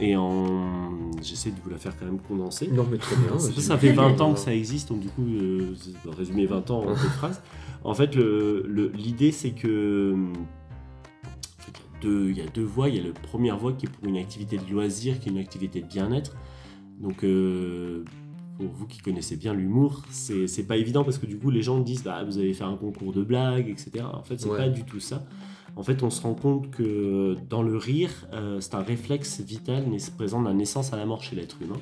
Et 0.00 0.16
en... 0.16 0.90
j'essaie 1.22 1.50
de 1.52 1.60
vous 1.62 1.70
la 1.70 1.78
faire 1.78 1.96
quand 1.96 2.04
même 2.06 2.18
condenser. 2.18 2.66
Non, 2.68 2.84
mais 2.90 2.98
très 2.98 3.14
bien. 3.16 3.38
Ça, 3.38 3.78
fait 3.78 3.92
20 3.92 4.20
ans 4.20 4.32
que 4.34 4.40
ça 4.40 4.52
existe, 4.54 4.88
donc 4.88 5.00
du 5.00 5.08
coup, 5.08 5.24
euh, 5.24 5.72
résumer 6.16 6.46
20 6.46 6.70
ans 6.72 6.80
en 6.82 6.90
deux 6.90 6.96
phrases. 6.96 7.40
En 7.84 7.94
fait, 7.94 8.14
le- 8.16 8.64
le- 8.66 8.88
l'idée, 8.88 9.30
c'est 9.30 9.52
que 9.52 10.14
en 10.16 11.62
fait, 11.62 11.72
il 11.72 11.78
y 11.78 11.78
a 11.78 12.02
deux- 12.02 12.30
il 12.30 12.38
y 12.38 12.40
a 12.42 12.46
deux 12.46 12.64
voies. 12.64 12.88
Il 12.88 12.96
y 12.96 12.98
a 13.00 13.04
la 13.04 13.12
première 13.12 13.56
voie 13.56 13.72
qui 13.72 13.86
est 13.86 13.88
pour 13.88 14.08
une 14.08 14.16
activité 14.16 14.58
de 14.58 14.68
loisir, 14.70 15.20
qui 15.20 15.28
est 15.28 15.32
une 15.32 15.38
activité 15.38 15.80
de 15.80 15.86
bien-être. 15.86 16.34
Donc, 17.00 17.22
euh, 17.24 18.04
pour 18.58 18.66
vous 18.68 18.86
qui 18.86 18.98
connaissez 18.98 19.36
bien 19.36 19.52
l'humour, 19.54 20.02
c'est 20.10 20.66
pas 20.66 20.76
évident 20.76 21.02
parce 21.04 21.18
que 21.18 21.26
du 21.26 21.38
coup, 21.38 21.50
les 21.50 21.62
gens 21.62 21.80
disent 21.80 22.02
bah, 22.04 22.22
vous 22.24 22.38
allez 22.38 22.54
faire 22.54 22.68
un 22.68 22.76
concours 22.76 23.12
de 23.12 23.22
blagues, 23.22 23.68
etc. 23.68 24.04
En 24.12 24.22
fait, 24.22 24.40
c'est 24.40 24.48
Ouais. 24.48 24.58
pas 24.58 24.68
du 24.68 24.84
tout 24.84 25.00
ça. 25.00 25.24
En 25.76 25.82
fait, 25.82 26.04
on 26.04 26.10
se 26.10 26.22
rend 26.22 26.34
compte 26.34 26.70
que 26.70 27.36
dans 27.50 27.62
le 27.62 27.76
rire, 27.76 28.10
euh, 28.32 28.60
c'est 28.60 28.74
un 28.76 28.82
réflexe 28.82 29.40
vital, 29.40 29.84
mais 29.90 29.98
se 29.98 30.12
présente 30.12 30.44
de 30.44 30.48
la 30.48 30.54
naissance 30.54 30.92
à 30.92 30.96
la 30.96 31.04
mort 31.04 31.22
chez 31.22 31.34
l'être 31.34 31.56
humain. 31.60 31.80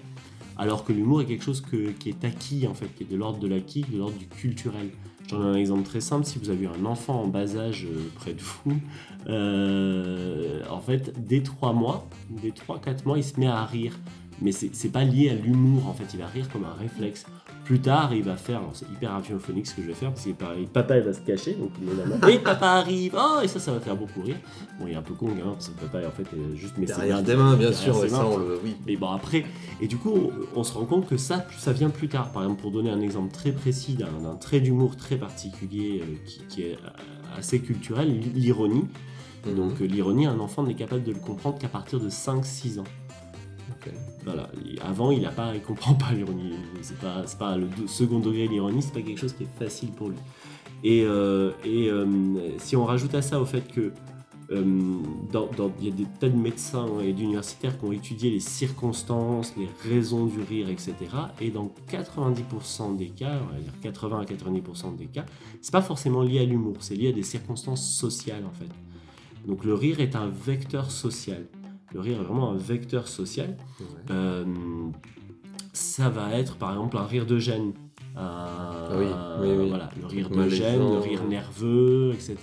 Alors 0.56 0.84
que 0.84 0.92
l'humour 0.94 1.20
est 1.22 1.26
quelque 1.26 1.44
chose 1.44 1.60
que- 1.60 1.90
qui 1.90 2.08
est 2.08 2.24
acquis, 2.24 2.66
en 2.66 2.72
fait, 2.74 2.86
qui 2.94 3.02
est 3.02 3.10
de 3.10 3.16
l'ordre 3.16 3.38
de 3.38 3.48
l'acquis, 3.48 3.82
de 3.90 3.98
l'ordre 3.98 4.16
du 4.16 4.26
culturel. 4.26 4.88
J'en 5.28 5.42
ai 5.42 5.46
un 5.46 5.54
exemple 5.54 5.82
très 5.84 6.00
simple. 6.00 6.24
Si 6.24 6.38
vous 6.38 6.48
avez 6.50 6.66
un 6.66 6.84
enfant 6.86 7.22
en 7.22 7.26
bas 7.28 7.56
âge 7.56 7.86
euh, 7.90 8.00
près 8.16 8.32
de 8.34 8.40
vous, 8.40 8.72
euh, 9.56 10.62
en 10.70 10.80
fait, 10.80 11.12
dès 11.26 11.42
3 11.42 11.72
mois, 11.72 12.08
dès 12.30 12.50
3-4 12.50 13.04
mois, 13.06 13.18
il 13.18 13.24
se 13.24 13.38
met 13.38 13.46
à 13.46 13.64
rire. 13.64 13.98
Mais 14.42 14.52
c'est 14.52 14.88
pas 14.90 15.04
lié 15.04 15.30
à 15.30 15.34
l'humour, 15.34 15.88
en 15.88 15.94
fait, 15.94 16.04
il 16.12 16.18
va 16.18 16.26
rire 16.26 16.48
comme 16.52 16.64
un 16.64 16.74
réflexe. 16.74 17.26
Plus 17.64 17.80
tard, 17.80 18.12
il 18.12 18.24
va 18.24 18.36
faire, 18.36 18.60
c'est 18.72 18.90
hyper 18.90 19.12
radiophonique 19.12 19.68
ce 19.68 19.74
que 19.74 19.82
je 19.82 19.86
vais 19.86 19.94
faire, 19.94 20.10
parce 20.10 20.24
que 20.24 20.30
pareil, 20.30 20.66
papa 20.66 20.98
il 20.98 21.04
va 21.04 21.12
se 21.12 21.20
cacher, 21.20 21.54
donc 21.54 21.70
il 21.80 21.88
est 21.88 21.94
là, 21.94 22.30
et 22.30 22.38
papa 22.42 22.66
arrive, 22.66 23.16
oh, 23.16 23.40
et 23.42 23.46
ça, 23.46 23.60
ça 23.60 23.72
va 23.72 23.78
faire 23.78 23.96
beaucoup 23.96 24.20
rire. 24.22 24.36
Bon, 24.80 24.86
il 24.88 24.92
est 24.92 24.96
un 24.96 25.02
peu 25.02 25.14
con, 25.14 25.26
gamin, 25.26 25.52
parce 25.52 25.68
que 25.68 25.80
papa, 25.80 26.06
en 26.06 26.10
fait, 26.10 26.24
est 26.24 26.56
juste 26.56 26.74
mais 26.76 26.86
Derrière 26.86 27.22
des 27.22 27.36
mains, 27.36 27.56
bien 27.56 27.72
sûr, 27.72 27.96
ouais, 27.98 28.08
ça, 28.08 28.26
on 28.26 28.36
le. 28.36 28.58
Oui. 28.64 28.74
Mais 28.86 28.96
bon, 28.96 29.10
après, 29.10 29.44
et 29.80 29.86
du 29.86 29.96
coup, 29.96 30.12
on, 30.12 30.60
on 30.60 30.64
se 30.64 30.72
rend 30.74 30.86
compte 30.86 31.08
que 31.08 31.16
ça, 31.16 31.46
ça 31.58 31.72
vient 31.72 31.90
plus 31.90 32.08
tard. 32.08 32.32
Par 32.32 32.42
exemple, 32.42 32.60
pour 32.60 32.72
donner 32.72 32.90
un 32.90 33.00
exemple 33.00 33.32
très 33.32 33.52
précis 33.52 33.94
d'un 33.94 34.34
trait 34.36 34.60
d'humour 34.60 34.96
très 34.96 35.16
particulier 35.16 36.02
euh, 36.02 36.16
qui, 36.26 36.40
qui 36.48 36.62
est 36.62 36.74
euh, 36.74 37.38
assez 37.38 37.60
culturel, 37.60 38.20
l'ironie. 38.34 38.84
Mhm. 39.46 39.54
Donc, 39.54 39.80
euh, 39.80 39.84
l'ironie, 39.84 40.26
un 40.26 40.38
enfant 40.38 40.62
n'est 40.62 40.74
capable 40.74 41.02
de 41.02 41.12
le 41.12 41.18
comprendre 41.18 41.58
qu'à 41.58 41.68
partir 41.68 42.00
de 42.00 42.08
5-6 42.08 42.80
ans. 42.80 42.84
Voilà. 44.24 44.50
Avant, 44.82 45.10
il 45.10 45.24
a 45.26 45.30
pas, 45.30 45.54
il 45.54 45.62
comprend 45.62 45.94
pas 45.94 46.12
l'ironie. 46.12 46.52
C'est 46.80 46.98
pas, 46.98 47.24
pas 47.38 47.56
le 47.56 47.68
second 47.86 48.18
degré 48.18 48.46
de 48.46 48.52
l'ironie, 48.52 48.82
c'est 48.82 48.92
pas 48.94 49.02
quelque 49.02 49.20
chose 49.20 49.32
qui 49.32 49.44
est 49.44 49.58
facile 49.58 49.90
pour 49.90 50.08
lui. 50.08 50.18
Et, 50.84 51.04
euh, 51.04 51.52
et 51.64 51.88
euh, 51.88 52.06
si 52.58 52.76
on 52.76 52.84
rajoute 52.84 53.14
à 53.14 53.22
ça 53.22 53.40
au 53.40 53.44
fait 53.44 53.72
que 53.72 53.92
euh, 54.50 54.64
il 55.80 55.86
y 55.86 55.88
a 55.88 55.94
des 55.94 56.06
tas 56.20 56.28
de 56.28 56.36
médecins 56.36 56.86
et 57.02 57.12
d'universitaires 57.12 57.78
qui 57.78 57.84
ont 57.84 57.92
étudié 57.92 58.30
les 58.30 58.40
circonstances, 58.40 59.54
les 59.56 59.68
raisons 59.88 60.26
du 60.26 60.42
rire, 60.42 60.68
etc. 60.68 60.94
Et 61.40 61.50
dans 61.50 61.72
90% 61.90 62.96
des 62.96 63.08
cas, 63.08 63.40
on 63.42 63.54
va 63.54 63.60
dire 63.60 63.72
80 63.82 64.20
à 64.20 64.24
90% 64.24 64.96
des 64.96 65.06
cas, 65.06 65.24
c'est 65.60 65.72
pas 65.72 65.82
forcément 65.82 66.22
lié 66.22 66.40
à 66.40 66.44
l'humour, 66.44 66.76
c'est 66.80 66.94
lié 66.94 67.08
à 67.08 67.12
des 67.12 67.22
circonstances 67.22 67.88
sociales 67.94 68.44
en 68.44 68.52
fait. 68.52 68.68
Donc 69.46 69.64
le 69.64 69.74
rire 69.74 70.00
est 70.00 70.16
un 70.16 70.28
vecteur 70.28 70.90
social. 70.90 71.46
Le 71.94 72.00
rire 72.00 72.20
est 72.20 72.24
vraiment 72.24 72.50
un 72.50 72.56
vecteur 72.56 73.06
social. 73.08 73.56
Euh, 74.10 74.44
ça 75.72 76.08
va 76.08 76.32
être 76.34 76.56
par 76.56 76.70
exemple 76.72 76.96
un 76.98 77.04
rire 77.04 77.26
de 77.26 77.38
gêne. 77.38 77.72
Un- 78.16 78.98
oui, 78.98 79.06
oui, 79.40 79.48
oui. 79.58 79.68
Voilà, 79.68 79.90
le 80.00 80.06
rire 80.06 80.30
de 80.30 80.48
gêne, 80.48 80.80
le 80.80 80.98
rire 80.98 81.24
nerveux, 81.24 82.12
etc. 82.14 82.36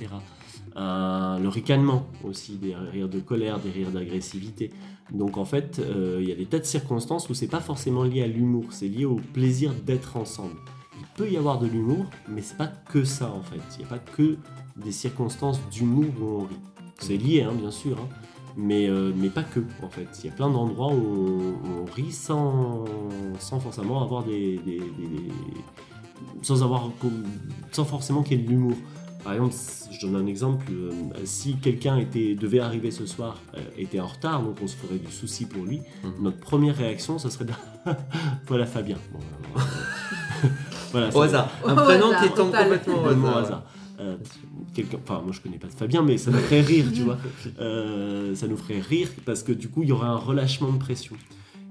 Un- 0.76 1.40
le 1.40 1.48
ricanement 1.50 2.08
aussi, 2.24 2.56
des 2.56 2.76
rires 2.76 3.10
de 3.10 3.20
colère, 3.20 3.60
des 3.60 3.70
rires 3.72 3.92
d'agressivité. 3.92 4.72
Donc 5.12 5.38
en 5.38 5.46
fait, 5.46 5.80
euh, 5.80 6.20
il 6.22 6.30
y 6.30 6.32
a 6.32 6.36
des 6.36 6.46
tas 6.46 6.60
de 6.60 6.64
circonstances 6.66 7.30
où 7.30 7.34
c'est 7.34 7.48
pas 7.48 7.60
forcément 7.60 8.04
lié 8.04 8.22
à 8.24 8.28
l'humour, 8.28 8.66
c'est 8.70 8.88
lié 8.88 9.06
au 9.06 9.16
plaisir 9.34 9.74
d'être 9.86 10.18
ensemble. 10.18 10.56
Il 11.00 11.06
peut 11.16 11.30
y 11.32 11.38
avoir 11.38 11.60
de 11.60 11.68
l'humour, 11.68 12.06
mais 12.28 12.42
c'est 12.42 12.58
pas 12.58 12.68
que 12.68 13.04
ça 13.04 13.32
en 13.32 13.42
fait. 13.42 13.62
Il 13.76 13.80
n'y 13.80 13.86
a 13.86 13.88
pas 13.88 14.00
que 14.00 14.38
des 14.76 14.92
circonstances 14.92 15.60
d'humour 15.72 16.06
où 16.22 16.26
on 16.26 16.40
rit. 16.46 16.60
C'est 17.00 17.18
lié, 17.18 17.42
hein, 17.44 17.54
bien 17.60 17.72
sûr, 17.72 17.98
hein, 17.98 18.08
mais, 18.60 18.88
euh, 18.90 19.12
mais 19.16 19.30
pas 19.30 19.44
que 19.44 19.62
en 19.84 19.90
fait. 19.90 20.08
Il 20.24 20.26
y 20.28 20.30
a 20.30 20.36
plein 20.36 20.50
d'endroits 20.50 20.92
où 20.94 20.98
on, 20.98 21.40
où 21.68 21.82
on 21.82 21.86
rit 21.94 22.12
sans, 22.12 22.86
sans 23.40 23.60
forcément 23.60 24.04
avoir 24.04 24.24
des, 24.24 24.58
des- 24.66 24.80
des- 24.80 25.08
des- 25.08 25.32
sans 26.42 26.62
avoir 26.64 26.90
sans 27.72 27.86
forcément 27.86 28.22
qu'il 28.24 28.38
y 28.38 28.42
ait 28.42 28.44
de 28.44 28.50
l'humour. 28.50 28.76
Par 29.24 29.34
exemple, 29.34 29.54
je 29.92 30.06
donne 30.08 30.16
un 30.16 30.28
exemple, 30.28 30.66
euh, 30.72 30.92
si 31.26 31.56
quelqu'un 31.58 31.98
était 31.98 32.36
devait 32.36 32.60
arriver 32.62 32.90
ce 32.92 33.06
soir, 33.06 33.38
euh, 33.58 33.60
était 33.78 34.00
en 34.00 34.08
retard, 34.08 34.42
donc 34.42 34.58
on 34.64 34.68
se 34.68 34.76
ferait 34.78 34.98
du 34.98 35.12
souci 35.12 35.46
pour 35.46 35.64
lui, 35.66 35.82
Mhm. 36.04 36.12
notre 36.22 36.40
première 36.40 36.76
réaction, 36.78 37.20
ça 37.20 37.30
serait 37.30 37.46
de 37.46 37.52
voilà 38.48 38.66
Fabien. 38.66 38.96
Bon, 39.12 39.20
euh, 39.20 39.60
voilà, 40.92 41.08
Au 41.10 41.12
c'est- 41.12 41.20
hasard. 41.20 41.50
Un 41.66 41.76
prénom 41.76 42.08
qui 42.22 42.28
tombe 42.30 42.36
total. 42.48 42.64
complètement 42.64 42.94
au 42.94 42.98
Complètement 43.00 43.34
au 43.34 43.38
hasard. 43.38 43.64
Euh, 44.00 44.18
quelqu'un, 44.74 44.98
enfin 45.04 45.22
moi 45.22 45.32
je 45.34 45.42
connais 45.42 45.58
pas 45.58 45.68
de 45.68 45.74
Fabien, 45.74 46.02
mais 46.02 46.18
ça 46.18 46.32
nous 46.32 46.38
ferait 46.38 46.62
rire, 46.62 46.86
tu 46.94 47.04
vois. 47.04 47.18
Euh, 47.60 48.36
ça 48.36 48.48
nous 48.48 48.58
ferait 48.58 48.80
rire 48.80 49.10
parce 49.26 49.44
que 49.44 49.52
du 49.52 49.70
coup 49.70 49.84
il 49.84 49.90
y 49.90 49.92
aurait 49.92 50.08
un 50.08 50.16
relâchement 50.16 50.72
de 50.72 50.78
pression. 50.78 51.16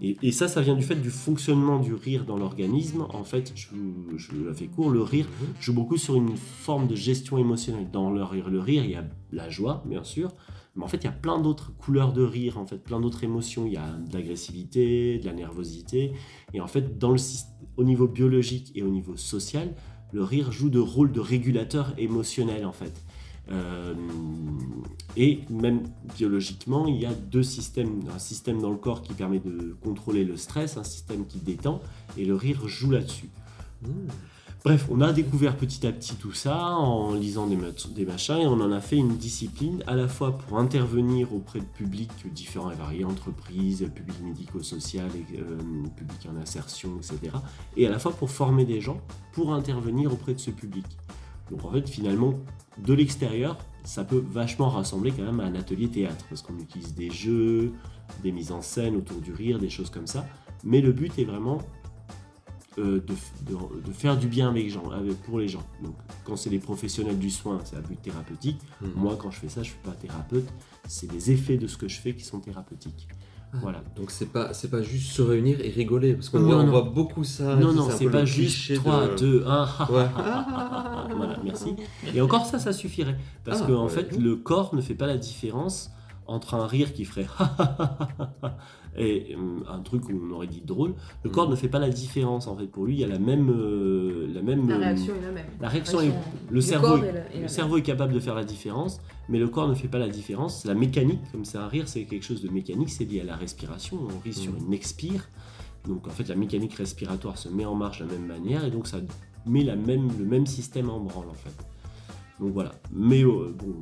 Et, 0.00 0.16
et 0.22 0.32
ça, 0.32 0.46
ça 0.46 0.60
vient 0.60 0.76
du 0.76 0.84
fait 0.84 0.94
du 0.94 1.10
fonctionnement 1.10 1.78
du 1.78 1.94
rire 1.94 2.24
dans 2.24 2.36
l'organisme. 2.36 3.06
En 3.10 3.24
fait, 3.24 3.52
je, 3.54 3.68
je 4.16 4.30
la 4.46 4.54
fais 4.54 4.66
court, 4.66 4.90
le 4.90 5.02
rire 5.02 5.26
joue 5.60 5.72
beaucoup 5.72 5.96
sur 5.96 6.14
une 6.14 6.36
forme 6.36 6.86
de 6.86 6.94
gestion 6.94 7.38
émotionnelle. 7.38 7.90
Dans 7.90 8.10
le 8.10 8.22
rire, 8.22 8.48
le 8.48 8.60
rire, 8.60 8.84
il 8.84 8.90
y 8.90 8.94
a 8.94 9.04
la 9.32 9.48
joie, 9.48 9.82
bien 9.86 10.04
sûr, 10.04 10.30
mais 10.76 10.84
en 10.84 10.88
fait, 10.88 10.98
il 10.98 11.04
y 11.04 11.08
a 11.08 11.12
plein 11.12 11.40
d'autres 11.40 11.72
couleurs 11.76 12.12
de 12.12 12.22
rire, 12.22 12.58
en 12.58 12.66
fait, 12.66 12.78
plein 12.78 13.00
d'autres 13.00 13.24
émotions. 13.24 13.66
Il 13.66 13.72
y 13.72 13.76
a 13.76 13.90
de 13.90 14.16
l'agressivité, 14.16 15.18
de 15.18 15.26
la 15.26 15.32
nervosité. 15.32 16.12
Et 16.54 16.60
en 16.60 16.68
fait, 16.68 16.98
dans 16.98 17.10
le, 17.10 17.18
au 17.76 17.82
niveau 17.82 18.06
biologique 18.06 18.70
et 18.76 18.84
au 18.84 18.88
niveau 18.88 19.16
social, 19.16 19.74
le 20.12 20.22
rire 20.22 20.52
joue 20.52 20.70
de 20.70 20.78
rôle 20.78 21.12
de 21.12 21.20
régulateur 21.20 21.94
émotionnel, 21.98 22.64
en 22.64 22.72
fait. 22.72 23.02
Euh, 23.50 23.94
et 25.16 25.40
même 25.48 25.82
biologiquement, 26.16 26.86
il 26.86 26.96
y 26.96 27.06
a 27.06 27.12
deux 27.12 27.42
systèmes. 27.42 28.02
Un 28.14 28.18
système 28.18 28.60
dans 28.60 28.70
le 28.70 28.76
corps 28.76 29.02
qui 29.02 29.14
permet 29.14 29.38
de 29.38 29.76
contrôler 29.82 30.24
le 30.24 30.36
stress, 30.36 30.76
un 30.76 30.84
système 30.84 31.26
qui 31.26 31.38
détend, 31.38 31.80
et 32.16 32.24
le 32.24 32.34
rire 32.34 32.68
joue 32.68 32.90
là-dessus. 32.90 33.28
Mmh. 33.82 33.88
Bref, 34.64 34.88
on 34.90 35.00
a 35.00 35.12
découvert 35.12 35.56
petit 35.56 35.86
à 35.86 35.92
petit 35.92 36.16
tout 36.16 36.32
ça 36.32 36.66
en 36.66 37.14
lisant 37.14 37.46
des, 37.46 37.56
des 37.94 38.04
machins 38.04 38.38
et 38.38 38.46
on 38.46 38.60
en 38.60 38.72
a 38.72 38.80
fait 38.80 38.96
une 38.96 39.16
discipline 39.16 39.84
à 39.86 39.94
la 39.94 40.08
fois 40.08 40.36
pour 40.36 40.58
intervenir 40.58 41.32
auprès 41.32 41.60
de 41.60 41.64
publics 41.64 42.10
différents 42.34 42.72
et 42.72 42.74
variés, 42.74 43.04
entreprises, 43.04 43.88
public 43.94 44.20
médico-social, 44.20 45.08
euh, 45.36 45.58
public 45.96 46.28
en 46.28 46.36
insertion, 46.36 46.96
etc. 46.96 47.36
Et 47.76 47.86
à 47.86 47.90
la 47.90 48.00
fois 48.00 48.10
pour 48.10 48.30
former 48.30 48.64
des 48.64 48.80
gens 48.80 49.00
pour 49.32 49.54
intervenir 49.54 50.12
auprès 50.12 50.34
de 50.34 50.40
ce 50.40 50.50
public. 50.50 50.86
Donc 51.52 51.64
en 51.64 51.70
fait, 51.70 51.88
finalement, 51.88 52.34
de 52.84 52.94
l'extérieur, 52.94 53.56
ça 53.84 54.04
peut 54.04 54.22
vachement 54.28 54.68
rassembler 54.70 55.12
quand 55.12 55.22
même 55.22 55.40
un 55.40 55.54
atelier 55.54 55.88
théâtre 55.88 56.24
parce 56.28 56.42
qu'on 56.42 56.58
utilise 56.58 56.94
des 56.94 57.10
jeux, 57.10 57.72
des 58.24 58.32
mises 58.32 58.50
en 58.50 58.60
scène 58.60 58.96
autour 58.96 59.20
du 59.20 59.32
rire, 59.32 59.60
des 59.60 59.70
choses 59.70 59.90
comme 59.90 60.08
ça. 60.08 60.26
Mais 60.64 60.80
le 60.80 60.90
but 60.90 61.16
est 61.18 61.24
vraiment 61.24 61.58
euh, 62.78 63.04
de, 63.06 63.14
de- 63.52 63.82
de 63.86 63.92
faire 63.92 64.16
du 64.16 64.28
bien 64.28 64.48
avec 64.48 64.70
gens, 64.70 64.88
avec- 64.90 65.20
pour 65.24 65.38
les 65.40 65.48
gens. 65.48 65.64
Donc, 65.82 65.94
quand 66.24 66.36
c'est 66.36 66.50
les 66.50 66.58
professionnels 66.58 67.18
du 67.18 67.30
soin, 67.30 67.60
c'est 67.64 67.76
à 67.76 67.80
but 67.80 68.00
thérapeutique. 68.00 68.60
Mhm. 68.80 68.92
Moi, 68.96 69.16
quand 69.20 69.30
je 69.30 69.40
fais 69.40 69.48
ça, 69.48 69.62
je 69.62 69.70
suis 69.70 69.78
pas 69.84 69.90
thérapeute. 69.92 70.48
C'est 70.86 71.10
les 71.12 71.30
effets 71.32 71.56
de 71.58 71.66
ce 71.66 71.76
que 71.76 71.88
je 71.88 71.98
fais 71.98 72.14
qui 72.14 72.24
sont 72.24 72.40
thérapeutiques. 72.40 73.08
Voilà. 73.54 73.82
Donc 73.96 74.10
c'est 74.10 74.26
pas 74.30 74.52
c'est 74.52 74.68
pas 74.70 74.82
juste 74.82 75.10
se 75.12 75.22
réunir 75.22 75.58
et 75.62 75.70
rigoler 75.70 76.12
parce 76.12 76.28
qu'on 76.28 76.40
voit, 76.40 76.62
voit 76.66 76.82
beaucoup 76.82 77.24
ça. 77.24 77.56
non, 77.56 77.72
non, 77.72 77.88
c'est 77.90 78.10
pas 78.10 78.26
juste 78.26 78.56
cliché 78.56 78.74
3, 78.74 79.08
de- 79.08 79.16
2, 79.16 79.44
1. 79.46 79.64
Ouais. 79.90 80.06
voilà, 81.16 81.38
merci. 81.42 81.74
Et 82.14 82.20
encore 82.20 82.44
ça, 82.44 82.58
ça 82.58 82.74
suffirait. 82.74 83.16
Parce 83.44 83.62
Ah, 83.62 83.66
que 83.66 83.72
en 83.72 83.84
ouais. 83.84 83.88
fait, 83.90 84.18
le 84.18 84.36
corps 84.36 84.74
ne 84.74 84.82
fait 84.82 84.94
pas 84.94 85.06
la 85.06 85.16
différence 85.16 85.90
entre 86.26 86.52
un 86.56 86.66
rire 86.66 86.92
qui 86.92 87.06
ferait 87.06 87.26
et 88.98 89.34
euh, 89.34 89.36
un 89.68 89.80
truc 89.80 90.08
où 90.08 90.12
on 90.28 90.30
aurait 90.34 90.46
dit 90.46 90.60
drôle, 90.64 90.94
le 91.22 91.30
corps 91.30 91.48
ne 91.48 91.56
fait 91.56 91.68
pas 91.68 91.78
la 91.78 91.88
différence 91.90 92.46
en 92.46 92.56
fait. 92.56 92.66
Pour 92.66 92.84
lui, 92.86 92.94
il 92.94 93.00
y 93.00 93.04
a 93.04 93.06
la 93.06 93.18
même, 93.18 93.48
euh, 93.50 94.26
la 94.34 94.42
même. 94.42 94.68
La 94.68 94.74
euh, 94.74 94.78
réaction 94.78 95.14
est 95.14 95.24
la 95.26 95.32
même. 95.32 95.46
la 95.60 95.68
réaction 95.68 96.00
est, 96.00 96.10
le 96.50 96.60
cerveau, 96.60 96.96
est- 96.96 97.00
est 97.08 97.12
la- 97.12 97.18
est 97.20 97.22
la 97.28 97.34
le 97.34 97.40
même. 97.40 97.48
cerveau 97.48 97.76
est 97.78 97.82
capable 97.82 98.12
de 98.12 98.20
faire 98.20 98.34
la 98.34 98.44
différence, 98.44 99.00
mais 99.28 99.38
le 99.38 99.48
corps 99.48 99.68
ne 99.68 99.74
fait 99.74 99.88
pas 99.88 99.98
la 99.98 100.08
différence. 100.08 100.64
La 100.64 100.74
mécanique, 100.74 101.20
comme 101.32 101.44
c'est 101.44 101.58
un 101.58 101.68
rire, 101.68 101.88
c'est 101.88 102.04
quelque 102.04 102.24
chose 102.24 102.42
de 102.42 102.48
mécanique, 102.50 102.90
c'est 102.90 103.04
lié 103.04 103.20
à 103.20 103.24
la 103.24 103.36
respiration. 103.36 103.98
On 104.02 104.18
rit 104.24 104.34
sur 104.34 104.52
Mhm. 104.52 104.66
une 104.68 104.72
expire, 104.74 105.28
donc 105.86 106.06
en 106.06 106.10
fait 106.10 106.28
la 106.28 106.34
mécanique 106.36 106.74
respiratoire 106.74 107.38
se 107.38 107.48
met 107.48 107.64
en 107.64 107.74
marche 107.74 108.00
de 108.00 108.06
la 108.06 108.12
même 108.12 108.26
manière, 108.26 108.64
et 108.64 108.70
donc 108.70 108.86
ça 108.86 108.98
met 109.46 109.62
la 109.64 109.76
même, 109.76 110.08
le 110.18 110.24
même 110.24 110.46
système 110.46 110.90
en 110.90 110.98
branle 111.00 111.28
en 111.28 111.34
fait. 111.34 111.54
Donc 112.40 112.52
voilà. 112.52 112.72
Mais 112.92 113.22
euh, 113.24 113.52
bon, 113.58 113.74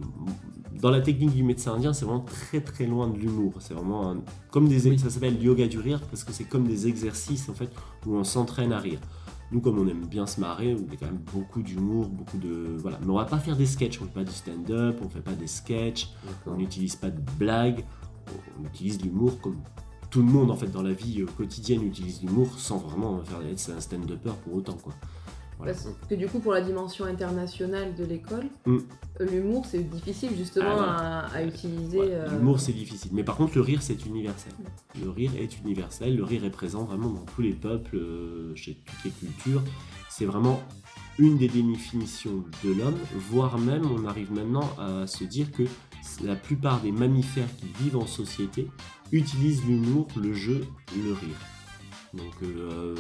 dans 0.81 0.91
la 0.91 1.01
technique 1.01 1.35
du 1.35 1.43
médecin 1.43 1.75
indien, 1.75 1.93
c'est 1.93 2.05
vraiment 2.05 2.21
très 2.25 2.61
très 2.61 2.87
loin 2.87 3.09
de 3.09 3.17
l'humour. 3.19 3.55
C'est 3.61 3.75
vraiment 3.75 4.11
un- 4.13 4.23
comme 4.51 4.69
des, 4.69 4.97
ça 4.99 5.11
s'appelle 5.11 5.43
yoga 5.43 5.67
du 5.67 5.79
rire 5.79 6.01
parce 6.11 6.25
que 6.25 6.33
c'est 6.33 6.45
comme 6.45 6.67
des 6.67 6.87
exercices 6.89 7.49
en 7.49 7.55
fait 7.55 7.71
où 8.07 8.15
on 8.15 8.25
s'entraîne 8.25 8.73
à 8.73 8.79
rire. 8.79 9.01
Nous, 9.53 9.61
comme 9.61 9.79
on 9.79 9.87
aime 9.87 10.05
bien 10.07 10.27
se 10.27 10.41
marrer, 10.41 10.75
on 10.75 10.93
a 10.93 10.97
quand 10.97 11.07
même 11.07 11.21
beaucoup 11.33 11.63
d'humour, 11.63 12.09
beaucoup 12.09 12.37
de 12.39 12.77
voilà. 12.79 12.99
Mais 13.03 13.11
on 13.11 13.17
va 13.17 13.27
pas 13.27 13.39
faire 13.39 13.57
des 13.57 13.67
sketchs. 13.67 14.01
On 14.03 14.07
fait 14.07 14.11
pas 14.13 14.25
du 14.25 14.33
stand-up, 14.33 14.99
on 15.05 15.09
fait 15.09 15.21
pas 15.21 15.35
des 15.35 15.47
sketchs, 15.47 16.09
on 16.47 16.57
n'utilise 16.57 16.97
pas 16.97 17.11
de 17.11 17.21
blagues. 17.39 17.85
On, 18.29 18.63
on 18.63 18.67
utilise 18.67 19.01
l'humour 19.01 19.41
comme 19.41 19.57
tout 20.11 20.21
le 20.21 20.27
monde 20.27 20.51
en 20.51 20.57
fait 20.57 20.67
dans 20.69 20.83
la 20.83 20.93
vie 20.93 21.21
euh, 21.23 21.27
quotidienne 21.37 21.83
utilise 21.85 22.23
l'humour 22.23 22.49
sans 22.59 22.79
vraiment 22.79 23.23
faire 23.25 23.41
être 23.47 23.71
un 23.77 23.81
stand-upper 23.81 24.33
pour 24.45 24.55
autant 24.55 24.77
quoi. 24.83 24.95
Voilà. 25.59 25.73
Parce 25.73 25.89
que 26.09 26.15
du 26.15 26.27
coup, 26.27 26.39
pour 26.41 26.53
la 26.53 26.61
dimension 26.61 27.05
internationale 27.07 27.95
de 27.95 28.05
l'école, 28.05 28.45
Mm. 28.67 28.79
l'humour, 29.21 29.65
c'est 29.67 29.83
difficile 29.89 30.31
justement 30.37 30.77
Ah, 30.79 31.27
à, 31.33 31.37
à 31.37 31.43
utiliser. 31.43 31.99
Ouais, 31.99 32.09
euh, 32.11 32.31
L'humour 32.31 32.61
c'est 32.61 32.73
difficile, 32.73 33.11
mais 33.15 33.25
par 33.25 33.37
contre 33.37 33.55
le 33.55 33.63
rire 33.63 33.81
c'est 33.83 34.05
universel. 34.05 34.53
Le 35.03 35.09
rire 35.11 35.33
est 35.39 35.59
universel, 35.65 36.15
le 36.17 36.25
rire 36.25 36.45
est 36.45 36.51
présent 36.51 36.85
vraiment 36.85 37.09
dans 37.09 37.25
tous 37.25 37.43
les 37.43 37.55
peuples, 37.55 37.97
euh, 37.97 38.55
chez 38.55 38.75
toutes 38.85 39.05
les 39.05 39.11
cultures. 39.11 39.63
C'est 40.11 40.27
vraiment 40.27 40.61
une 41.19 41.39
des 41.39 41.49
définitions 41.49 42.45
de 42.63 42.73
l'homme, 42.73 42.99
voire 43.31 43.59
même 43.59 43.85
on 43.91 44.05
arrive 44.07 44.33
maintenant 44.33 44.69
à 44.79 45.07
se 45.07 45.25
dire 45.25 45.51
que 45.53 45.63
la 46.23 46.37
plupart 46.37 46.81
des 46.83 46.93
mammifères 46.93 47.49
qui 47.57 47.67
vivent 47.83 47.97
en 47.97 48.07
société 48.07 48.69
utilisent 49.13 49.65
l'humour, 49.65 50.07
le 50.21 50.33
jeu, 50.35 50.67
le 50.95 51.13
rire. 51.13 51.41
Donc 52.15 52.35
euh, 52.43 52.95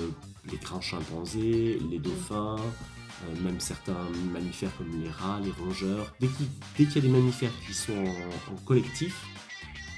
les 0.50 0.58
grands 0.58 0.80
chimpanzés, 0.80 1.78
les 1.90 1.98
dauphins, 1.98 2.56
euh, 2.56 3.42
même 3.42 3.60
certains 3.60 4.06
mammifères 4.32 4.76
comme 4.76 5.00
les 5.02 5.08
rats, 5.08 5.40
les 5.44 5.50
rongeurs. 5.50 6.14
Dès 6.20 6.28
qu'il 6.28 6.94
y 6.94 6.98
a 6.98 7.00
des 7.00 7.08
mammifères 7.08 7.52
qui 7.66 7.74
sont 7.74 7.92
en, 7.92 8.52
en 8.52 8.56
collectif, 8.64 9.24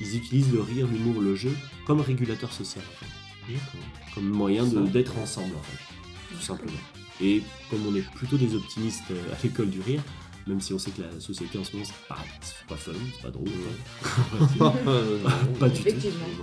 ils 0.00 0.16
utilisent 0.16 0.52
le 0.52 0.60
rire, 0.60 0.86
l'humour, 0.86 1.20
le 1.20 1.34
jeu 1.34 1.54
comme 1.86 2.00
régulateur 2.00 2.52
social, 2.52 2.84
en 2.84 3.04
fait. 3.04 4.14
comme 4.14 4.28
moyen 4.28 4.64
d'être 4.64 5.16
ensemble, 5.18 5.54
en 5.56 5.62
fait, 5.62 6.34
tout 6.34 6.40
simplement. 6.40 6.72
Et 7.20 7.42
comme 7.70 7.84
on 7.86 7.94
est 7.96 8.08
plutôt 8.14 8.36
des 8.36 8.54
optimistes 8.54 9.10
euh, 9.10 9.34
à 9.34 9.42
l'école 9.42 9.70
du 9.70 9.80
rire, 9.80 10.02
même 10.48 10.60
si 10.60 10.72
on 10.72 10.78
sait 10.78 10.90
que 10.90 11.02
la 11.02 11.20
société 11.20 11.58
en 11.58 11.64
ce 11.64 11.72
moment 11.74 11.84
c'est 11.86 12.08
pas, 12.08 12.16
c'est 12.40 12.66
pas 12.66 12.76
fun, 12.76 12.92
c'est 13.14 13.22
pas 13.22 13.30
drôle, 13.30 13.48
pas 15.60 15.68
du 15.68 15.80
tout. 15.82 15.88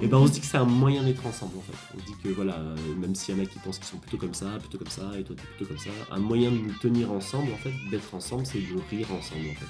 Et 0.02 0.08
ben 0.08 0.18
on 0.18 0.28
se 0.28 0.34
dit 0.34 0.40
que 0.42 0.46
c'est 0.46 0.58
un 0.58 0.66
moyen 0.66 1.04
d'être 1.04 1.26
ensemble 1.26 1.58
en 1.58 1.62
fait. 1.62 1.78
On 1.96 2.00
se 2.02 2.06
dit 2.06 2.16
que 2.24 2.30
voilà, 2.30 2.58
même 3.00 3.16
s'il 3.16 3.36
y 3.36 3.40
en 3.40 3.44
a 3.44 3.46
qui 3.46 3.60
pensent 3.60 3.78
qu'ils 3.80 3.88
sont 3.88 3.98
plutôt 3.98 4.18
comme 4.18 4.34
ça, 4.34 4.48
plutôt 4.60 4.78
comme 4.78 4.90
ça, 4.90 5.12
et 5.18 5.24
toi 5.24 5.36
t'es 5.36 5.44
plutôt 5.56 5.66
comme 5.74 5.78
ça, 5.82 5.90
un 6.12 6.20
moyen 6.20 6.52
de 6.52 6.58
nous 6.58 6.74
tenir 6.82 7.12
ensemble 7.12 7.52
en 7.54 7.58
fait, 7.58 7.74
d'être 7.92 8.14
ensemble, 8.14 8.46
c'est 8.46 8.60
de 8.60 8.80
rire 8.90 9.08
ensemble 9.12 9.42
en 9.52 9.54
fait. 9.60 9.66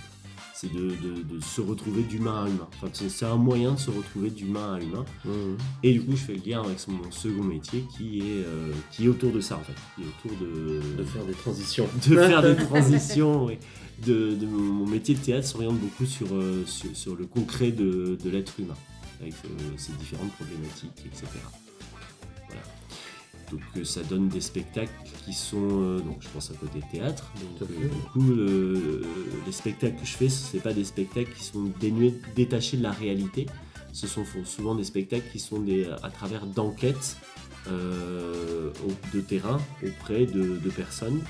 C'est 0.57 0.71
de, 0.71 0.87
de- 1.03 1.35
de 1.35 1.41
se 1.43 1.59
retrouver 1.59 2.01
d'humain 2.03 2.45
à 2.45 2.47
humain. 2.47 2.67
Enfin, 2.77 2.87
c'est 2.93 3.09
c'est 3.09 3.25
un 3.25 3.35
moyen 3.35 3.73
de 3.73 3.77
se 3.79 3.89
retrouver 3.89 4.29
d'humain 4.29 4.75
à 4.75 4.79
humain. 4.81 5.03
Et 5.83 5.91
du 5.91 6.01
coup, 6.01 6.11
je 6.11 6.23
fais 6.23 6.35
le 6.35 6.49
lien 6.49 6.63
avec 6.63 6.77
mon 6.87 7.11
second 7.11 7.43
métier 7.43 7.83
qui 7.97 8.19
est, 8.19 8.45
euh, 8.45 8.71
qui 8.91 9.03
est 9.03 9.07
autour 9.09 9.33
de 9.33 9.41
ça 9.41 9.57
en 9.57 9.63
fait. 9.63 9.73
Qui 9.97 10.03
est 10.03 10.05
autour 10.29 10.31
de, 10.39 10.81
De 10.97 11.03
faire 11.03 11.25
des 11.25 11.33
transitions. 11.33 11.89
de 12.07 12.15
faire 12.15 12.41
des 12.41 12.55
transitions. 12.55 13.45
oui. 13.45 13.57
De, 14.03 14.35
de- 14.35 14.45
mon 14.45 14.85
métier 14.85 15.15
de 15.15 15.19
théâtre 15.21 15.47
s'oriente 15.47 15.77
beaucoup 15.79 16.05
sur, 16.05 16.27
euh, 16.33 16.65
sur, 16.65 16.89
sur 16.95 17.15
le 17.15 17.25
concret 17.25 17.71
de, 17.71 18.17
de 18.21 18.29
l'être 18.29 18.59
humain, 18.59 18.75
avec 19.21 19.33
euh, 19.45 19.47
ses 19.77 19.93
différentes 19.93 20.31
problématiques, 20.33 20.91
etc. 21.05 21.25
Voilà. 22.47 22.61
Donc 23.51 23.61
euh, 23.77 23.83
ça 23.85 24.03
donne 24.03 24.27
des 24.27 24.41
spectacles 24.41 24.91
qui 25.23 25.33
sont, 25.33 25.97
donc 25.99 26.17
je 26.19 26.27
pense 26.29 26.51
à 26.51 26.55
côté 26.55 26.79
théâtre. 26.91 27.31
Donc, 27.59 27.69
du 27.69 27.87
coup, 28.11 28.21
le- 28.21 29.01
les 29.45 29.51
spectacles 29.51 29.99
que 30.01 30.05
je 30.05 30.11
fais, 30.17 30.29
ce 30.29 30.55
n'est 30.57 30.61
pas 30.61 30.73
des 30.73 30.83
spectacles 30.83 31.31
qui 31.33 31.43
sont 31.43 31.71
dénués, 31.79 32.15
détachés 32.35 32.77
de 32.77 32.83
la 32.83 32.91
réalité. 32.91 33.45
Ce 33.93 34.07
sont 34.07 34.25
souvent 34.43 34.75
des 34.75 34.83
spectacles 34.83 35.31
qui 35.31 35.39
sont 35.39 35.59
des, 35.61 35.87
à 36.03 36.09
travers 36.09 36.45
d'enquêtes 36.47 37.15
euh, 37.69 38.71
de 39.13 39.21
terrain 39.21 39.59
auprès 39.83 40.25
de, 40.25 40.57
de 40.57 40.69
personnes. 40.69 41.21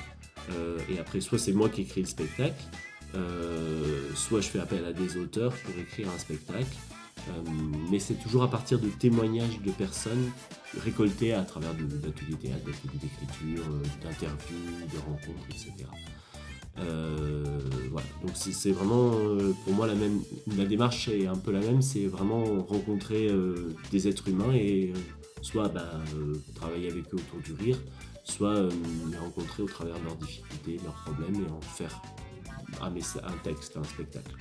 Euh, 0.52 0.78
et 0.90 1.00
après, 1.00 1.22
soit 1.22 1.40
c'est 1.40 1.54
moi 1.54 1.70
qui 1.70 1.82
écris 1.82 2.02
le 2.02 2.08
spectacle, 2.08 2.62
euh, 3.16 4.10
soit 4.16 4.42
je 4.42 4.48
fais 4.48 4.60
appel 4.60 4.84
à 4.86 4.94
des 4.94 5.18
auteurs 5.18 5.54
pour 5.54 5.74
écrire 5.80 6.08
un 6.14 6.20
spectacle. 6.20 6.66
Euh, 7.30 7.32
mais 7.90 7.98
c'est 8.00 8.16
toujours 8.16 8.44
à 8.44 8.50
partir 8.52 8.78
de 8.80 8.88
témoignages 8.90 9.60
de 9.62 9.72
personnes 9.72 10.30
récoltés 10.84 11.34
à 11.34 11.42
travers 11.44 11.74
de- 11.74 11.84
d'ateliers 11.84 12.36
théâtre, 12.40 12.66
d'ateliers 12.66 13.00
d'écriture, 13.02 13.64
d'interviews, 14.04 14.86
de 14.94 14.98
rencontres, 15.00 15.48
etc. 15.50 15.72
Voilà. 16.76 18.08
Donc 18.22 18.32
c'est 18.36 18.72
vraiment 18.72 19.12
pour 19.64 19.74
moi 19.74 19.88
la 19.88 19.96
même, 19.96 20.20
la 20.58 20.66
démarche 20.66 21.08
est 21.08 21.26
un 21.26 21.38
peu 21.38 21.52
la 21.52 21.62
même, 21.62 21.82
c'est 21.82 22.06
vraiment 22.06 22.44
rencontrer 22.64 23.30
des 23.92 24.08
êtres 24.10 24.28
humains 24.28 24.54
et 24.54 24.92
soit 25.42 25.70
bah, 25.70 25.90
travailler 26.54 26.92
avec 26.92 27.06
eux 27.14 27.18
autour 27.18 27.40
du 27.40 27.54
rire, 27.54 27.78
soit 28.26 28.50
euh, 28.50 28.70
les 29.10 29.18
rencontrer 29.18 29.64
au 29.64 29.68
travers 29.68 29.98
de 30.00 30.04
leurs 30.04 30.18
difficultés, 30.18 30.78
de 30.78 30.84
leurs 30.84 31.02
problèmes 31.06 31.36
et 31.36 31.50
en 31.50 31.62
faire 31.62 32.02
un, 32.82 32.92
texte, 33.44 33.78
un 33.78 33.84
spectacle. 33.84 34.36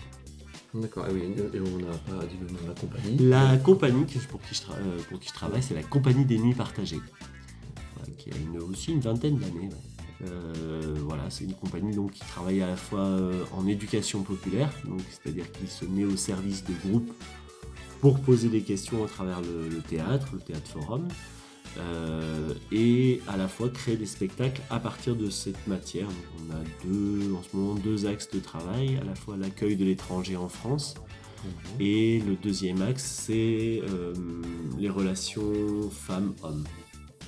D'accord, 0.75 1.05
ah 1.09 1.13
oui, 1.13 1.21
et 1.53 1.61
on 1.61 1.79
n'a 1.79 1.97
pas 1.99 2.27
dit 2.27 2.35
le 2.41 2.49
nom 2.49 2.61
de 2.63 2.69
la 2.69 2.75
compagnie. 2.75 3.17
La 3.19 3.57
compagnie 3.59 4.07
que- 4.07 4.19
pour, 4.27 4.41
qui 4.43 4.55
je 4.57 4.61
tra- 4.63 4.75
euh, 4.77 4.99
pour 5.09 5.21
qui 5.21 5.29
je 5.29 5.35
travaille, 5.35 5.63
c'est 5.63 5.75
la 5.75 5.85
Compagnie 5.85 6.25
des 6.25 6.37
Nuits 6.39 6.55
Partagées, 6.55 7.01
qui 8.19 8.31
a 8.33 8.37
une- 8.37 8.59
aussi 8.59 8.91
une 8.93 8.99
vingtaine 9.01 9.39
d'années. 9.39 9.69
Euh, 10.27 10.95
voilà, 11.07 11.31
c'est 11.31 11.45
une 11.45 11.55
compagnie 11.55 11.95
donc, 11.95 12.13
qui 12.13 12.21
travaille 12.21 12.61
à 12.63 12.67
la 12.67 12.77
fois 12.77 13.07
en 13.53 13.67
éducation 13.69 14.23
populaire, 14.23 14.73
c'est-à-dire 15.11 15.51
qui 15.53 15.67
se 15.69 15.85
met 15.85 16.05
au 16.05 16.17
service 16.17 16.65
de 16.65 16.73
groupes 16.89 17.13
pour 18.01 18.19
poser 18.21 18.49
des 18.49 18.63
questions 18.63 19.05
à 19.05 19.09
travers 19.09 19.41
le, 19.43 19.69
le 19.69 19.81
théâtre, 19.81 20.29
le 20.33 20.41
théâtre 20.41 20.67
forum, 20.71 21.07
euh, 21.79 22.55
et 22.73 23.21
à 23.29 23.37
la 23.37 23.49
fois 23.49 23.69
créer 23.69 23.97
des 23.97 24.07
spectacles 24.07 24.61
à 24.71 24.79
partir 24.79 25.17
de 25.17 25.31
cette 25.31 25.67
matière. 25.67 26.07
Donc, 26.07 26.17
on 26.39 26.53
a 26.55 26.61
deux, 26.85 27.35
en 27.35 27.43
ce 27.43 27.57
moment 27.57 27.75
deux 27.75 28.07
axes 28.07 28.31
de 28.31 28.39
travail, 28.39 28.99
à 29.01 29.05
la 29.05 29.15
fois 29.15 29.37
l'accueil 29.37 29.77
de 29.77 29.85
l'étranger 29.85 30.37
en 30.37 30.49
France, 30.49 30.95
et 31.81 32.21
le 32.27 32.37
deuxième 32.37 32.81
axe, 32.83 33.05
c'est 33.27 33.83
euh, 33.89 34.15
les 34.79 34.89
relations 34.89 35.91
femmes-hommes 35.91 36.65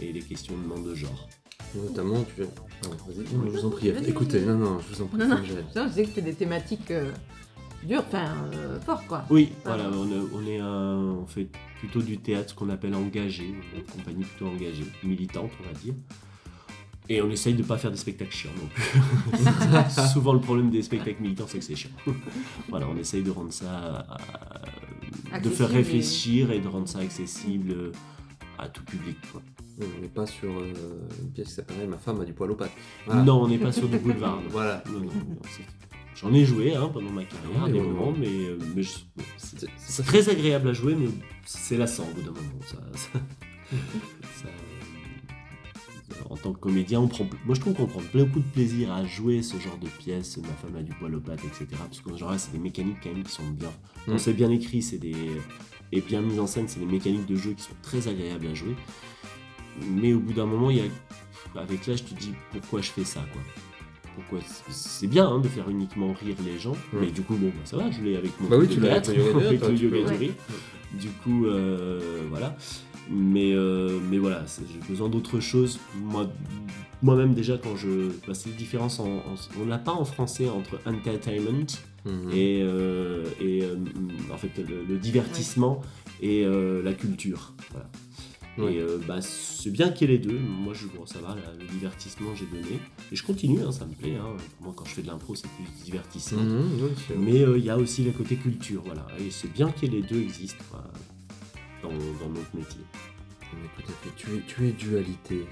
et 0.00 0.12
les 0.12 0.20
questionnements 0.20 0.78
de 0.78 0.94
genre. 0.94 1.28
Notamment, 1.74 2.24
tu. 2.34 2.42
Pardon, 2.82 2.96
vas-y, 3.06 3.34
non, 3.34 3.50
je 3.50 3.58
vous 3.58 3.66
en 3.66 3.70
prie, 3.70 3.88
écoutez, 3.88 4.40
non, 4.42 4.56
non, 4.56 4.78
je 4.78 4.94
vous 4.94 5.02
en 5.02 5.06
prie, 5.06 5.18
Non, 5.18 5.28
non. 5.28 5.36
Non, 5.36 5.42
je 5.44 5.88
disais 5.88 6.02
que 6.04 6.08
c'était 6.08 6.22
des 6.22 6.34
thématiques 6.34 6.90
euh, 6.90 7.10
dures, 7.86 8.04
enfin 8.06 8.26
euh, 8.54 8.80
fortes 8.80 9.06
quoi. 9.06 9.24
Oui, 9.30 9.52
voilà, 9.64 9.84
on, 9.90 10.06
est- 10.10 10.28
on 10.34 10.46
est 10.46 10.58
un- 10.58 11.18
on 11.22 11.26
fait 11.26 11.48
plutôt 11.80 12.02
du 12.02 12.18
théâtre 12.18 12.54
qu'on 12.54 12.68
appelle 12.70 12.94
engagé, 12.94 13.44
une 13.76 13.82
compagnie 13.84 14.24
plutôt 14.24 14.46
engagée, 14.48 14.84
militante, 15.02 15.50
on 15.60 15.66
va 15.72 15.78
dire. 15.78 15.94
Et 17.08 17.22
on 17.22 17.30
essaye 17.30 17.54
de 17.54 17.62
pas 17.62 17.78
faire 17.78 17.92
des 17.92 17.96
spectacles 17.96 18.32
chiants 18.34 18.50
non 18.60 18.66
plus. 18.66 20.04
Souvent 20.12 20.32
le 20.32 20.40
problème 20.40 20.70
des 20.70 20.82
spectacles 20.82 21.22
militants, 21.22 21.44
c'est 21.46 21.58
que 21.58 21.64
c'est 21.64 21.76
chiant. 21.76 21.90
voilà, 22.68 22.88
on 22.88 22.96
essaye 22.96 23.22
de 23.22 23.30
rendre 23.30 23.52
ça, 23.52 24.04
euh, 25.32 25.38
de 25.38 25.48
faire 25.50 25.70
et- 25.70 25.74
réfléchir 25.76 26.50
et 26.50 26.58
de 26.58 26.66
rendre 26.66 26.88
ça 26.88 26.98
accessible 26.98 27.92
à 28.58 28.68
tout 28.68 28.82
public. 28.84 29.16
quoi. 29.30 29.40
On 29.80 30.00
n'est 30.00 30.08
pas 30.08 30.26
sur 30.26 30.48
euh, 30.50 30.72
une 31.22 31.30
pièce 31.30 31.48
qui 31.48 31.54
s'appelle 31.54 31.86
Ma 31.88 31.98
femme 31.98 32.20
a 32.22 32.24
du 32.24 32.32
poil 32.32 32.50
aux 32.50 32.54
pattes. 32.56 32.72
Voilà. 33.06 33.22
Non, 33.22 33.42
on 33.42 33.48
n'est 33.48 33.58
pas 33.58 33.70
sur 33.72 33.88
du 33.88 33.98
boulevard. 33.98 34.40
Voilà. 34.50 34.82
Non, 34.90 35.00
non, 35.00 35.04
non, 35.06 35.36
c'est- 35.44 35.62
J'en 36.20 36.32
ai 36.32 36.44
joué 36.46 36.74
hein, 36.74 36.88
pendant 36.92 37.10
ma 37.10 37.24
carrière, 37.24 37.62
à 37.62 37.66
Oui, 37.66 37.72
des 37.72 37.80
moments, 37.80 38.12
mais, 38.18 38.26
euh, 38.26 38.58
mais 38.74 38.82
je- 38.82 38.98
bon, 39.16 39.24
c'est 39.76 40.02
très 40.04 40.28
agréable 40.30 40.68
à 40.70 40.72
jouer, 40.72 40.94
mais 40.94 41.08
c'est 41.44 41.76
lassant 41.76 42.04
au 42.10 42.14
bout 42.14 42.22
d'un 42.22 42.30
moment. 42.32 42.60
Ça, 42.66 42.78
ça- 42.94 43.20
ça- 44.42 44.48
en 46.30 46.36
tant 46.36 46.52
que 46.52 46.58
comédien, 46.58 47.00
on 47.00 47.08
prend, 47.08 47.26
moi 47.44 47.54
je 47.54 47.60
trouve 47.60 47.74
qu'on 47.74 47.86
prend 47.86 48.02
beaucoup 48.14 48.40
de 48.40 48.44
plaisir 48.52 48.92
à 48.92 49.04
jouer 49.04 49.42
ce 49.42 49.58
genre 49.58 49.76
de 49.78 49.88
pièces, 49.88 50.38
Ma 50.38 50.48
femme 50.48 50.76
a 50.76 50.82
du 50.82 50.92
poil 50.92 51.14
aux 51.14 51.20
pattes, 51.20 51.44
etc. 51.44 51.66
Parce 51.78 52.00
que 52.00 52.16
genre, 52.16 52.34
c'est 52.38 52.52
des 52.52 52.58
mécaniques 52.58 52.96
quand 53.02 53.12
même 53.12 53.22
qui 53.22 53.32
sont 53.32 53.46
bien. 53.50 53.70
Quand 54.06 54.14
Mm. 54.14 54.18
c'est 54.18 54.32
bien 54.32 54.50
écrit, 54.50 54.82
c'est 54.82 54.98
des 54.98 55.14
et 55.92 56.00
bien 56.00 56.20
mis 56.22 56.38
en 56.40 56.46
scène, 56.48 56.66
c'est 56.66 56.80
des 56.80 56.86
mécaniques 56.86 57.26
de 57.26 57.36
jeu 57.36 57.52
qui 57.52 57.62
sont 57.62 57.76
très 57.82 58.08
agréables 58.08 58.46
à 58.48 58.54
jouer. 58.54 58.74
Mais 59.88 60.14
au 60.14 60.20
bout 60.20 60.32
d'un 60.32 60.46
moment, 60.46 60.70
il 60.70 60.78
y 60.78 60.80
a, 60.80 61.60
avec 61.60 61.86
l'âge, 61.86 62.04
tu 62.04 62.14
te 62.14 62.20
dis 62.20 62.32
pourquoi 62.52 62.80
je 62.80 62.90
fais 62.90 63.04
ça, 63.04 63.24
quoi? 63.32 63.42
Pourquoi 64.16 64.38
c'est 64.68 65.06
bien 65.06 65.28
hein, 65.28 65.38
de 65.40 65.46
faire 65.48 65.68
uniquement 65.70 66.12
rire 66.12 66.36
les 66.44 66.58
gens, 66.58 66.72
Mm. 66.92 66.96
mais 67.00 67.06
du 67.12 67.22
coup 67.22 67.36
bon, 67.36 67.48
bah, 67.48 67.60
ça 67.64 67.76
va, 67.76 67.90
je 67.90 68.02
l'ai 68.02 68.16
avec 68.16 68.32
mon 68.40 68.48
Bah 68.48 68.56
oui, 68.58 68.66
tu 68.68 68.80
l'as 68.80 68.92
avec 68.92 69.02
théâtre, 69.04 69.20
le 69.38 69.52
yoga 69.52 69.68
du 69.74 69.86
rire. 70.16 70.32
Du 70.94 71.08
coup, 71.22 71.46
euh, 71.46 72.00
voilà. 72.30 72.56
Mais, 73.10 73.52
euh, 73.52 73.98
mais 74.10 74.18
voilà, 74.18 74.44
j'ai 74.58 74.88
besoin 74.88 75.08
d'autre 75.08 75.38
chose. 75.38 75.78
Moi, 76.02 76.26
moi-même, 77.02 77.34
déjà, 77.34 77.56
quand 77.58 77.76
je. 77.76 78.08
Bah, 78.26 78.34
c'est 78.34 78.48
la 78.50 78.56
différence 78.56 78.98
en, 78.98 79.06
en- 79.18 79.34
On 79.62 79.66
n'a 79.66 79.78
pas 79.78 79.92
en 79.92 80.04
français 80.04 80.48
entre 80.48 80.80
entertainment 80.86 81.66
Mhm. 82.04 82.30
et, 82.32 82.60
euh, 82.62 83.24
et 83.40 83.62
euh, 83.64 83.74
en 84.32 84.36
fait 84.36 84.50
le, 84.58 84.84
le 84.88 84.96
divertissement 84.96 85.82
et 86.22 86.44
euh, 86.46 86.80
la 86.82 86.92
culture. 86.94 87.52
Voilà. 87.72 87.88
Ouais. 88.58 88.74
Et 88.74 88.80
euh, 88.80 88.98
bah, 89.06 89.20
c'est 89.20 89.70
bien 89.70 89.90
qu'il 89.90 90.10
y 90.10 90.14
ait 90.14 90.16
les 90.18 90.22
deux. 90.24 90.38
Moi, 90.38 90.72
je, 90.74 90.86
bon, 90.86 91.04
ça 91.06 91.18
va, 91.20 91.34
là, 91.34 91.52
le 91.58 91.66
divertissement, 91.66 92.34
j'ai 92.34 92.46
donné. 92.46 92.78
Et 93.12 93.16
je 93.16 93.22
continue, 93.22 93.60
hein, 93.62 93.70
ça 93.72 93.84
me 93.84 93.92
plaît. 93.94 94.16
hein. 94.16 94.36
Moi, 94.60 94.72
quand 94.76 94.84
je 94.86 94.92
fais 94.94 95.02
de 95.02 95.08
l'impro, 95.08 95.34
c'est 95.34 95.48
plus 95.48 95.64
divertissement. 95.84 96.42
Mhm, 96.42 96.70
oui, 96.82 97.16
Mais 97.18 97.42
euh, 97.42 97.58
il 97.58 97.64
y 97.64 97.70
a 97.70 97.76
aussi 97.76 98.02
le 98.04 98.12
côté 98.12 98.36
culture, 98.36 98.82
voilà. 98.84 99.06
Et 99.20 99.30
c'est 99.30 99.52
bien 99.52 99.70
que 99.70 99.84
les 99.86 100.00
deux 100.02 100.20
existent 100.22 100.64
quoi, 100.70 100.84
dans, 101.82 101.90
dans 101.90 102.30
notre 102.30 102.54
métier. 102.56 102.80
Mais 103.52 103.68
tout 103.84 103.90
à 103.90 103.94
fait. 103.94 104.10
Tu 104.16 104.36
es, 104.36 104.42
tu 104.46 104.66
es 104.68 104.72
dualité. 104.72 105.46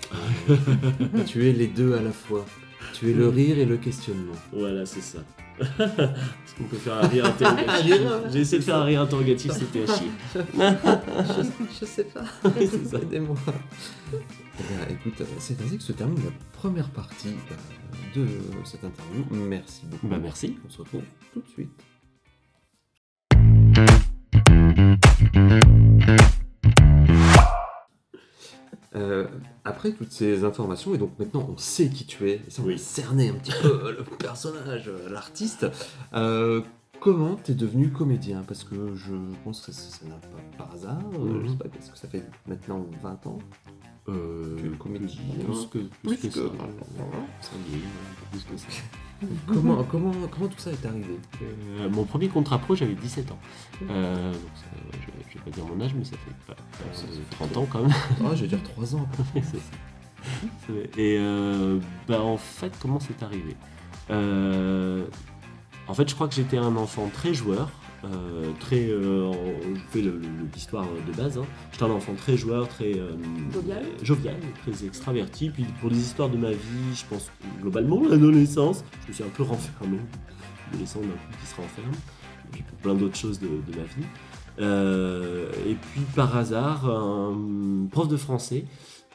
tu 1.27 1.49
es 1.49 1.53
les 1.53 1.69
deux 1.69 1.95
à 1.95 2.03
la 2.03 2.13
fois. 2.13 2.45
Tu 2.93 3.11
es 3.11 3.15
le 3.15 3.29
rire 3.29 3.59
et 3.59 3.65
le 3.65 3.77
questionnement. 3.77 4.35
Voilà, 4.53 4.85
c'est 4.87 5.01
ça. 5.01 5.19
Est-ce 5.61 6.55
qu'on 6.57 6.65
peut 6.65 6.77
faire 6.77 6.95
un 6.95 7.07
rire 7.09 7.27
interrogatif 7.27 7.95
J'ai 8.33 8.41
essayé 8.41 8.59
de 8.59 8.65
faire 8.65 8.77
un 8.77 8.85
rire 8.85 9.01
interrogatif, 9.03 9.53
c'était 9.53 9.83
à 9.85 9.87
chier. 9.87 10.11
je, 10.35 11.43
je 11.81 11.85
sais 11.85 12.05
pas. 12.05 12.25
C'est 12.59 12.87
ça. 12.87 12.99
Aidez-moi. 12.99 13.37
Eh 14.13 14.63
bien, 14.63 14.87
écoute, 14.97 15.21
c'est 15.39 15.61
ainsi 15.61 15.77
que 15.79 15.83
se 15.83 15.93
termine 15.93 16.23
la 16.25 16.31
première 16.53 16.89
partie 16.91 17.35
euh, 18.17 18.21
de 18.21 18.27
cette 18.65 18.85
interview. 18.85 19.25
Merci 19.31 19.83
beaucoup. 19.87 20.07
Bah, 20.07 20.19
merci. 20.23 20.57
On 20.65 20.71
se 20.71 20.79
retrouve 20.79 21.03
tout 21.33 21.41
de 21.41 21.49
suite. 21.49 21.71
Euh, 28.97 29.27
après 29.65 29.91
toutes 29.91 30.13
ces 30.13 30.45
informations, 30.45 30.95
et 30.95 30.99
donc 30.99 31.19
maintenant 31.19 31.49
on 31.53 31.57
sait 31.57 31.89
qui 31.89 32.07
tu 32.07 32.31
es, 32.31 32.35
et 32.47 32.51
ça 32.51 32.63
on 32.63 32.67
Oui. 32.67 32.75
va 32.75 32.79
cerner 32.79 33.29
un 33.29 33.35
petit 33.35 33.53
peu 33.61 33.91
le 33.91 34.05
personnage, 34.05 34.89
euh, 34.89 35.09
l'artiste, 35.11 35.67
euh, 36.15 36.61
comment 37.01 37.37
t'es 37.37 37.55
devenu 37.55 37.91
comédien? 37.91 38.43
Parce 38.47 38.65
que 38.65 38.95
je 38.95 39.15
pense 39.45 39.61
que 39.61 39.73
ça 39.73 40.07
n'a 40.07 40.15
pas 40.17 40.65
par 40.65 40.73
hasard, 40.75 40.99
euh, 41.15 41.19
Mhm. 41.19 41.45
je 41.45 41.51
sais 41.51 41.57
pas, 41.57 41.65
est-ce 41.79 41.91
que 41.91 41.99
ça 41.99 42.09
fait 42.09 42.25
maintenant 42.47 42.87
20 43.03 43.27
ans 43.27 43.39
Euh, 44.09 44.75
comédien. 44.79 45.09
Plus 45.45 45.67
que, 45.67 45.79
plus 45.79 45.89
Plus 46.03 46.17
que, 46.19 46.27
que- 46.27 46.31
ça. 46.35 46.41
Plus 48.31 48.45
que 48.45 48.53
comment, 49.47 49.83
comment, 49.85 50.13
comment 50.31 50.49
tout 50.49 50.59
ça 50.59 50.71
est 50.73 50.85
arrivé? 50.87 51.19
Euh, 51.79 51.89
mon 51.89 52.05
premier 52.05 52.29
contrat 52.29 52.59
pro, 52.59 52.75
j'avais 52.75 52.95
17 52.95 53.33
ans. 53.33 53.39
Euh, 53.89 54.31
donc 54.33 54.41
ça, 54.57 54.67
je, 54.93 54.99
je 55.31 55.39
vais 55.39 55.45
pas 55.45 55.51
dire 55.51 55.65
mon 55.67 55.81
âge, 55.83 55.95
mais 55.95 56.05
ça 56.05 56.17
fait 56.19 56.35
pas, 56.47 56.55
pas, 56.55 56.63
Ça 56.93 57.05
euh, 57.05 57.13
fait 57.15 57.31
30 57.37 57.57
ans 57.57 57.67
quand 57.71 57.81
même. 57.83 57.93
Ah, 58.27 58.35
je 58.35 58.43
vais 58.43 58.49
dire 58.49 58.63
3 58.63 58.95
ans. 58.95 59.09
Et 60.99 61.17
euh, 61.19 61.81
bah, 62.07 62.21
en 62.21 62.37
fait, 62.37 62.73
comment 62.83 63.01
c'est 63.01 63.23
arrivé? 63.23 63.57
En 65.89 65.95
fait, 65.95 66.09
je 66.09 66.15
crois 66.15 66.29
que 66.29 66.35
j'étais 66.35 66.57
un 66.57 66.77
enfant 66.77 67.11
très 67.13 67.35
joueur. 67.35 67.71
euh, 68.05 68.53
très, 68.61 68.89
euh, 68.89 69.33
je 69.75 69.81
fais 69.91 70.05
l'histoire 70.55 70.87
de 71.07 71.13
base. 71.17 71.39
hein. 71.39 71.45
J'étais 71.73 71.85
un 71.85 71.91
enfant 71.91 72.15
très 72.15 72.37
joueur, 72.37 72.69
très 72.69 72.99
euh, 72.99 73.13
Jovial. 73.53 73.83
jovial, 74.03 74.37
très 74.63 74.85
extraverti. 74.87 75.51
Puis 75.51 75.65
pour 75.81 75.91
les 75.91 75.99
histoires 75.99 76.29
de 76.29 76.37
ma 76.37 76.51
vie, 76.51 76.95
je 76.95 77.05
pense 77.09 77.31
globalement 77.63 78.03
l'adolescence, 78.09 78.85
je 79.05 79.09
me 79.09 79.13
suis 79.15 79.25
un 79.25 79.29
peu 79.29 79.43
renfermé. 79.43 79.99
Coup 80.73 80.79
qui 80.79 80.87
se 81.47 81.55
renferme. 81.57 81.93
Et 81.93 82.51
puis 82.53 82.63
pour 82.63 82.77
plein 82.79 82.95
d'autres 82.95 83.17
choses 83.17 83.39
de, 83.39 83.47
de 83.47 83.77
ma 83.79 83.85
vie. 83.85 84.07
Euh, 84.61 85.51
et 85.69 85.75
puis 85.75 86.01
par 86.15 86.37
hasard, 86.37 86.87
un 86.89 87.87
prof 87.91 88.09
de 88.09 88.17
français 88.17 88.65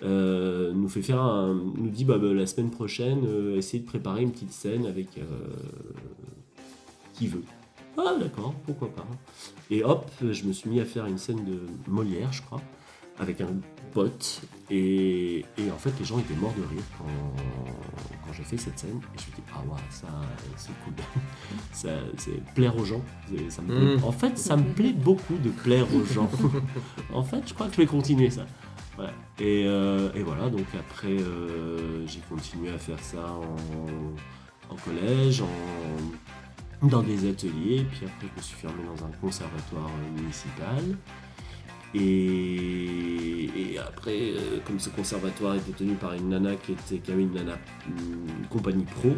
euh, 0.04 0.72
nous 0.74 0.88
fait 0.90 1.02
faire 1.02 1.22
un, 1.22 1.54
nous 1.54 1.90
dit 1.90 2.06
bah, 2.06 2.18
bah, 2.18 2.34
la 2.34 2.46
semaine 2.46 2.70
prochaine, 2.72 3.22
euh, 3.28 3.58
essayez 3.58 3.82
de 3.84 3.88
préparer 3.88 4.22
une 4.24 4.32
petite 4.32 4.52
scène 4.54 4.86
avec 4.86 5.10
qui 7.20 7.28
veut. 7.28 7.44
Ah 7.98 8.16
d'accord, 8.18 8.54
pourquoi 8.66 8.90
pas. 8.94 9.06
Et 9.70 9.84
hop, 9.84 10.10
je 10.22 10.44
me 10.46 10.54
suis 10.54 10.70
mis 10.70 10.80
à 10.80 10.86
faire 10.86 11.06
une 11.06 11.18
scène 11.18 11.44
de 11.44 11.60
Molière, 11.92 12.32
je 12.32 12.42
crois, 12.42 12.62
avec 13.20 13.42
un 13.42 13.56
pote. 13.92 14.42
Et, 14.70 15.40
et 15.58 15.72
en 15.72 15.78
fait, 15.78 15.92
les 16.00 16.06
gens 16.06 16.18
étaient 16.18 16.36
morts 16.36 16.54
de 16.54 16.62
rire 16.62 16.84
quand, 16.98 17.06
quand 18.26 18.34
j'ai 18.34 18.44
fait 18.44 18.56
cette 18.56 18.80
scène. 18.80 19.02
Et 19.16 19.20
je 19.20 19.32
me 19.32 19.36
dis, 19.36 19.42
ah 19.54 19.60
ouais, 19.68 19.82
ça, 19.90 20.08
c'est 20.56 20.72
cool. 20.86 20.94
ça, 21.74 21.90
c'est 22.18 22.42
plaire 22.54 22.78
aux 22.78 22.86
gens. 22.86 23.02
Ça 23.50 23.62
me. 23.62 23.98
Mm. 23.98 24.04
En 24.06 24.14
fait, 24.14 24.38
ça 24.38 24.56
me 24.56 24.64
plaît 24.74 24.94
beaucoup 24.94 25.36
de 25.36 25.50
plaire 25.50 25.88
aux 25.94 26.06
gens. 26.06 26.30
en 27.14 27.24
fait, 27.24 27.42
je 27.48 27.54
crois 27.54 27.68
que 27.68 27.74
je 27.74 27.82
vais 27.82 27.88
continuer 27.88 28.30
ça. 28.30 28.46
Voilà. 28.96 29.12
Et, 29.40 29.66
euh, 29.66 30.10
et 30.14 30.24
voilà, 30.24 30.50
donc 30.50 30.68
après, 30.78 31.08
euh, 31.08 32.06
j'ai 32.08 32.20
continué 32.30 32.70
à 32.70 32.78
faire 32.78 33.00
ça 33.02 33.26
en, 33.26 34.74
en 34.74 34.76
collège, 34.78 35.42
en, 35.42 35.48
dans 36.84 37.02
des 37.02 37.30
ateliers, 37.30 37.86
puis 37.92 38.06
après, 38.06 38.28
je 38.28 38.38
me 38.38 38.42
suis 38.42 38.56
fermé 38.56 38.84
dans 38.86 39.06
un 39.06 39.12
conservatoire 39.20 39.90
euh, 39.90 40.22
municipal. 40.22 40.84
Et, 41.96 43.78
après, 43.80 44.34
euh, 44.34 44.60
comme 44.66 44.80
ce 44.80 44.90
conservatoire 44.90 45.56
était 45.56 45.72
tenu 45.72 45.96
par 45.96 46.14
une 46.14 46.30
nana 46.30 46.56
qui 46.56 46.74
était 46.74 47.00
quand 47.00 47.14
même 47.14 47.22
une 47.22 47.34
nana, 47.34 47.58
une 47.88 48.46
compagnie 48.48 48.86
pro, 48.86 49.12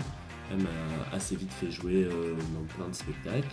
elle 0.52 0.64
m'a 0.64 0.70
assez 1.16 1.36
vite 1.36 1.52
fait 1.52 1.72
jouer 1.72 2.06
euh, 2.06 2.36
dans 2.54 2.66
plein 2.76 2.88
de 2.88 2.96
spectacles. 2.96 3.48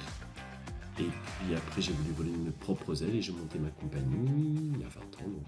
Et 1.01 1.03
puis 1.03 1.55
après, 1.57 1.81
j'ai 1.81 1.93
voulu 1.93 2.11
voler 2.17 2.31
mes 2.31 2.51
propres 2.51 3.03
ailes 3.03 3.17
et 3.17 3.23
j'ai 3.23 3.33
monté 3.33 3.59
ma 3.59 3.71
compagnie 3.71 4.73
il 4.75 4.81
y 4.81 4.85
a 4.85 4.89
20 4.89 5.01
ans. 5.01 5.29
Donc, 5.29 5.47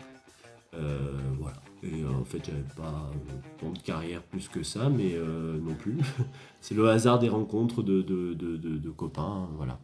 euh, 0.74 1.18
voilà. 1.38 1.56
Et 1.82 2.02
euh, 2.02 2.10
en 2.20 2.24
fait, 2.24 2.44
j'avais 2.44 2.62
pas 2.76 3.10
euh, 3.12 3.32
tant 3.58 3.70
de 3.72 3.78
carrière 3.78 4.22
plus 4.22 4.48
que 4.48 4.62
ça, 4.62 4.88
mais 4.88 5.16
non 5.62 5.74
plus. 5.74 5.98
C'est 6.60 6.74
le 6.74 6.88
hasard 6.88 7.18
des 7.18 7.28
rencontres 7.28 7.82
de, 7.82 8.02
de, 8.02 8.34
de- 8.34 8.90
copains. 8.90 9.48
Voilà. 9.56 9.78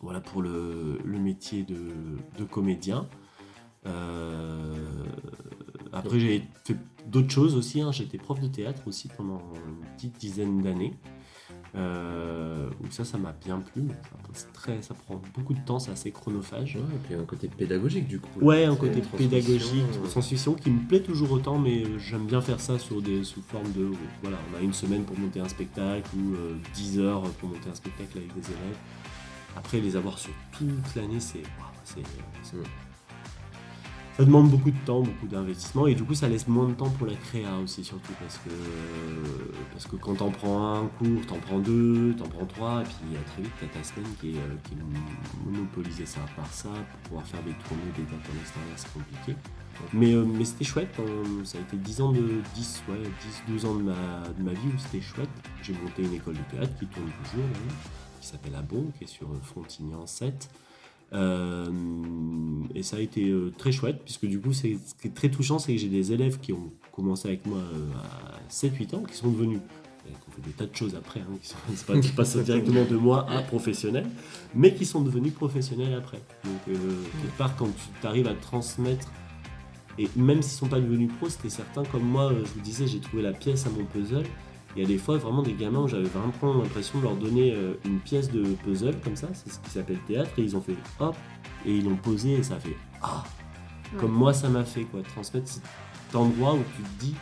Voilà 0.00 0.20
pour 0.20 0.42
le, 0.42 0.98
le 1.04 1.18
métier 1.18 1.64
de, 1.64 2.44
comédien. 2.44 3.08
Après, 5.92 6.20
j'ai 6.20 6.42
fait 6.64 6.76
d'autres 7.06 7.30
choses 7.30 7.56
aussi. 7.56 7.80
hein. 7.80 7.90
Été 7.90 8.18
prof 8.18 8.38
de 8.40 8.46
théâtre 8.48 8.82
aussi 8.86 9.08
pendant 9.08 9.42
une 9.66 9.84
petite 9.96 10.18
dizaine 10.18 10.62
d'années. 10.62 10.94
Euh, 11.74 12.70
ça, 12.90 13.04
ça 13.04 13.18
m'a 13.18 13.32
bien 13.44 13.60
plu. 13.60 13.82
mais 13.82 13.94
ça- 13.94 14.16
C'est 14.32 14.52
très, 14.52 14.82
ça 14.82 14.94
prend 14.94 15.20
beaucoup 15.34 15.52
de 15.54 15.60
temps, 15.60 15.78
c'est 15.78 15.90
assez 15.90 16.10
chronophage. 16.10 16.76
Ouais, 16.76 16.82
et 16.94 16.98
puis 17.06 17.14
un 17.14 17.24
côté 17.24 17.48
pédagogique 17.48 18.06
du 18.08 18.20
coup. 18.20 18.40
Ouais, 18.40 18.64
un 18.64 18.74
côté 18.76 19.00
pédagogique, 19.16 19.84
transmission 20.08 20.54
qui 20.54 20.70
me 20.70 20.86
plaît 20.88 21.02
toujours 21.02 21.30
autant, 21.32 21.58
mais 21.58 21.84
j'aime 21.98 22.26
bien 22.26 22.40
faire 22.40 22.60
ça 22.60 22.78
sur 22.78 23.02
des, 23.02 23.22
sous 23.24 23.42
forme 23.42 23.70
de. 23.72 23.90
Voilà, 24.22 24.38
on 24.52 24.58
a 24.58 24.60
une 24.62 24.72
semaine 24.72 25.04
pour 25.04 25.18
monter 25.18 25.40
un 25.40 25.48
spectacle 25.48 26.08
ou 26.16 26.34
euh, 26.34 26.56
10 26.74 26.98
heures 27.00 27.22
pour 27.32 27.48
monter 27.50 27.68
un 27.70 27.74
spectacle 27.74 28.18
avec 28.18 28.28
des 28.34 28.46
élèves. 28.46 28.76
Après, 29.56 29.80
les 29.80 29.96
avoir 29.96 30.18
sur 30.18 30.32
toute 30.56 30.94
l'année, 30.96 31.20
c'est. 31.20 31.38
waouh, 31.38 31.68
c'est-. 31.84 32.02
Ça 34.18 34.24
demande 34.24 34.50
beaucoup 34.50 34.72
de 34.72 34.78
temps, 34.84 35.00
beaucoup 35.00 35.28
d'investissement, 35.28 35.86
et 35.86 35.94
du 35.94 36.02
coup, 36.02 36.12
ça 36.12 36.28
laisse 36.28 36.48
moins 36.48 36.66
de 36.66 36.74
temps 36.74 36.90
pour 36.90 37.06
la 37.06 37.14
créa 37.14 37.56
aussi, 37.62 37.84
surtout 37.84 38.12
parce 38.20 38.36
que, 38.38 38.50
parce 39.70 39.86
que 39.86 39.94
quand 39.94 40.16
t'en 40.16 40.32
prends 40.32 40.74
un 40.74 40.86
cours, 40.98 41.24
t'en 41.28 41.36
prends 41.36 41.60
deux, 41.60 42.16
t'en 42.18 42.26
prends 42.26 42.46
trois, 42.46 42.80
et 42.80 42.84
puis 42.84 43.14
euh, 43.14 43.20
très 43.26 43.42
vite, 43.42 43.52
t'as 43.60 43.68
ta 43.68 43.78
est, 43.78 44.34
euh, 44.34 44.56
qui 44.64 44.74
est 44.74 45.46
monopolisée 45.46 46.04
ça 46.04 46.18
par 46.34 46.52
ça, 46.52 46.68
pour 46.68 47.00
pouvoir 47.04 47.26
faire 47.26 47.40
des 47.44 47.52
tournées, 47.52 47.92
des 47.96 48.02
dates 48.02 48.14
en 48.14 48.40
extérieur, 48.40 48.74
c'est 48.74 48.92
compliqué. 48.92 49.36
Mais, 49.92 50.12
euh, 50.12 50.24
mais 50.24 50.44
c'était 50.44 50.64
chouette, 50.64 50.96
hein. 50.98 51.44
ça 51.44 51.58
a 51.58 51.60
été 51.60 51.76
10 51.76 52.00
ans 52.00 52.10
de 52.10 52.42
10, 52.56 52.82
ouais, 52.88 52.96
10, 53.46 53.52
12 53.52 53.64
ans 53.66 53.76
de 53.76 53.82
ma, 53.82 53.94
de 54.36 54.42
ma 54.42 54.52
vie 54.52 54.66
où 54.74 54.78
c'était 54.78 55.00
chouette. 55.00 55.30
J'ai 55.62 55.74
monté 55.74 56.02
une 56.02 56.14
école 56.14 56.34
de 56.34 56.56
théâtre 56.56 56.76
qui 56.76 56.86
tourne 56.86 57.06
toujours, 57.22 57.46
d'ailleurs, 57.52 57.78
qui 58.20 58.26
s'appelle 58.26 58.56
Abon, 58.56 58.90
qui 58.98 59.04
est 59.04 59.06
sur 59.06 59.28
Frontignan 59.44 60.08
7. 60.08 60.50
Euh, 61.12 61.66
et 62.74 62.82
ça 62.82 62.96
a 62.96 63.00
été 63.00 63.28
euh, 63.28 63.52
très 63.56 63.72
chouette, 63.72 64.00
puisque 64.04 64.26
du 64.26 64.40
coup, 64.40 64.52
c'est, 64.52 64.76
ce 64.84 64.94
qui 65.00 65.08
est 65.08 65.14
très 65.14 65.30
touchant, 65.30 65.58
c'est 65.58 65.72
que 65.72 65.80
j'ai 65.80 65.88
des 65.88 66.12
élèves 66.12 66.38
qui 66.38 66.52
ont 66.52 66.70
commencé 66.92 67.28
avec 67.28 67.46
moi 67.46 67.58
euh, 67.58 68.36
à 68.36 68.52
7-8 68.52 68.94
ans, 68.94 69.02
qui 69.02 69.16
sont 69.16 69.30
devenus, 69.30 69.58
ont 70.06 70.32
fait 70.32 70.42
des 70.42 70.52
tas 70.52 70.66
de 70.66 70.76
choses 70.76 70.94
après, 70.94 71.20
hein, 71.20 71.96
qui 72.00 72.12
passent 72.16 72.36
directement 72.36 72.84
de 72.84 72.96
moi 72.96 73.26
à 73.30 73.42
professionnel, 73.42 74.06
mais 74.54 74.74
qui 74.74 74.84
sont 74.84 75.00
devenus 75.00 75.32
professionnels 75.32 75.94
après. 75.94 76.20
Donc, 76.44 76.60
euh, 76.68 76.76
quelque 77.22 77.38
part, 77.38 77.56
quand 77.56 77.68
tu 78.00 78.06
arrives 78.06 78.28
à 78.28 78.34
transmettre, 78.34 79.10
et 79.98 80.08
même 80.14 80.42
s'ils 80.42 80.58
sont 80.58 80.68
pas 80.68 80.80
devenus 80.80 81.10
pros, 81.18 81.28
c'était 81.28 81.50
certains 81.50 81.84
comme 81.84 82.04
moi, 82.04 82.32
je 82.32 82.52
vous 82.52 82.60
disais, 82.60 82.86
j'ai 82.86 83.00
trouvé 83.00 83.22
la 83.22 83.32
pièce 83.32 83.66
à 83.66 83.70
mon 83.70 83.84
puzzle. 83.84 84.24
Il 84.78 84.82
y 84.82 84.84
a 84.84 84.86
des 84.86 84.98
fois 84.98 85.16
vraiment 85.16 85.42
des 85.42 85.54
gamins 85.54 85.80
où 85.80 85.88
j'avais 85.88 86.04
vraiment 86.04 86.62
l'impression 86.62 87.00
de 87.00 87.02
leur 87.02 87.16
donner 87.16 87.52
euh, 87.52 87.74
une 87.84 87.98
pièce 87.98 88.30
de 88.30 88.44
puzzle 88.62 88.94
comme 89.02 89.16
ça, 89.16 89.26
c'est 89.32 89.50
ce 89.50 89.58
qui 89.58 89.70
s'appelle 89.70 89.98
théâtre, 90.06 90.30
et 90.38 90.42
ils 90.42 90.56
ont 90.56 90.60
fait 90.60 90.76
hop, 91.00 91.16
et 91.66 91.78
ils 91.78 91.84
l'ont 91.84 91.96
posé 91.96 92.34
et 92.34 92.44
ça 92.44 92.54
a 92.54 92.60
fait 92.60 92.76
ah, 93.02 93.24
comme 93.98 94.12
moi 94.12 94.32
ça 94.32 94.48
m'a 94.48 94.64
fait 94.64 94.84
quoi, 94.84 95.02
transmettre 95.02 95.48
cet 95.48 95.64
endroit 96.14 96.54
où 96.54 96.62
tu 96.76 96.82
te 96.82 97.00
dis, 97.00 97.14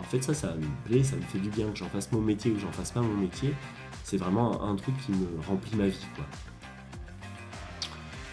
en 0.00 0.02
fait 0.02 0.20
ça, 0.20 0.34
ça 0.34 0.52
me 0.56 0.66
plaît, 0.84 1.04
ça 1.04 1.14
me 1.14 1.22
fait 1.22 1.38
du 1.38 1.48
bien 1.48 1.70
que 1.70 1.76
j'en 1.76 1.88
fasse 1.88 2.10
mon 2.10 2.20
métier 2.20 2.50
ou 2.50 2.54
que 2.54 2.60
j'en 2.60 2.72
fasse 2.72 2.90
pas 2.90 3.02
mon 3.02 3.16
métier, 3.16 3.54
c'est 4.02 4.16
vraiment 4.16 4.60
un, 4.64 4.72
un 4.72 4.74
truc 4.74 4.96
qui 5.06 5.12
me 5.12 5.28
remplit 5.46 5.76
ma 5.76 5.86
vie 5.86 6.06
quoi. 6.16 6.24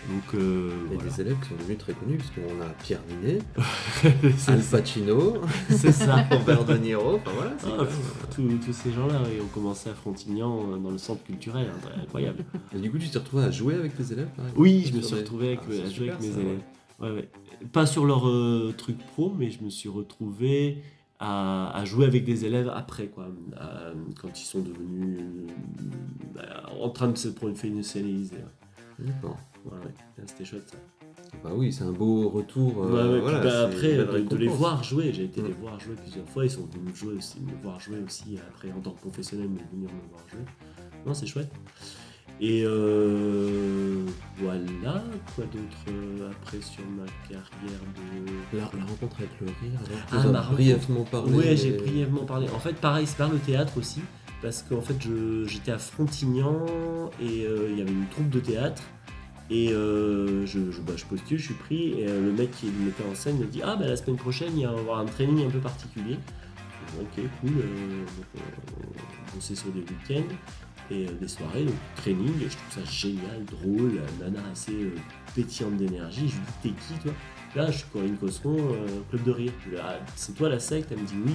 Donc, 0.10 0.34
euh, 0.42 0.70
Et 0.92 0.96
voilà. 0.96 1.10
des 1.10 1.22
élèves 1.22 1.38
qui 1.42 1.50
sont 1.50 1.56
devenus 1.56 1.78
très 1.78 1.94
connus, 1.94 2.18
puisqu'on 2.18 2.62
a 2.62 2.70
Pierre 2.84 3.00
C'est 4.38 4.52
Al. 4.52 4.62
Pacino, 4.62 5.36
C'est 5.70 5.92
ça. 5.94 6.18
Robert 6.32 6.66
De 6.66 6.78
Niro, 6.78 7.16
enfin 7.16 7.32
voilà. 7.36 7.52
Ah, 7.66 7.86
pff, 7.86 8.28
tous, 8.36 8.48
tous 8.66 8.74
ces 8.74 8.92
gens-là 8.92 9.22
ils 9.34 9.42
ont 9.42 9.48
commencé 9.48 9.90
à 9.90 9.94
Frontignan 9.94 10.74
euh, 10.74 10.78
dans 10.78 10.92
le 10.92 10.98
centre 10.98 11.24
culturel, 11.24 11.68
hein, 11.74 11.90
incroyable. 12.02 12.44
Et 12.76 12.80
du 12.80 12.92
coup, 12.92 12.98
tu 12.98 13.10
t'es 13.10 13.18
retrouvé 13.20 13.44
à 13.46 13.52
jouer 13.52 13.76
avec 13.76 13.96
tes 13.96 14.12
élèves 14.12 14.28
Oui, 14.58 14.84
je 14.92 14.98
me 14.98 15.02
suis 15.02 15.16
retrouvé 15.16 15.48
avec, 15.48 15.60
Ah, 15.64 15.68
c'est 15.72 15.82
à 15.82 15.86
jouer 15.86 15.92
super, 15.94 16.16
avec 16.16 16.22
mes 16.28 16.34
ça, 16.34 16.40
élèves. 16.42 16.60
Ouais, 17.00 17.12
ouais. 17.12 17.30
Pas 17.72 17.86
sur 17.86 18.06
leur 18.06 18.28
euh, 18.28 18.74
truc 18.78 18.98
pro, 19.14 19.34
mais 19.38 19.52
je 19.52 19.64
me 19.64 19.70
suis 19.70 19.88
retrouvé 19.90 20.84
à, 21.20 21.72
à 21.78 21.86
jouer 21.86 22.06
avec 22.06 22.26
des 22.26 22.44
élèves 22.44 22.70
après, 22.76 23.08
quoi, 23.08 23.28
à- 23.56 23.92
quand 24.22 24.38
ils 24.38 24.46
sont 24.46 24.60
devenus 24.60 25.20
euh, 26.38 26.42
en 26.82 26.90
train 26.90 27.08
de 27.08 27.18
se 27.18 27.30
professionnaliser. 27.30 28.36
D'accord. 29.00 29.38
Ouais. 29.66 30.26
C'était 30.28 30.46
chouette 30.46 30.70
ça. 30.70 30.78
Bah 31.44 31.52
oui, 31.56 31.72
c'est 31.74 31.84
un 31.84 31.92
beau 31.92 32.30
retour. 32.30 32.84
Euh, 32.86 33.14
ouais, 33.16 33.20
voilà, 33.22 33.40
bah, 33.40 33.62
après, 33.64 33.96
de, 33.98 34.20
de 34.28 34.36
les 34.36 34.48
voir 34.48 34.84
jouer, 34.84 35.12
j'ai 35.14 35.24
été 35.26 35.42
Mm. 35.42 35.48
les 35.48 35.54
voir 35.54 35.80
jouer 35.80 35.96
plusieurs 35.96 36.28
fois, 36.30 36.46
ils 36.46 36.52
sont 36.52 36.68
venus 36.72 36.96
jouer 36.96 37.14
aussi, 37.14 37.40
me 37.42 37.62
voir 37.64 37.80
jouer 37.80 37.98
aussi 38.06 38.38
après 38.50 38.72
en 38.72 38.80
tant 38.82 38.92
que 38.92 39.00
professionnel, 39.02 39.48
mais 39.50 39.62
venir 39.72 39.90
me 39.94 40.10
voir 40.10 40.24
jouer. 40.30 40.42
Non, 41.06 41.14
c'est 41.14 41.26
chouette. 41.26 41.52
Et 42.42 42.64
euh, 42.66 44.06
voilà, 44.38 45.04
quoi 45.36 45.46
d'autre 45.46 45.78
euh, 45.90 46.32
après 46.32 46.60
sur 46.62 46.84
ma 46.98 47.06
carrière 47.28 47.82
de. 47.96 48.58
La, 48.58 48.64
la 48.78 48.86
rencontre 48.86 49.18
avec 49.18 49.30
le 49.40 49.48
rire, 49.48 49.80
Ah, 50.12 50.28
ma 50.28 50.42
brièvement 50.42 51.04
parlé. 51.04 51.32
Ouais, 51.34 51.56
j'ai 51.56 51.72
brièvement 51.78 52.26
parlé. 52.26 52.48
En 52.50 52.60
fait, 52.60 52.74
pareil, 52.76 53.06
c'est 53.08 53.18
par 53.18 53.30
le 53.32 53.38
théâtre 53.38 53.78
aussi, 53.78 54.02
parce 54.42 54.62
qu'en 54.64 54.82
fait, 54.82 54.96
j'étais 55.46 55.72
à 55.72 55.78
Frontignan 55.78 56.66
et 57.22 57.46
euh, 57.46 57.70
il 57.72 57.78
y 57.80 57.82
avait 57.82 57.92
une 57.92 58.08
troupe 58.08 58.30
de 58.30 58.40
théâtre. 58.40 58.82
Et 59.54 59.70
euh, 59.72 60.48
bah, 60.82 60.94
je 60.96 61.06
postule, 61.06 61.38
je 61.38 61.46
suis 61.46 61.54
pris, 61.54 62.00
et 62.00 62.08
euh, 62.08 62.20
le 62.26 62.32
mec 62.32 62.50
qui 62.60 62.66
me 62.66 62.86
mettait 62.86 63.04
en 63.04 63.14
scène 63.14 63.38
me 63.38 63.46
dit 63.46 63.62
Ah, 63.64 63.76
bah 63.76 63.86
la 63.86 63.96
semaine 63.96 64.16
prochaine, 64.18 64.58
il 64.58 64.66
va 64.66 64.72
y 64.74 64.76
avoir 64.76 64.98
un 64.98 65.06
training 65.06 65.46
un 65.46 65.50
peu 65.52 65.60
particulier. 65.60 66.18
Ok, 67.00 67.24
cool. 67.40 67.52
euh, 67.52 68.06
donc, 68.18 68.26
euh, 68.36 69.36
bosser 69.36 69.54
sur 69.54 69.70
des 69.70 69.82
week-ends 69.82 70.34
et 70.90 71.06
des 71.06 71.28
soirées, 71.28 71.66
donc 71.66 71.76
training, 71.96 72.34
je 72.40 72.58
trouve 72.58 72.84
ça 72.84 72.92
génial, 72.92 73.46
drôle, 73.46 74.02
nana 74.20 74.40
assez 74.52 74.92
pétillante 75.36 75.78
d'énergie. 75.78 76.30
Je 76.30 76.36
lui 76.36 76.42
dis 76.64 76.76
T'es 76.76 76.96
qui 76.96 77.00
toi? 77.04 77.14
Là, 77.56 77.70
je 77.70 77.78
suis 77.78 77.88
Corinne 77.94 78.18
Cosseron, 78.18 78.58
euh, 78.58 78.88
Club 79.12 79.24
de 79.24 79.32
Rire. 79.32 79.52
Ah, 79.80 80.00
c'est 80.16 80.36
toi 80.36 80.50
la 80.50 80.60
secte? 80.60 80.92
Elle 80.92 80.98
me 81.00 81.06
dit 81.06 81.14
oui. 81.24 81.34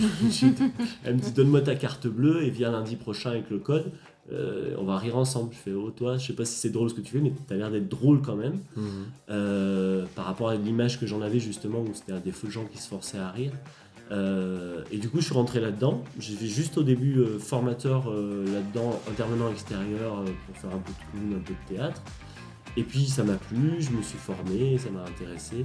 Elle 1.04 1.16
me 1.16 1.20
dit 1.20 1.32
Donne-moi 1.32 1.60
ta 1.60 1.74
carte 1.74 2.06
bleue 2.06 2.44
et 2.44 2.50
viens 2.50 2.70
lundi 2.70 2.96
prochain 2.96 3.32
avec 3.32 3.50
le 3.50 3.58
code. 3.58 3.92
Euh, 4.30 4.76
on 4.78 4.84
va 4.84 4.98
rire 4.98 5.16
ensemble. 5.16 5.52
Je 5.52 5.58
fais 5.58 5.72
Oh, 5.72 5.90
toi, 5.90 6.16
je 6.16 6.26
sais 6.26 6.32
pas 6.32 6.44
si 6.44 6.54
c'est 6.54 6.70
drôle 6.70 6.88
ce 6.90 6.94
que 6.94 7.00
tu 7.00 7.12
fais, 7.12 7.20
mais 7.20 7.32
t'as 7.48 7.56
l'air 7.56 7.70
d'être 7.70 7.88
drôle 7.88 8.22
quand 8.22 8.36
même. 8.36 8.60
Mhm. 8.76 8.86
Euh, 9.30 10.06
par 10.14 10.26
rapport 10.26 10.48
à 10.48 10.54
l'image 10.54 11.00
que 11.00 11.06
j'en 11.06 11.22
avais 11.22 11.40
justement, 11.40 11.80
où 11.80 11.90
c'était 11.92 12.18
des 12.20 12.32
feux 12.32 12.50
gens 12.50 12.64
qui 12.64 12.78
se 12.78 12.88
forçaient 12.88 13.18
à 13.18 13.30
rire. 13.30 13.52
Euh, 14.10 14.84
et 14.92 14.98
du 14.98 15.08
coup, 15.08 15.18
je 15.20 15.24
suis 15.24 15.34
rentré 15.34 15.60
là-dedans. 15.60 16.04
Fait 16.20 16.46
juste 16.46 16.78
au 16.78 16.82
début 16.82 17.24
formateur 17.38 18.10
là-dedans, 18.10 19.00
intervenant 19.10 19.50
extérieur 19.50 20.24
pour 20.46 20.56
faire 20.56 20.70
un 20.70 20.78
peu 20.78 20.92
de 20.92 21.10
clown, 21.10 21.40
un 21.40 21.42
peu 21.42 21.54
de 21.54 21.76
théâtre. 21.76 22.02
Et 22.76 22.84
puis 22.84 23.06
ça 23.06 23.22
m'a 23.22 23.34
plu, 23.34 23.80
je 23.80 23.90
me 23.90 24.02
suis 24.02 24.18
formé, 24.18 24.78
ça 24.78 24.90
m'a 24.90 25.02
intéressé. 25.02 25.64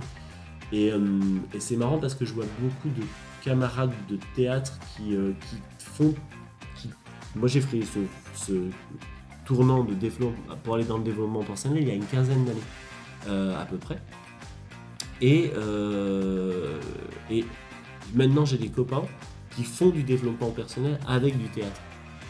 Et, 0.74 0.88
et 0.88 1.60
c'est 1.60 1.78
marrant 1.78 2.00
parce 2.00 2.16
que 2.16 2.26
je 2.26 2.34
vois 2.34 2.46
beaucoup 2.60 2.90
de 2.90 3.06
camarades 3.44 3.94
de 4.10 4.18
théâtre 4.36 4.80
qui, 4.96 5.10
qui 5.12 5.58
font. 5.80 6.14
Moi 7.36 7.48
j'ai 7.48 7.62
fait 7.62 7.82
ce, 7.82 8.00
ce 8.36 8.54
tournant 9.46 9.84
de 9.84 9.94
développement 9.94 10.56
pour 10.64 10.76
aller 10.76 10.84
dans 10.86 10.98
le 10.98 11.04
développement 11.04 11.44
personnel 11.44 11.82
il 11.82 11.88
y 11.88 11.92
a 11.92 11.94
une 11.94 12.06
quinzaine 12.06 12.46
d'années 12.46 12.60
euh, 13.28 13.62
à 13.62 13.66
peu 13.66 13.78
près. 13.78 14.00
Et, 15.22 15.52
euh, 15.56 16.80
et 17.30 17.46
maintenant 18.14 18.46
j'ai 18.46 18.58
des 18.58 18.70
copains 18.70 19.04
qui 19.56 19.64
font 19.64 19.90
du 19.90 20.04
développement 20.04 20.52
personnel 20.52 21.00
avec 21.08 21.38
du 21.38 21.46
théâtre. 21.50 21.82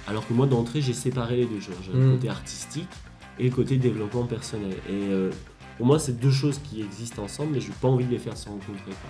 Alors 0.07 0.25
que 0.27 0.33
moi 0.33 0.45
d'entrée 0.47 0.81
j'ai 0.81 0.93
séparé 0.93 1.37
les 1.37 1.45
deux. 1.45 1.59
Genre, 1.59 1.75
J'ai 1.83 1.91
le 1.93 1.99
Mm. 1.99 2.11
côté 2.15 2.29
artistique 2.29 2.87
et 3.39 3.49
le 3.49 3.55
côté 3.55 3.77
développement 3.77 4.25
personnel. 4.25 4.73
Et 4.89 4.91
euh, 4.93 5.31
pour 5.77 5.85
moi 5.85 5.99
c'est 5.99 6.19
deux 6.19 6.31
choses 6.31 6.59
qui 6.59 6.81
existent 6.81 7.23
ensemble 7.23 7.53
mais 7.53 7.59
je 7.61 7.69
n'ai 7.69 7.75
pas 7.81 7.87
envie 7.87 8.05
de 8.05 8.11
les 8.11 8.19
faire 8.19 8.37
se 8.37 8.47
rencontrer. 8.49 8.73
quoi. 8.85 9.09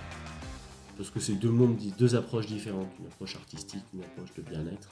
Parce 0.98 1.12
que 1.12 1.20
c'est 1.20 1.34
deux 1.34 1.52
mondes, 1.52 1.78
deux 2.00 2.16
approches 2.16 2.48
différentes. 2.48 2.90
Une 3.00 3.06
approche 3.06 3.36
artistique, 3.36 3.84
une 3.94 4.02
approche 4.02 4.30
de 4.36 4.42
bien-être. 4.42 4.90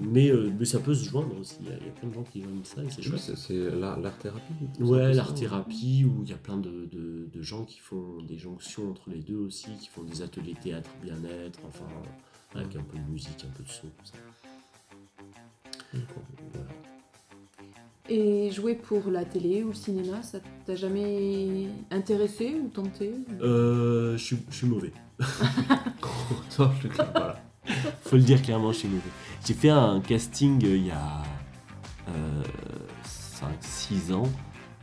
Mais, 0.00 0.28
euh, 0.30 0.50
mais 0.58 0.64
ça 0.64 0.78
peut 0.80 0.94
se 0.94 1.08
joindre 1.08 1.38
aussi. 1.38 1.56
Il 1.60 1.68
y, 1.68 1.72
a, 1.72 1.76
il 1.78 1.86
y 1.86 1.88
a 1.88 1.92
plein 1.92 2.08
de 2.08 2.14
gens 2.14 2.22
qui 2.24 2.42
joignent 2.42 2.64
ça 2.64 2.82
et 2.82 2.90
c'est 2.90 2.98
Oui, 2.98 3.04
chouette. 3.04 3.20
c'est- 3.20 3.36
C'est 3.36 3.70
l'art 3.78 4.00
l'art 4.00 4.18
thérapie. 4.18 4.52
tout 4.76 4.84
Ouais, 4.84 4.98
ça, 5.10 5.12
l'art 5.12 5.28
ça, 5.28 5.34
thérapie, 5.34 6.04
où 6.04 6.22
il 6.24 6.30
y 6.30 6.32
a 6.32 6.36
plein 6.36 6.56
de, 6.56 6.88
de- 6.90 7.28
de 7.32 7.42
gens 7.42 7.64
qui 7.64 7.78
font 7.78 8.20
des 8.26 8.38
jonctions 8.38 8.90
entre 8.90 9.08
les 9.10 9.20
deux 9.20 9.36
aussi, 9.36 9.68
qui 9.80 9.88
font 9.88 10.02
des 10.02 10.20
ateliers 10.22 10.54
théâtre, 10.60 10.90
bien-être, 11.02 11.60
enfin, 11.68 11.84
avec 12.54 12.74
un 12.76 12.82
peu 12.82 12.98
de 12.98 13.10
musique, 13.10 13.44
un 13.48 13.56
peu 13.56 13.62
de 13.62 13.68
son, 13.68 13.86
tout 13.86 14.04
ça. 14.04 14.14
Voilà. 15.92 16.68
Et 18.08 18.50
jouer 18.50 18.74
pour 18.74 19.10
la 19.10 19.24
télé 19.24 19.62
ou 19.62 19.68
le 19.68 19.74
cinéma, 19.74 20.22
ça 20.22 20.38
t'a 20.66 20.74
jamais 20.74 21.68
intéressé 21.90 22.56
ou 22.62 22.68
tenté 22.68 23.12
Euh, 23.40 24.16
je, 24.16 24.22
suis, 24.24 24.38
je 24.50 24.56
suis 24.56 24.66
mauvais. 24.66 24.92
Voilà. 26.56 27.40
Faut 28.02 28.16
le 28.16 28.22
dire 28.22 28.42
clairement, 28.42 28.72
je 28.72 28.78
suis 28.78 28.88
mauvais. 28.88 29.02
J'ai 29.44 29.54
fait 29.54 29.70
un 29.70 30.00
casting 30.00 30.64
euh, 30.64 30.76
il 30.76 30.86
y 30.86 30.90
a 30.90 31.22
5-6 33.04 34.12
ans 34.14 34.28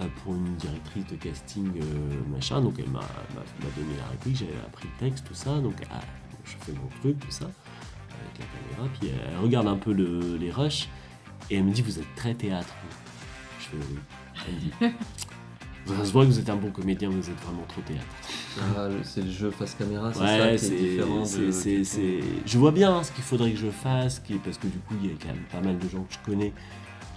euh, 0.02 0.06
pour 0.24 0.36
une 0.36 0.56
directrice 0.56 1.06
de 1.08 1.16
casting 1.16 1.72
euh, 1.82 2.22
machin. 2.34 2.62
Donc 2.62 2.76
elle 2.78 2.90
m'a 2.90 3.00
donné 3.00 3.96
la 3.98 4.06
réplique, 4.12 4.36
j'avais 4.38 4.58
appris 4.66 4.88
le 5.00 5.00
texte, 5.08 5.26
tout 5.26 5.34
ça. 5.34 5.60
Donc 5.60 5.76
ah, 5.92 6.00
je 6.44 6.52
fais 6.60 6.74
mon 6.74 6.88
truc, 7.02 7.20
tout 7.20 7.32
ça, 7.32 7.46
avec 7.46 8.40
la 8.40 8.46
caméra. 8.46 8.94
Puis 9.00 9.10
elle 9.10 9.38
regarde 9.40 9.68
un 9.68 9.78
peu 9.78 9.94
le- 9.94 10.36
les 10.38 10.52
rushs 10.52 10.90
et 11.50 11.56
elle 11.58 11.64
me 11.64 11.72
dit 11.72 11.82
Vous 11.82 11.98
êtes 12.00 12.16
très 12.16 12.34
théâtre. 12.34 12.74
Je 13.60 13.66
fais 13.66 13.78
Oui. 13.78 14.00
Elle 14.48 14.54
me 14.56 14.60
dit 14.60 14.72
Ça 15.98 16.06
se 16.06 16.12
voit 16.12 16.26
que 16.26 16.32
vous 16.32 16.40
êtes 16.40 16.50
un 16.50 16.56
bon 16.56 16.72
comédien, 16.72 17.10
vous 17.10 17.18
êtes 17.30 17.40
vraiment 17.44 17.66
trop 17.68 17.82
théâtre. 17.82 18.06
Ah, 18.60 18.88
c'est 19.04 19.22
le 19.22 19.32
jeu 19.32 19.52
face 19.52 19.76
caméra, 19.76 20.12
c'est 20.14 20.20
Ouais, 20.22 20.58
ça 20.58 20.68
qui 20.68 20.74
est 20.74 20.78
différent. 20.78 21.24
de- 21.24 22.42
Je 22.46 22.58
vois 22.58 22.72
bien 22.72 22.96
hein, 22.96 23.04
ce 23.04 23.12
qu'il 23.12 23.24
faudrait 23.24 23.52
que 23.52 23.58
je 23.60 23.70
fasse, 23.70 24.20
qui- 24.20 24.36
parce 24.36 24.58
que 24.58 24.68
du 24.68 24.78
coup, 24.80 24.96
il 25.04 25.10
y 25.10 25.14
a 25.14 25.16
quand 25.22 25.28
même 25.30 25.44
pas 25.52 25.62
mal 25.62 25.78
de 25.78 25.88
gens 25.90 26.04
que 26.04 26.14
je 26.14 26.20
connais 26.32 26.54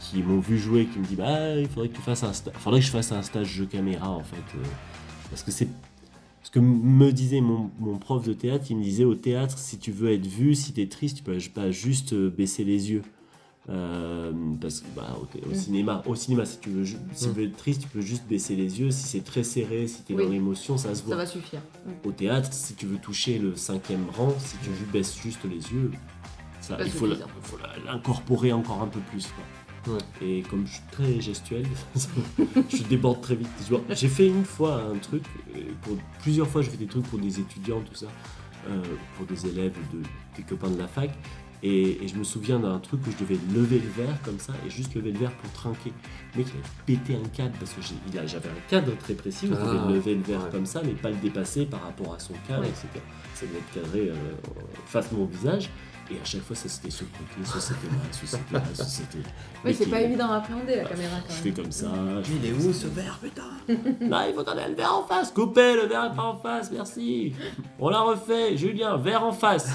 qui 0.01 0.23
m'ont 0.23 0.41
vu 0.41 0.59
jouer, 0.59 0.87
qui 0.87 0.99
me 0.99 1.05
disent 1.05 1.19
bah, 1.19 1.57
il 1.59 1.69
faudrait 1.69 1.89
que 1.89 1.97
tu 1.97 2.03
fasses 2.03 2.23
un 2.25 2.33
faudrait 2.59 2.81
que 2.81 2.87
je 2.87 2.91
fasse 2.91 3.13
un 3.13 3.23
stage 3.23 3.47
jeu 3.49 3.67
caméra 3.67 4.11
en 4.11 4.23
fait, 4.25 4.37
euh, 4.57 4.63
parce 5.31 5.43
que 5.43 5.51
c'est 5.53 5.69
ce 6.43 6.51
que 6.51 6.59
me 6.59 7.13
disait 7.13 7.41
mon, 7.41 7.71
mon 7.79 7.99
prof 7.99 8.25
de 8.27 8.33
théâtre, 8.33 8.67
il 8.71 8.77
me 8.79 8.83
disait 8.83 9.05
au 9.05 9.15
théâtre, 9.15 9.57
si 9.59 9.79
tu 9.79 9.93
veux 9.93 10.13
être 10.13 10.27
vu, 10.27 10.55
si 10.57 10.73
t'es 10.73 10.87
triste, 10.89 11.19
tu 11.19 11.23
peux 11.23 11.39
pas 11.55 11.71
juste 11.71 12.13
euh, 12.15 12.31
baisser 12.31 12.65
les 12.65 12.91
yeux. 12.91 13.03
Euh, 13.71 14.33
parce 14.61 14.81
que 14.81 14.87
bah, 14.97 15.17
au, 15.21 15.51
Mm. 15.51 15.55
cinéma, 15.55 16.03
au 16.07 16.15
cinéma, 16.17 16.45
si 16.45 16.59
tu 16.59 16.71
veux, 16.71 16.85
si 16.85 16.97
tu 17.17 17.29
Mm. 17.29 17.33
veux 17.33 17.45
être 17.45 17.57
triste, 17.57 17.83
tu 17.83 17.89
peux 17.89 18.01
juste 18.01 18.27
baisser 18.27 18.57
les 18.57 18.81
yeux. 18.81 18.91
Si 18.91 19.07
c'est 19.07 19.23
très 19.25 19.45
serré, 19.45 19.87
si 19.87 20.03
t'es 20.03 20.15
Oui. 20.15 20.25
dans 20.25 20.31
l'émotion, 20.31 20.77
ça 20.77 20.95
se 20.97 21.03
voit 21.05 21.13
Ça 21.13 21.17
va 21.17 21.27
suffire. 21.27 21.61
Mm. 21.87 22.09
au 22.09 22.13
théâtre, 22.13 22.49
si 22.53 22.75
tu 22.75 22.87
veux 22.87 22.97
toucher 22.99 23.39
le 23.39 23.55
cinquième 23.55 24.05
rang, 24.17 24.35
si 24.39 24.57
tu 24.65 24.71
baisses 24.93 25.17
juste 25.23 25.45
les 25.45 25.59
yeux, 25.73 25.93
ça, 26.61 26.77
il 26.85 26.91
faut 26.91 27.07
l'incorporer 27.87 28.53
encore 28.53 28.83
un 28.83 28.89
peu 28.89 29.01
plus. 29.01 29.27
quoi. 29.29 29.45
Ouais. 29.95 30.01
Et 30.21 30.43
comme 30.43 30.67
je 30.67 30.75
suis 30.75 30.83
très 30.93 31.21
gestuel, 31.21 31.65
je 32.69 32.83
déborde 32.85 33.21
très 33.21 33.35
vite. 33.37 33.49
Tu 33.67 33.75
J'ai 33.95 34.09
fait 34.09 34.27
une 34.29 34.45
fois 34.45 34.83
un 34.93 34.99
truc, 34.99 35.25
euh, 35.57 35.61
pour, 35.83 35.97
plusieurs 36.21 36.47
fois 36.49 36.63
j'ai 36.63 36.71
fait 36.71 36.77
des 36.77 36.87
trucs 36.87 37.07
pour 37.09 37.19
des 37.19 37.41
étudiants, 37.41 37.81
tout 37.81 37.95
ça, 37.97 38.07
euh, 38.69 38.81
pour 39.17 39.27
des 39.27 39.45
élèves, 39.47 39.75
de, 39.93 40.03
des 40.37 40.43
copains 40.45 40.71
de 40.71 40.79
la 40.79 40.87
fac. 40.87 41.11
Et, 41.65 42.03
et 42.05 42.09
je 42.09 42.17
me 42.17 42.25
souviens 42.25 42.59
d'un 42.59 42.79
truc 42.81 43.01
où 43.07 43.11
je 43.13 43.17
devais 43.25 43.39
lever 43.55 43.79
le 43.79 43.89
verre 44.05 44.21
comme 44.25 44.41
ça 44.41 44.53
et 44.67 44.71
juste 44.71 44.95
lever 44.97 45.13
le 45.13 45.19
verre 45.21 45.31
pour 45.31 45.53
trinquer. 45.53 45.93
Le 46.35 46.39
mec 46.43 46.49
il 46.53 46.59
avait 46.59 46.99
pété 46.99 47.15
un 47.15 47.29
cadre 47.29 47.53
parce 47.59 47.73
que 47.73 47.81
j'ai- 47.83 47.95
il 48.13 48.19
a- 48.19 48.27
j'avais 48.27 48.49
un 48.49 48.69
cadre 48.69 48.97
très 48.99 49.15
précis 49.15 49.47
où 49.47 49.55
je 49.55 49.61
Ah, 49.61 49.67
devais 49.87 49.95
lever 49.95 50.15
le 50.17 50.23
verre 50.23 50.43
ouais. 50.43 50.51
comme 50.51 50.67
ça 50.67 50.83
mais 50.85 50.93
pas 50.93 51.11
le 51.11 51.17
dépasser 51.17 51.67
par 51.67 51.83
rapport 51.85 52.15
à 52.15 52.19
son 52.19 52.35
cadre, 52.49 52.63
Ouais. 52.63 52.69
etc. 52.69 52.89
Ça 53.35 53.47
devait 53.47 53.59
être 53.59 53.73
cadré 53.83 54.09
euh, 54.11 54.15
face 54.87 55.07
à 55.13 55.15
mon 55.15 55.27
visage. 55.27 55.71
Et 56.11 56.15
à 56.21 56.25
chaque 56.25 56.43
fois 56.43 56.57
ça 56.57 56.69
c'était 56.69 56.91
sur 56.91 57.07
le 57.07 57.13
côté, 57.17 57.49
soit 57.49 57.61
c'était 57.61 57.87
là, 57.87 58.03
soit 58.11 58.27
c'était 58.29 58.55
là, 58.55 58.63
soit 58.75 58.85
c'était. 58.85 59.19
Oui, 59.19 59.25
Mais 59.65 59.73
c'est 59.73 59.87
pas 59.87 60.01
évident 60.01 60.31
à 60.33 60.37
appréhender 60.39 60.75
la 60.77 60.85
caméra 60.85 61.17
Je 61.21 61.29
quand 61.29 61.35
fais 61.35 61.45
même. 61.51 61.55
comme 61.63 61.73
ça. 61.73 61.93
je 62.25 62.33
Il 62.33 62.45
est 62.45 62.53
où 62.53 62.73
ça. 62.73 62.81
ce 62.81 62.87
verre, 62.89 63.19
putain 63.23 63.43
Là, 64.09 64.29
il 64.29 64.35
faut 64.35 64.43
qu'on 64.43 64.59
ait 64.59 64.69
le 64.69 64.75
verre 64.75 64.95
en 64.97 65.05
face. 65.07 65.31
Coupez, 65.31 65.75
le 65.77 65.87
verre 65.87 66.11
est 66.13 66.17
pas 66.17 66.25
en 66.25 66.37
face, 66.37 66.73
merci. 66.73 67.33
On 67.79 67.89
l'a 67.89 68.01
refait. 68.01 68.57
Julien, 68.57 68.97
verre 68.97 69.23
en 69.25 69.33
face. 69.33 69.71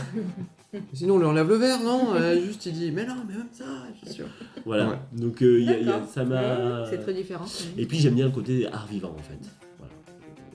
Sinon, 0.94 1.16
on 1.16 1.20
lui 1.20 1.26
enlève 1.26 1.48
le 1.48 1.56
verre, 1.56 1.80
non? 1.82 2.14
Euh, 2.14 2.40
Juste, 2.46 2.66
il 2.66 2.74
dit, 2.74 2.92
mais 2.92 3.06
non, 3.06 3.16
mais 3.28 3.36
même 3.36 3.48
ça, 3.52 3.64
je 4.02 4.06
suis 4.06 4.16
sûr. 4.18 4.26
Voilà. 4.66 4.90
Ouais. 4.90 5.00
Donc, 5.14 5.42
euh, 5.42 5.60
il 5.60 5.66
y 5.66 5.70
a- 5.70 5.80
il 5.80 5.86
y 5.86 5.90
a- 5.90 5.94
D'accord. 5.94 6.10
ça 6.10 6.26
m'a. 6.26 6.86
C'est 6.90 6.98
très 7.00 7.14
différent. 7.14 7.46
Et 7.78 7.86
puis, 7.86 7.98
j'aime 7.98 8.16
bien 8.16 8.26
le 8.26 8.32
côté 8.32 8.68
art 8.68 8.86
vivant, 8.88 9.16
en 9.18 9.22
fait. 9.24 9.40
Voilà. 9.80 9.94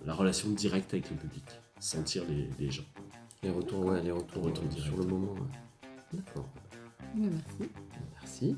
La 0.07 0.15
relation 0.15 0.49
directe 0.51 0.93
avec 0.95 1.11
le 1.11 1.17
public. 1.17 1.45
Sentir 1.81 2.25
les, 2.29 2.49
les 2.65 2.71
gens. 2.71 2.85
Les 3.43 3.51
retours, 3.51 3.87
ouais, 3.87 4.03
les 4.03 4.13
retours, 4.13 4.45
Retour 4.45 4.65
euh, 4.65 4.69
direct. 4.69 4.87
sur 4.87 4.97
le 4.99 5.05
moment. 5.07 5.33
ouais. 5.33 5.89
D'accord. 6.13 6.49
Merci. 7.15 7.71
Merci. 8.21 8.57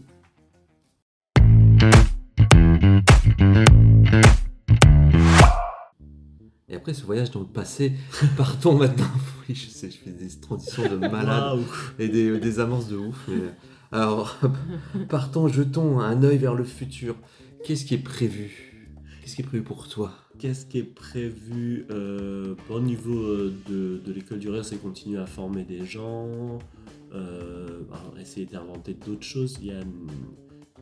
Et 6.75 6.77
après 6.77 6.93
ce 6.93 7.05
voyage 7.05 7.31
dans 7.31 7.39
le 7.41 7.47
passé, 7.47 7.93
partons 8.37 8.77
maintenant. 8.77 9.07
Oui, 9.49 9.55
je 9.55 9.69
sais, 9.69 9.91
je 9.91 9.99
fais 9.99 10.11
des 10.11 10.29
transitions 10.41 10.89
de 10.89 10.97
malade 10.97 11.59
et 11.99 12.09
des, 12.09 12.41
des 12.41 12.61
avances 12.61 12.89
de 12.89 12.97
ouf. 12.97 13.27
mais- 13.29 13.53
Alors, 13.93 14.39
partons, 15.11 15.47
jetons 15.49 16.01
un 16.01 16.23
œil 16.23 16.39
vers 16.39 16.55
le 16.55 16.65
futur. 16.65 17.15
Qu'est-ce 17.63 17.85
qui 17.85 17.93
est 17.95 17.99
prévu? 17.99 18.73
Qu'est-ce 19.21 19.37
qui 19.37 19.43
est 19.43 19.45
prévu 19.45 19.63
pour 19.63 19.87
toi? 19.87 20.13
Qu'est-ce 20.39 20.65
qui 20.67 20.79
est 20.79 20.83
prévu 20.83 21.85
euh, 21.91 22.55
au 22.71 22.81
niveau 22.81 23.15
euh, 23.23 23.53
de, 23.69 24.01
de 24.05 24.13
l'école 24.15 24.39
du 24.39 24.49
rire 24.49 24.65
C'est 24.65 24.77
continuer 24.81 25.19
à 25.19 25.27
former 25.27 25.65
des 25.65 25.85
gens, 25.85 26.59
euh, 27.15 27.81
essayer 28.19 28.47
d'inventer 28.47 28.95
d'autres 29.07 29.23
choses. 29.27 29.59
Il 29.61 29.67
y 29.67 29.73
a, 29.73 29.81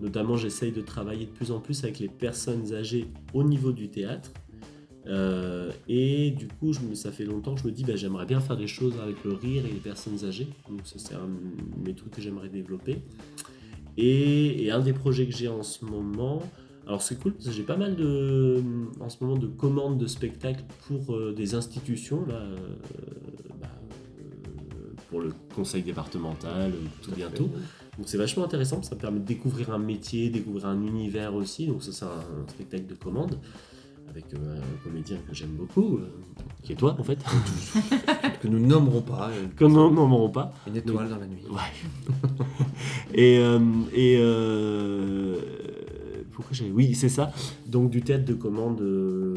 notamment, 0.01 0.37
j'essaye 0.37 0.71
de 0.71 0.83
travailler 0.83 1.27
de 1.27 1.33
plus 1.33 1.51
en 1.51 1.59
plus 1.59 1.83
avec 1.83 1.99
les 1.99 2.09
personnes 2.09 2.73
âgées 2.73 3.09
au 3.35 3.43
niveau 3.43 3.73
du 3.73 3.89
théâtre. 3.91 4.31
Euh, 5.07 5.71
et 5.89 6.31
du 6.31 6.47
coup, 6.47 6.73
je 6.73 6.81
me- 6.81 6.95
ça 6.95 7.11
fait 7.11 7.25
longtemps 7.25 7.55
que 7.55 7.61
je 7.63 7.67
me 7.67 7.73
dis, 7.73 7.83
bah, 7.85 7.97
j'aimerais 7.97 8.27
bien 8.27 8.41
faire 8.41 8.57
des 8.57 8.69
choses 8.69 8.95
avec 9.03 9.25
le 9.25 9.33
rire 9.33 9.65
et 9.67 9.71
les 9.73 9.81
personnes 9.81 10.25
âgées. 10.25 10.49
Donc, 10.69 10.81
ça, 10.85 10.95
c'est 10.99 11.15
un 11.15 11.27
de 11.27 11.85
mes 11.89 11.95
trucs 11.95 12.13
que 12.13 12.21
j'aimerais 12.23 12.49
développer. 12.49 13.03
Et, 13.97 14.65
et 14.65 14.71
un 14.71 14.81
des 14.81 14.93
projets 14.93 15.27
que 15.27 15.35
j'ai 15.37 15.49
en 15.49 15.63
ce 15.63 15.85
moment, 15.85 16.43
alors 16.87 17.03
c'est 17.03 17.21
cool 17.21 17.33
parce 17.33 17.47
que 17.47 17.53
j'ai 17.53 17.63
pas 17.63 17.77
mal 17.77 17.95
de, 17.95 18.63
en 19.01 19.09
ce 19.11 19.23
moment 19.23 19.37
de 19.37 19.47
commandes 19.47 19.99
de 19.99 20.07
spectacles 20.07 20.65
pour 20.87 21.15
euh, 21.15 21.33
des 21.35 21.55
institutions, 21.55 22.25
là, 22.27 22.37
euh, 22.37 22.57
bah, 23.61 23.69
pour 25.11 25.21
le 25.21 25.33
conseil 25.55 25.83
départemental, 25.83 26.73
tout 27.03 27.13
bientôt. 27.13 27.51
Donc 27.99 28.09
c'est 28.09 28.17
vachement 28.17 28.45
intéressant, 28.45 28.83
ça 28.83 28.95
me 28.95 29.01
permet 29.01 29.21
de 29.21 29.27
découvrir 29.27 29.71
un 29.71 29.79
métier, 29.79 30.31
découvrir 30.31 30.67
un 30.67 30.81
univers 30.83 31.35
aussi. 31.35 31.67
Donc 31.67 31.83
ça 31.83 31.93
c'est 31.93 32.05
un, 32.07 32.09
un 32.45 32.49
spectacle 32.49 32.87
de 32.87 32.95
commande 32.95 33.39
avec 34.13 34.27
euh, 34.35 34.59
un 34.61 34.85
comédien 34.85 35.17
que 35.29 35.35
j'aime 35.35 35.51
beaucoup, 35.57 35.97
euh, 35.99 36.09
qui 36.63 36.73
est 36.73 36.77
toi 36.77 36.95
en 36.99 37.03
fait, 37.03 37.19
Que 38.43 38.49
nous 38.49 38.59
nommerons 38.65 39.01
pas. 39.03 39.31
euh, 39.31 39.47
que 39.57 39.65
nous 39.65 39.91
nommerons 39.91 40.29
pas. 40.31 40.53
Une 40.67 40.77
étoile 40.77 41.09
dans 41.09 41.17
la 41.19 41.27
nuit. 41.27 41.43
Ouais. 41.51 42.39
et 43.15 43.39
euh, 43.39 43.61
et 43.95 44.19
pourquoi 46.33 46.53
j'ai 46.53 46.71
oui 46.71 46.95
c'est 46.95 47.09
ça. 47.09 47.33
Donc 47.67 47.91
du 47.91 48.03
théâtre 48.03 48.25
de 48.25 48.35
commande 48.35 48.81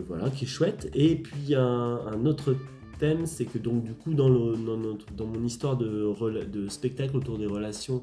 voilà 0.07 0.29
qui 0.29 0.45
est 0.45 0.47
chouette. 0.47 0.89
Et 0.93 1.15
puis 1.15 1.55
un, 1.55 1.99
un 2.07 2.25
autre 2.25 2.55
thème 2.99 3.25
c'est 3.25 3.45
que 3.45 3.57
donc 3.57 3.83
du 3.83 3.93
coup 3.93 4.13
dans, 4.13 4.29
le, 4.29 4.55
dans, 4.55 4.77
notre- 4.77 5.11
dans 5.15 5.25
mon 5.27 5.43
histoire 5.43 5.77
de, 5.77 6.03
rela- 6.05 6.49
de 6.49 6.67
spectacle 6.69 7.15
autour 7.17 7.37
des 7.37 7.45
relations 7.47 8.01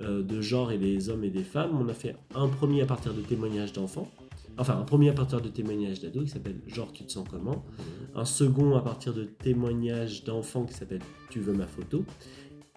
de 0.00 0.40
genre 0.40 0.72
et 0.72 0.78
des 0.78 1.10
hommes 1.10 1.22
et 1.22 1.30
des 1.30 1.44
femmes, 1.44 1.70
on 1.80 1.88
a 1.88 1.92
fait 1.92 2.16
un 2.34 2.48
premier 2.48 2.82
à 2.82 2.86
partir 2.86 3.14
de 3.14 3.20
témoignages 3.20 3.72
d'enfants. 3.72 4.10
Enfin, 4.58 4.78
un 4.78 4.84
premier 4.84 5.08
à 5.08 5.12
partir 5.12 5.40
de 5.40 5.48
témoignages 5.48 6.00
d'ados 6.00 6.24
qui 6.24 6.30
s'appelle 6.30 6.60
Genre, 6.66 6.92
tu 6.92 7.04
te 7.04 7.12
sens 7.12 7.26
comment 7.28 7.64
Un 8.14 8.24
second 8.24 8.76
à 8.76 8.82
partir 8.82 9.14
de 9.14 9.24
témoignages 9.24 10.24
d'enfants 10.24 10.64
qui 10.64 10.74
s'appelle 10.74 11.02
Tu 11.30 11.40
veux 11.40 11.54
ma 11.54 11.66
photo 11.66 12.04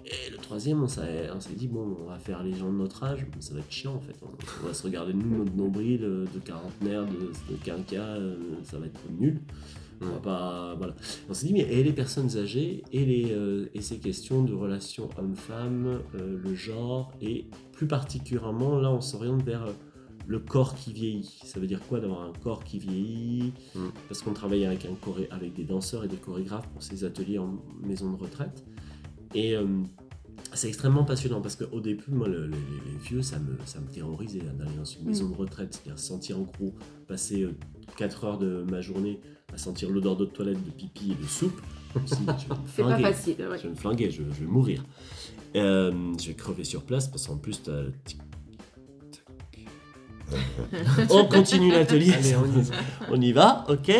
et 0.07 0.30
le 0.30 0.38
troisième, 0.38 0.84
on 0.84 0.88
s'est 0.88 1.55
dit, 1.55 1.67
bon, 1.67 1.97
on 1.99 2.07
va 2.07 2.19
faire 2.19 2.43
les 2.43 2.53
gens 2.53 2.71
de 2.71 2.78
notre 2.78 3.03
âge, 3.03 3.26
mais 3.36 3.41
ça 3.41 3.55
va 3.55 3.61
être 3.61 3.71
chiant 3.71 3.95
en 3.95 3.99
fait. 3.99 4.13
On, 4.21 4.67
va 4.67 4.71
se 4.71 4.84
regarder 4.84 5.15
nous, 5.15 5.39
notre 5.39 5.55
nombril 5.55 6.03
euh, 6.03 6.26
de 6.32 6.39
quarantenaire, 6.39 7.07
de, 7.07 7.32
de 7.51 7.57
quinquas, 7.63 8.17
euh, 8.17 8.38
ça 8.61 8.78
va 8.78 8.86
être 8.86 8.99
nul. 9.19 9.41
On 10.01 10.05
va 10.05 10.19
pas, 10.19 10.76
voilà. 10.76 10.93
On 11.30 11.34
s'est 11.34 11.47
dit, 11.47 11.53
mais 11.53 11.61
et 11.61 11.84
les 11.84 11.93
personnes 11.93 12.38
âgées 12.38 12.84
et, 12.91 13.05
les, 13.05 13.32
euh, 13.32 13.69
et 13.73 13.82
ces 13.82 13.97
questions 13.97 14.43
de 14.43 14.53
relations 14.53 15.09
homme-femme, 15.17 16.01
euh, 16.15 16.38
le 16.43 16.53
genre, 16.53 17.13
et 17.21 17.45
plus 17.71 17.88
particulièrement, 17.88 18.80
là, 18.80 18.91
on 18.91 19.01
s'oriente 19.01 19.43
vers 19.43 19.67
le 20.28 20.39
corps 20.39 20.76
qui 20.76 20.91
vieillit. 20.93 21.39
Ça 21.45 21.59
veut 21.59 21.67
dire 21.67 21.80
quoi 21.88 21.99
d'avoir 21.99 22.21
un 22.21 22.34
corps 22.43 22.63
qui 22.63 22.80
vieillit 22.80 23.53
Mm. 23.76 23.88
Parce 24.07 24.21
qu'on 24.21 24.34
travaille 24.34 24.65
avec, 24.65 24.86
un 24.86 24.95
choré- 24.95 25.28
avec 25.32 25.53
des 25.53 25.63
danseurs 25.63 26.03
et 26.03 26.07
des 26.07 26.15
chorégraphes 26.17 26.67
pour 26.69 26.82
ces 26.84 27.03
ateliers 27.03 27.38
en 27.38 27.57
maison 27.84 28.11
de 28.11 28.17
retraite. 28.17 28.65
Et 29.34 29.55
euh, 29.55 29.65
c'est 30.53 30.67
extrêmement 30.67 31.03
passionnant 31.03 31.41
parce 31.41 31.55
qu'au 31.55 31.80
début, 31.82 32.09
moi, 32.09 32.28
le- 32.28 32.47
le- 32.47 32.51
les, 32.53 32.91
les 32.91 32.97
vieux, 32.97 33.21
ça 33.21 33.38
me, 33.39 33.57
ça 33.65 33.80
me 33.82 33.88
terrorisait 33.88 34.41
hein, 34.41 34.53
d'aller 34.57 34.76
dans 34.78 34.86
une 34.86 35.05
maison 35.05 35.30
de 35.30 35.36
retraite, 35.36 35.73
c'est-à-dire 35.73 35.99
sentir 35.99 36.39
en 36.39 36.43
gros 36.43 36.73
passer 37.07 37.47
4 37.97 38.23
heures 38.23 38.38
de 38.38 38.63
ma 38.69 38.82
journée 38.82 39.19
à 39.53 39.57
sentir 39.57 39.89
l'odeur 39.89 40.15
d'eau 40.17 40.26
de 40.26 40.32
toilette, 40.32 40.63
de 40.65 40.71
pipi 40.71 41.11
et 41.11 41.15
de 41.21 41.28
soupe. 41.28 41.61
C'est 42.05 42.26
pas 42.26 42.36
flinguer. 42.65 43.03
facile. 43.03 43.36
ouais. 43.49 43.57
Je 43.57 43.63
vais 43.63 43.69
me 43.69 43.76
flinguer, 43.76 44.11
je, 44.11 44.23
je 44.23 44.39
vais 44.41 44.45
mourir. 44.47 44.84
Euh, 45.55 46.13
je 46.19 46.28
vais 46.28 46.34
crever 46.34 46.63
sur 46.65 46.84
place 46.84 47.07
parce 47.07 47.28
qu'en 47.28 47.38
plus, 47.38 47.61
tac. 47.63 48.17
On 51.09 51.25
continue 51.25 51.71
l'atelier. 51.71 52.13
On 52.38 52.45
y 52.59 52.61
va. 52.61 52.75
On 53.11 53.21
y 53.21 53.31
va, 53.31 53.65
ok. 53.69 53.91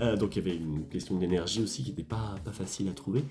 Euh, 0.00 0.16
donc 0.16 0.36
il 0.36 0.44
y 0.44 0.48
avait 0.48 0.56
une 0.56 0.84
question 0.88 1.16
d'énergie 1.18 1.62
aussi 1.62 1.82
qui 1.84 1.90
n'était 1.90 2.02
pas, 2.02 2.34
pas 2.44 2.52
facile 2.52 2.88
à 2.88 2.92
trouver. 2.92 3.24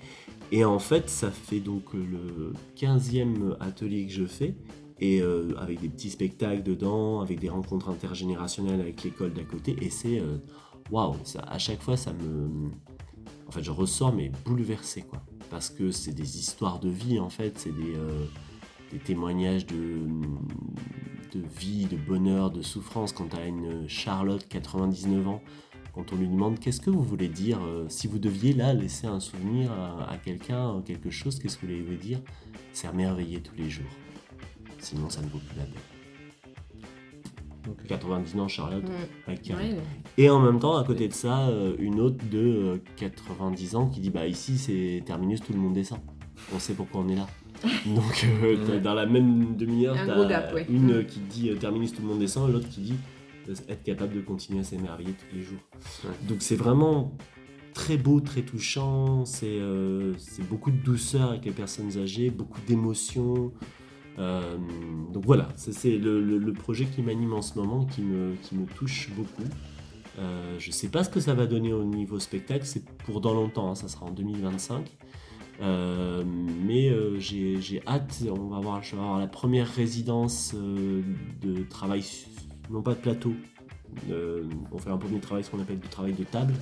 Et 0.50 0.64
en 0.64 0.78
fait, 0.78 1.08
ça 1.10 1.30
fait 1.30 1.60
donc 1.60 1.92
le 1.94 2.52
15e 2.76 3.56
atelier 3.60 4.06
que 4.06 4.12
je 4.12 4.24
fais. 4.24 4.54
Et 5.00 5.20
euh, 5.20 5.54
avec 5.58 5.80
des 5.80 5.88
petits 5.88 6.10
spectacles 6.10 6.62
dedans, 6.62 7.20
avec 7.22 7.40
des 7.40 7.48
rencontres 7.48 7.88
intergénérationnelles 7.88 8.80
avec 8.80 9.02
l'école 9.02 9.32
d'à 9.32 9.42
côté. 9.44 9.76
Et 9.80 9.90
c'est. 9.90 10.20
euh, 10.20 10.36
Waouh, 10.90 11.16
ça 11.24 11.40
à 11.40 11.58
chaque 11.58 11.82
fois, 11.82 11.96
ça 11.96 12.12
me. 12.12 12.48
En 13.48 13.50
fait, 13.50 13.62
je 13.62 13.70
ressors, 13.70 14.12
mais 14.12 14.30
bouleversé, 14.44 15.02
quoi. 15.02 15.22
Parce 15.50 15.70
que 15.70 15.90
c'est 15.90 16.12
des 16.12 16.38
histoires 16.38 16.78
de 16.80 16.88
vie, 16.88 17.18
en 17.18 17.30
fait. 17.30 17.58
C'est 17.58 17.74
des. 17.74 17.94
euh, 17.96 18.24
des 18.92 18.98
témoignages 18.98 19.66
de, 19.66 19.74
de 21.36 21.42
vie, 21.58 21.86
de 21.86 21.96
bonheur, 21.96 22.50
de 22.50 22.62
souffrance. 22.62 23.12
Quand 23.12 23.28
tu 23.28 23.36
as 23.36 23.46
une 23.46 23.88
Charlotte, 23.88 24.46
99 24.48 25.28
ans, 25.28 25.42
quand 25.94 26.12
on 26.12 26.16
lui 26.16 26.28
demande 26.28 26.58
qu'est-ce 26.58 26.80
que 26.80 26.90
vous 26.90 27.02
voulez 27.02 27.28
dire, 27.28 27.58
euh, 27.62 27.86
si 27.88 28.06
vous 28.06 28.18
deviez 28.18 28.52
là 28.54 28.72
laisser 28.74 29.06
un 29.06 29.20
souvenir 29.20 29.70
à, 29.72 30.10
à 30.10 30.16
quelqu'un, 30.18 30.76
euh, 30.76 30.80
quelque 30.80 31.10
chose, 31.10 31.38
qu'est-ce 31.38 31.58
que 31.58 31.66
vous 31.66 31.84
voulez 31.84 31.96
dire? 31.98 32.20
C'est 32.72 32.92
merveiller 32.94 33.40
tous 33.40 33.54
les 33.56 33.68
jours. 33.70 33.84
Sinon, 34.78 35.08
ça 35.10 35.20
ne 35.22 35.26
vaut 35.28 35.38
plus 35.38 35.56
la 35.58 35.64
peine. 35.64 35.74
Donc 37.66 37.76
90 37.86 38.40
ans, 38.40 38.48
Charlotte, 38.48 38.82
Mm. 38.84 39.28
avec. 39.28 39.52
Ouais, 39.56 39.76
Et 40.18 40.28
en 40.28 40.40
même 40.40 40.58
temps, 40.58 40.76
à 40.76 40.84
côté 40.84 41.06
de 41.06 41.12
ça, 41.12 41.46
euh, 41.48 41.76
une 41.78 42.00
autre 42.00 42.16
de 42.30 42.38
euh, 42.38 42.76
90 42.96 43.76
ans 43.76 43.88
qui 43.88 44.00
dit 44.00 44.10
Bah, 44.10 44.26
ici, 44.26 44.58
c'est 44.58 45.02
terminus, 45.06 45.40
tout 45.40 45.52
le 45.52 45.60
monde 45.60 45.74
descend. 45.74 46.00
On 46.54 46.58
sait 46.58 46.74
pourquoi 46.74 47.02
on 47.02 47.08
est 47.08 47.14
là. 47.14 47.28
Donc, 47.86 48.26
euh, 48.42 48.80
dans 48.80 48.94
la 48.94 49.06
même 49.06 49.56
demi-heure, 49.56 49.96
Un 49.96 50.06
t'as 50.06 50.14
gros 50.14 50.26
gap, 50.28 50.52
ouais. 50.54 50.66
une 50.68 51.00
Mm. 51.00 51.06
qui 51.06 51.20
dit 51.20 51.50
euh, 51.50 51.56
terminus, 51.56 51.92
tout 51.92 52.02
le 52.02 52.08
monde 52.08 52.18
descend, 52.18 52.48
et 52.48 52.52
l'autre 52.52 52.68
qui 52.68 52.80
dit 52.80 52.94
euh, 53.48 53.54
être 53.68 53.82
capable 53.82 54.14
de 54.14 54.20
continuer 54.20 54.60
à 54.60 54.64
s'émerveiller 54.64 55.12
tous 55.12 55.36
les 55.36 55.42
jours. 55.42 55.58
Ouais. 56.04 56.10
Donc, 56.28 56.38
c'est 56.40 56.56
vraiment 56.56 57.12
très 57.74 57.96
beau, 57.96 58.20
très 58.20 58.42
touchant. 58.42 59.24
C'est 59.24 59.46
euh, 59.46 60.12
c'est 60.18 60.46
beaucoup 60.48 60.70
de 60.70 60.76
douceur 60.76 61.30
avec 61.30 61.44
les 61.44 61.52
personnes 61.52 61.96
âgées, 61.98 62.30
beaucoup 62.30 62.60
d'émotions. 62.66 63.52
Euh, 64.18 64.56
donc 65.12 65.24
voilà, 65.24 65.48
ça, 65.56 65.72
c'est 65.72 65.96
le, 65.96 66.20
le- 66.22 66.36
le 66.38 66.52
projet 66.52 66.84
qui 66.84 67.00
m'anime 67.00 67.32
en 67.32 67.40
ce 67.42 67.58
moment, 67.58 67.86
qui 67.86 68.02
me, 68.02 68.34
qui 68.42 68.54
me 68.56 68.66
touche 68.66 69.08
beaucoup. 69.16 69.44
Euh, 70.18 70.56
je 70.58 70.70
sais 70.70 70.88
pas 70.88 71.02
ce 71.02 71.08
que 71.08 71.18
ça 71.20 71.32
va 71.32 71.46
donner 71.46 71.72
au 71.72 71.84
niveau 71.84 72.18
spectacle, 72.20 72.66
c'est 72.66 72.84
pour 73.06 73.22
dans 73.22 73.32
longtemps, 73.32 73.70
hein, 73.70 73.74
ça 73.74 73.88
sera 73.88 74.04
en 74.04 74.10
2025. 74.10 74.84
Euh, 75.62 76.24
mais 76.26 76.90
euh, 76.90 77.18
j'ai 77.18 77.82
hâte, 77.86 78.24
on 78.28 78.48
va 78.48 78.56
avoir, 78.56 78.82
je 78.82 78.96
vais 78.96 79.02
avoir 79.02 79.20
la 79.20 79.28
première 79.28 79.72
résidence 79.72 80.54
euh, 80.56 81.02
de 81.40 81.62
travail, 81.62 82.04
non 82.68 82.82
pas 82.82 82.94
de 82.94 83.00
plateau, 83.00 83.32
euh, 84.10 84.42
on 84.72 84.78
fait 84.78 84.90
un 84.90 84.96
premier 84.96 85.20
travail, 85.20 85.44
ce 85.44 85.50
qu'on 85.50 85.60
appelle 85.60 85.78
du 85.78 85.88
travail 85.88 86.14
de 86.14 86.24
table, 86.24 86.54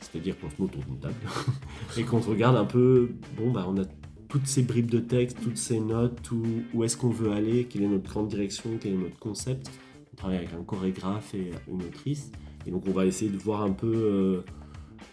c'est-à-dire 0.00 0.38
qu'on 0.38 0.50
se 0.50 0.56
met 0.58 0.64
autour 0.64 0.82
d'une 0.82 0.98
table 0.98 1.14
et 1.96 2.02
qu'on 2.02 2.20
regarde 2.20 2.56
un 2.56 2.66
peu, 2.66 3.12
bon 3.36 3.50
bah 3.50 3.64
on 3.66 3.80
a 3.80 3.84
toutes 4.28 4.46
ces 4.46 4.62
bribes 4.62 4.90
de 4.90 4.98
texte, 4.98 5.38
toutes 5.42 5.56
ces 5.56 5.80
notes, 5.80 6.30
où 6.74 6.84
est-ce 6.84 6.98
qu'on 6.98 7.10
veut 7.10 7.32
aller, 7.32 7.64
quelle 7.64 7.84
est 7.84 7.88
notre 7.88 8.10
grande 8.10 8.28
direction, 8.28 8.70
quel 8.80 8.94
est 8.94 8.98
notre 8.98 9.18
concept. 9.18 9.70
On 10.12 10.16
travaille 10.16 10.38
avec 10.38 10.52
un 10.52 10.62
chorégraphe 10.64 11.34
et 11.34 11.52
une 11.70 11.82
autrice, 11.82 12.30
et 12.66 12.70
donc 12.70 12.84
on 12.86 12.92
va 12.92 13.06
essayer 13.06 13.30
de 13.30 13.38
voir 13.38 13.62
un 13.62 13.70
peu, 13.70 14.42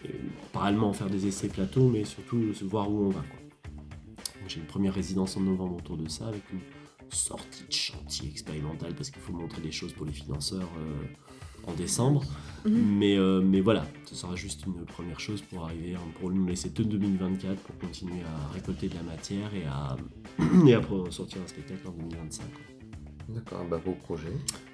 euh, 0.04 0.08
euh, 0.08 0.18
parallèlement 0.52 0.92
faire 0.92 1.08
des 1.10 1.26
essais 1.26 1.48
plateaux, 1.48 1.88
mais 1.88 2.04
surtout 2.04 2.52
se 2.54 2.64
voir 2.64 2.90
où 2.90 3.06
on 3.06 3.10
va. 3.10 3.22
J'ai 4.48 4.60
une 4.60 4.66
première 4.66 4.94
résidence 4.94 5.36
en 5.36 5.40
novembre 5.40 5.76
autour 5.76 5.96
de 5.96 6.08
ça, 6.08 6.28
avec 6.28 6.42
une 6.52 6.60
sortie 7.10 7.64
de 7.68 7.72
chantier 7.72 8.28
expérimental, 8.28 8.94
parce 8.94 9.10
qu'il 9.10 9.22
faut 9.22 9.32
montrer 9.32 9.62
des 9.62 9.72
choses 9.72 9.92
pour 9.92 10.04
les 10.06 10.12
financeurs 10.12 10.68
euh, 10.78 11.70
en 11.70 11.74
décembre. 11.74 12.22
Mhm. 12.64 12.72
Mais, 12.98 13.16
euh, 13.16 13.40
mais 13.40 13.60
voilà, 13.60 13.86
ce 14.04 14.14
sera 14.14 14.34
juste 14.36 14.66
une 14.66 14.84
première 14.84 15.20
chose 15.20 15.40
pour 15.42 15.64
arriver, 15.64 15.94
hein, 15.94 16.00
pour 16.20 16.30
nous 16.30 16.46
laisser 16.46 16.70
tout 16.70 16.84
2024 16.84 17.56
pour 17.60 17.78
continuer 17.78 18.20
à 18.22 18.52
récolter 18.52 18.88
de 18.88 18.94
la 18.94 19.02
matière 19.02 19.54
et 19.54 19.64
à, 19.64 19.96
et 20.66 20.74
à 20.74 20.80
pro- 20.80 21.10
sortir 21.10 21.40
un 21.42 21.46
spectacle 21.46 21.86
en 21.88 21.92
2025. 21.92 22.44
quoi. 22.52 22.62
D'accord, 23.28 23.64
bah 23.70 23.80
beau 23.84 23.92
projet. 23.92 24.28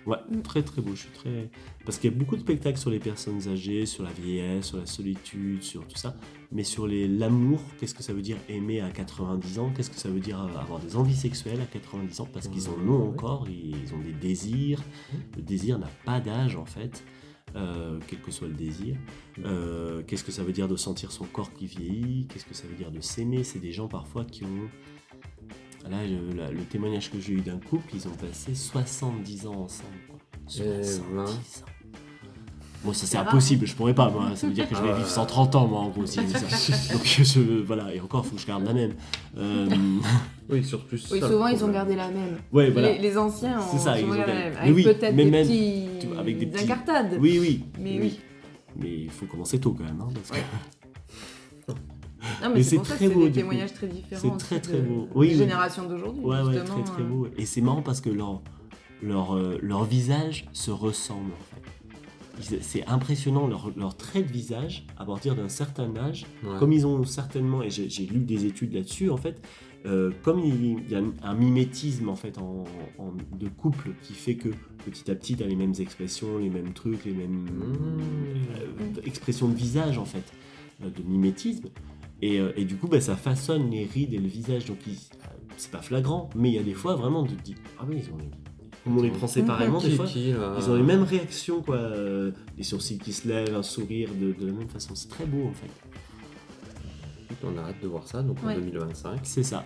Ouais, 0.06 0.16
très 0.42 0.62
très 0.62 0.80
beau. 0.82 0.92
Je 0.94 1.00
suis 1.02 1.10
très 1.10 1.50
parce 1.84 1.98
qu'il 1.98 2.10
y 2.10 2.14
a 2.14 2.16
beaucoup 2.16 2.34
de 2.36 2.40
spectacles 2.40 2.78
sur 2.78 2.90
les 2.90 2.98
personnes 2.98 3.46
âgées, 3.48 3.86
sur 3.86 4.02
la 4.04 4.10
vieillesse, 4.10 4.66
sur 4.66 4.78
la 4.78 4.86
solitude, 4.86 5.62
sur 5.62 5.86
tout 5.86 5.96
ça, 5.98 6.16
mais 6.52 6.64
sur 6.64 6.86
les 6.86 7.06
l'amour. 7.08 7.60
Qu'est-ce 7.78 7.94
que 7.94 8.02
ça 8.02 8.12
veut 8.12 8.22
dire 8.22 8.36
aimer 8.48 8.80
à 8.80 8.90
90 8.90 9.58
ans? 9.58 9.70
Qu'est-ce 9.76 9.90
que 9.90 9.96
ça 9.98 10.08
veut 10.08 10.20
dire 10.20 10.40
avoir 10.40 10.80
des 10.80 10.96
envies 10.96 11.14
sexuelles 11.16 11.60
à 11.60 11.66
90 11.66 12.20
ans? 12.20 12.28
Parce 12.32 12.48
qu'ils 12.48 12.68
en 12.68 12.72
ont 12.88 13.02
Ouais. 13.02 13.08
encore, 13.08 13.46
ils 13.48 13.94
ont 13.94 13.98
des 14.00 14.12
désirs. 14.12 14.82
Le 15.36 15.42
désir 15.42 15.78
n'a 15.78 15.90
pas 16.04 16.20
d'âge 16.20 16.56
en 16.56 16.66
fait. 16.66 17.04
euh, 17.56 17.98
quel 18.06 18.20
que 18.20 18.30
soit 18.30 18.46
le 18.46 18.52
désir. 18.54 18.94
Euh, 19.46 20.02
Qu'est-ce 20.06 20.22
que 20.22 20.30
ça 20.30 20.44
veut 20.44 20.52
dire 20.52 20.68
de 20.68 20.76
sentir 20.76 21.10
son 21.12 21.24
corps 21.24 21.50
qui 21.54 21.64
vieillit? 21.64 22.26
Qu'est-ce 22.28 22.44
que 22.44 22.52
ça 22.54 22.66
veut 22.68 22.74
dire 22.76 22.90
de 22.90 23.00
s'aimer? 23.00 23.42
C'est 23.42 23.58
des 23.58 23.72
gens 23.72 23.88
parfois 23.88 24.26
qui 24.26 24.44
ont... 24.44 24.68
Là, 25.90 25.98
le, 26.52 26.62
témoignage 26.64 27.10
que 27.10 27.18
j'ai 27.20 27.32
eu 27.34 27.40
d'un 27.40 27.58
couple, 27.58 27.90
ils 27.94 28.06
ont 28.08 28.12
passé 28.12 28.54
70 28.54 29.46
ans 29.46 29.62
ensemble. 29.62 29.88
quoi. 30.08 30.18
Eh 30.48 30.52
70 30.84 31.00
ben. 31.14 31.20
ans. 31.22 31.24
Bon, 32.84 32.92
ça 32.92 33.06
c'est 33.06 33.16
impossible, 33.16 33.66
je 33.66 33.74
pourrais 33.74 33.94
pas, 33.94 34.08
moi. 34.08 34.36
Ça 34.36 34.46
veut 34.46 34.52
dire 34.52 34.68
que 34.68 34.76
je 34.76 34.80
vais 34.82 34.90
Ah. 34.92 34.96
vivre 34.96 35.08
130 35.08 35.56
ans, 35.56 35.66
moi, 35.66 35.80
en 35.80 35.88
gros, 35.88 36.06
si 36.06 36.14
ça. 36.28 36.38
Donc, 36.92 37.04
je, 37.04 37.60
voilà, 37.62 37.92
et 37.92 38.00
encore, 38.00 38.24
faut 38.24 38.36
que 38.36 38.40
je 38.40 38.46
garde 38.46 38.64
la 38.64 38.72
même. 38.72 38.92
Euh, 39.36 39.66
Oui, 40.48 40.62
sur 40.62 40.84
plus. 40.84 41.08
Oui, 41.10 41.18
ça, 41.20 41.28
souvent 41.28 41.48
ils 41.48 41.64
ont 41.64 41.68
gardé 41.72 41.96
la 41.96 42.08
même. 42.08 42.38
ouais, 42.52 42.70
voilà. 42.70 42.92
Les, 42.92 42.98
les 42.98 43.18
anciens 43.18 43.58
ont 43.58 43.64
C'est 43.72 43.78
ça, 43.78 43.98
ils 43.98 44.04
ont 44.06 44.14
gardé 44.14 44.32
la 44.32 44.38
même. 44.38 44.52
Mais 44.54 44.60
Avec 44.60 44.74
oui, 44.76 44.84
peut-être 44.84 45.16
des 45.16 45.24
même- 45.24 45.44
petits... 45.46 45.86
tu 46.00 46.06
vois, 46.06 46.18
avec 46.20 46.38
des 46.38 46.46
petits- 46.46 46.64
incartades. 46.64 47.16
Oui, 47.20 47.38
oui. 47.40 47.64
Mais 47.80 47.98
oui. 48.00 48.20
Mais 48.76 48.90
il 49.04 49.10
faut 49.10 49.26
commencer 49.26 49.58
tôt 49.58 49.72
quand 49.72 49.84
même. 49.84 50.00
hein, 50.00 50.08
parce 50.14 50.30
que 50.40 51.72
Non, 52.42 52.50
Mais 52.54 52.62
c'est 52.62 52.70
c'est 52.70 52.76
pour 52.76 52.86
ça 52.86 52.94
très 52.96 53.04
que 53.06 53.10
c'est 53.10 53.14
beau, 53.14 53.20
des 53.24 53.26
du 53.26 53.32
coup. 53.32 53.38
témoignages 53.40 53.72
très 53.74 53.86
différents. 53.88 54.20
C'est 54.22 54.36
très, 54.38 54.60
très 54.60 54.80
beau. 54.80 55.08
Oui, 55.14 55.34
générations 55.34 55.86
d'aujourd'hui. 55.88 56.22
Ouais, 56.24 56.42
ouais, 56.42 56.64
très 56.64 56.82
très 56.84 57.02
euh. 57.02 57.06
beau. 57.06 57.28
Et 57.36 57.46
c'est 57.46 57.60
marrant 57.60 57.82
parce 57.82 58.00
que 58.00 58.10
leur, 58.10 58.42
leur, 59.02 59.36
euh, 59.36 59.58
leur 59.62 59.84
visage 59.84 60.46
se 60.52 60.70
ressemble 60.70 61.30
en 61.32 61.54
fait. 61.54 62.58
C'est 62.62 62.86
impressionnant 62.86 63.48
leur, 63.48 63.72
leur 63.76 63.96
trait 63.96 64.22
de 64.22 64.30
visage 64.30 64.86
à 64.96 65.04
partir 65.04 65.34
d'un 65.34 65.48
certain 65.48 65.92
âge, 65.96 66.24
Ouais. 66.44 66.56
comme 66.60 66.72
ils 66.72 66.86
ont 66.86 67.04
certainement, 67.04 67.62
et 67.62 67.70
j'ai 67.70 68.06
lu 68.06 68.20
des 68.20 68.44
études 68.46 68.74
là-dessus 68.74 69.10
en 69.10 69.16
fait, 69.16 69.42
euh, 69.86 70.12
comme 70.22 70.38
il, 70.38 70.78
il 70.84 70.90
y 70.90 70.94
a 70.94 71.02
un 71.24 71.34
mimétisme 71.34 72.08
en 72.08 72.14
fait 72.16 72.38
en, 72.38 72.64
en- 72.98 73.12
de 73.36 73.48
couple 73.48 73.90
qui 74.02 74.12
fait 74.12 74.36
que 74.36 74.50
petit 74.84 75.10
à 75.10 75.16
petit 75.16 75.34
tu 75.36 75.42
as 75.42 75.46
les 75.48 75.56
mêmes 75.56 75.74
expressions, 75.80 76.38
les 76.38 76.48
mêmes 76.50 76.72
trucs, 76.72 77.04
les 77.04 77.12
mêmes 77.12 77.44
Mmh. 77.48 78.00
euh, 78.56 79.00
expressions 79.04 79.48
de 79.48 79.54
visage 79.56 79.98
en 79.98 80.04
fait, 80.04 80.32
euh, 80.84 80.90
de 80.90 81.02
mimétisme. 81.02 81.68
Et, 82.22 82.40
euh, 82.40 82.52
et 82.56 82.64
du 82.64 82.76
coup, 82.76 82.88
bah, 82.88 83.00
ça 83.00 83.16
façonne 83.16 83.70
les 83.70 83.84
rides 83.84 84.12
et 84.14 84.18
le 84.18 84.26
visage. 84.28 84.64
Donc, 84.66 84.78
euh, 84.88 84.90
c'est 85.56 85.70
pas 85.70 85.82
flagrant, 85.82 86.30
mais 86.34 86.50
il 86.50 86.54
y 86.54 86.58
a 86.58 86.62
des 86.62 86.74
fois 86.74 86.94
vraiment, 86.96 87.24
tu 87.24 87.34
te 87.36 87.42
dis, 87.42 87.54
ah 87.78 87.84
oui, 87.88 88.02
ils 88.04 88.10
ont 88.12 88.18
on 88.86 89.02
les 89.02 89.10
prend 89.10 89.26
séparément, 89.26 89.80
des 89.82 89.90
fois, 89.90 90.06
qui, 90.06 90.32
là 90.32 90.54
ils 90.58 90.70
ont 90.70 90.74
les 90.76 90.82
mêmes 90.82 91.02
réactions, 91.02 91.60
quoi. 91.60 91.76
euh, 91.76 92.30
Les 92.56 92.62
sourcils 92.62 92.98
qui 92.98 93.12
se 93.12 93.28
lèvent, 93.28 93.54
un 93.54 93.62
sourire 93.62 94.08
de, 94.18 94.32
de 94.32 94.46
la 94.46 94.52
même 94.52 94.68
façon. 94.68 94.94
C'est 94.94 95.08
très 95.08 95.26
beau, 95.26 95.46
en 95.46 95.52
fait. 95.52 95.68
On 97.44 97.56
a 97.58 97.62
hâte 97.68 97.80
de 97.82 97.86
voir 97.86 98.06
ça, 98.08 98.22
donc 98.22 98.42
en 98.42 98.46
Ouais. 98.48 98.54
2025. 98.54 99.20
C'est 99.24 99.42
ça. 99.42 99.64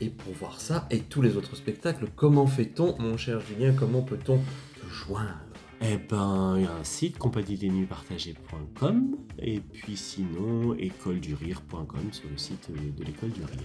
Et 0.00 0.08
pour 0.10 0.32
voir 0.34 0.60
ça 0.60 0.86
et 0.90 1.00
tous 1.00 1.22
les 1.22 1.36
autres 1.36 1.54
spectacles, 1.56 2.06
comment 2.16 2.46
fait-on, 2.46 2.96
mon 2.98 3.16
cher 3.16 3.40
Julien, 3.40 3.72
comment 3.74 4.02
peut-on 4.02 4.38
te 4.38 4.86
joindre? 4.90 5.38
Eh 5.82 5.98
ben, 5.98 6.54
il 6.56 6.62
y 6.64 6.66
a 6.66 6.74
un 6.74 6.84
site, 6.84 7.18
compagnie-des-nuits-partagées.com, 7.18 9.16
et 9.38 9.60
puis 9.60 9.96
sinon, 9.96 10.74
écoledurire.com 10.74 12.12
sur 12.12 12.28
le 12.30 12.38
site 12.38 12.68
euh, 12.70 12.90
de 12.98 13.04
l'école 13.04 13.30
du 13.30 13.42
rire. 13.42 13.58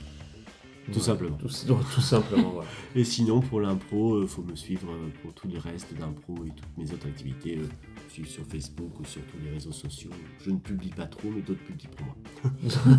Tout 0.91 0.99
simplement. 0.99 1.38
Tout, 1.38 1.47
tout 1.47 2.01
simplement, 2.01 2.49
voilà. 2.51 2.70
Et 2.95 3.03
sinon, 3.05 3.39
pour 3.39 3.62
l'impro, 3.62 4.22
il 4.24 4.28
faut 4.28 4.41
me 4.41 4.55
suivre 4.55 4.91
euh, 4.91 5.09
pour 5.22 5.34
tout 5.34 5.47
le 5.47 5.57
reste 5.59 5.93
d'impro 5.93 6.36
et 6.43 6.49
toutes 6.49 6.78
mes 6.78 6.91
autres 6.91 7.07
activités, 7.07 7.59
euh, 7.59 7.68
suivre 8.09 8.28
sur 8.28 8.43
Facebook 8.45 8.99
ou 8.99 9.05
sur 9.05 9.22
tous 9.28 9.38
les 9.43 9.51
réseaux 9.51 9.72
sociaux. 9.72 10.09
Je 10.43 10.49
ne 10.51 10.57
publie 10.57 10.89
pas 10.89 11.05
trop, 11.05 11.30
mais 11.34 11.41
d'autres 11.41 11.64
publient 11.64 11.88
pour 11.95 12.07
moi. 12.07 12.16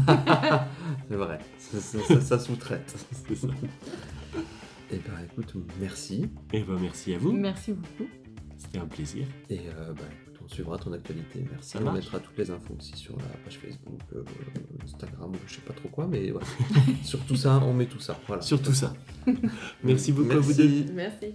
C'est 1.09 1.17
vrai, 1.17 1.39
ça, 1.59 1.81
ça- 1.81 1.99
ça- 2.05 2.21
ça 2.21 2.39
sous-traite. 2.39 2.95
C'est 3.29 3.35
ça. 3.37 3.49
Eh 4.91 4.97
ben 4.97 5.25
écoute, 5.31 5.55
merci. 5.81 6.29
Et 6.53 6.63
ben 6.63 6.79
merci 6.81 7.13
à 7.15 7.19
vous, 7.19 7.33
Merci 7.33 7.73
beaucoup. 7.73 8.09
C'était 8.63 8.79
un 8.79 8.87
plaisir. 8.87 9.27
Et 9.51 9.59
euh, 9.59 9.93
bah, 9.93 10.05
on 10.45 10.49
suivra 10.49 10.79
ton 10.79 10.93
actualité. 10.93 11.45
Merci. 11.51 11.77
On 11.85 11.93
mettra 11.93 12.21
toutes 12.21 12.39
les 12.39 12.51
infos 12.51 12.75
aussi 12.79 12.97
sur 12.97 13.17
la 13.17 13.25
page 13.45 13.59
Facebook, 13.59 14.01
euh, 14.15 14.25
Instagram, 14.85 15.33
je 15.47 15.55
sais 15.55 15.61
pas 15.63 15.73
trop 15.73 15.89
quoi, 15.89 16.07
mais 16.07 16.31
voilà. 16.31 16.47
sur 17.05 17.19
tout 17.21 17.37
ça, 17.37 17.61
on 17.65 17.73
met 17.73 17.87
tout 17.87 18.01
ça. 18.01 18.19
Voilà. 18.27 18.43
Sur 18.43 18.63
tout 18.63 18.75
ça. 18.75 18.95
Merci 19.85 20.13
beaucoup 20.13 20.33
à 20.33 20.39
vous 20.39 20.55
deux. 20.55 20.87
Merci. 20.93 21.35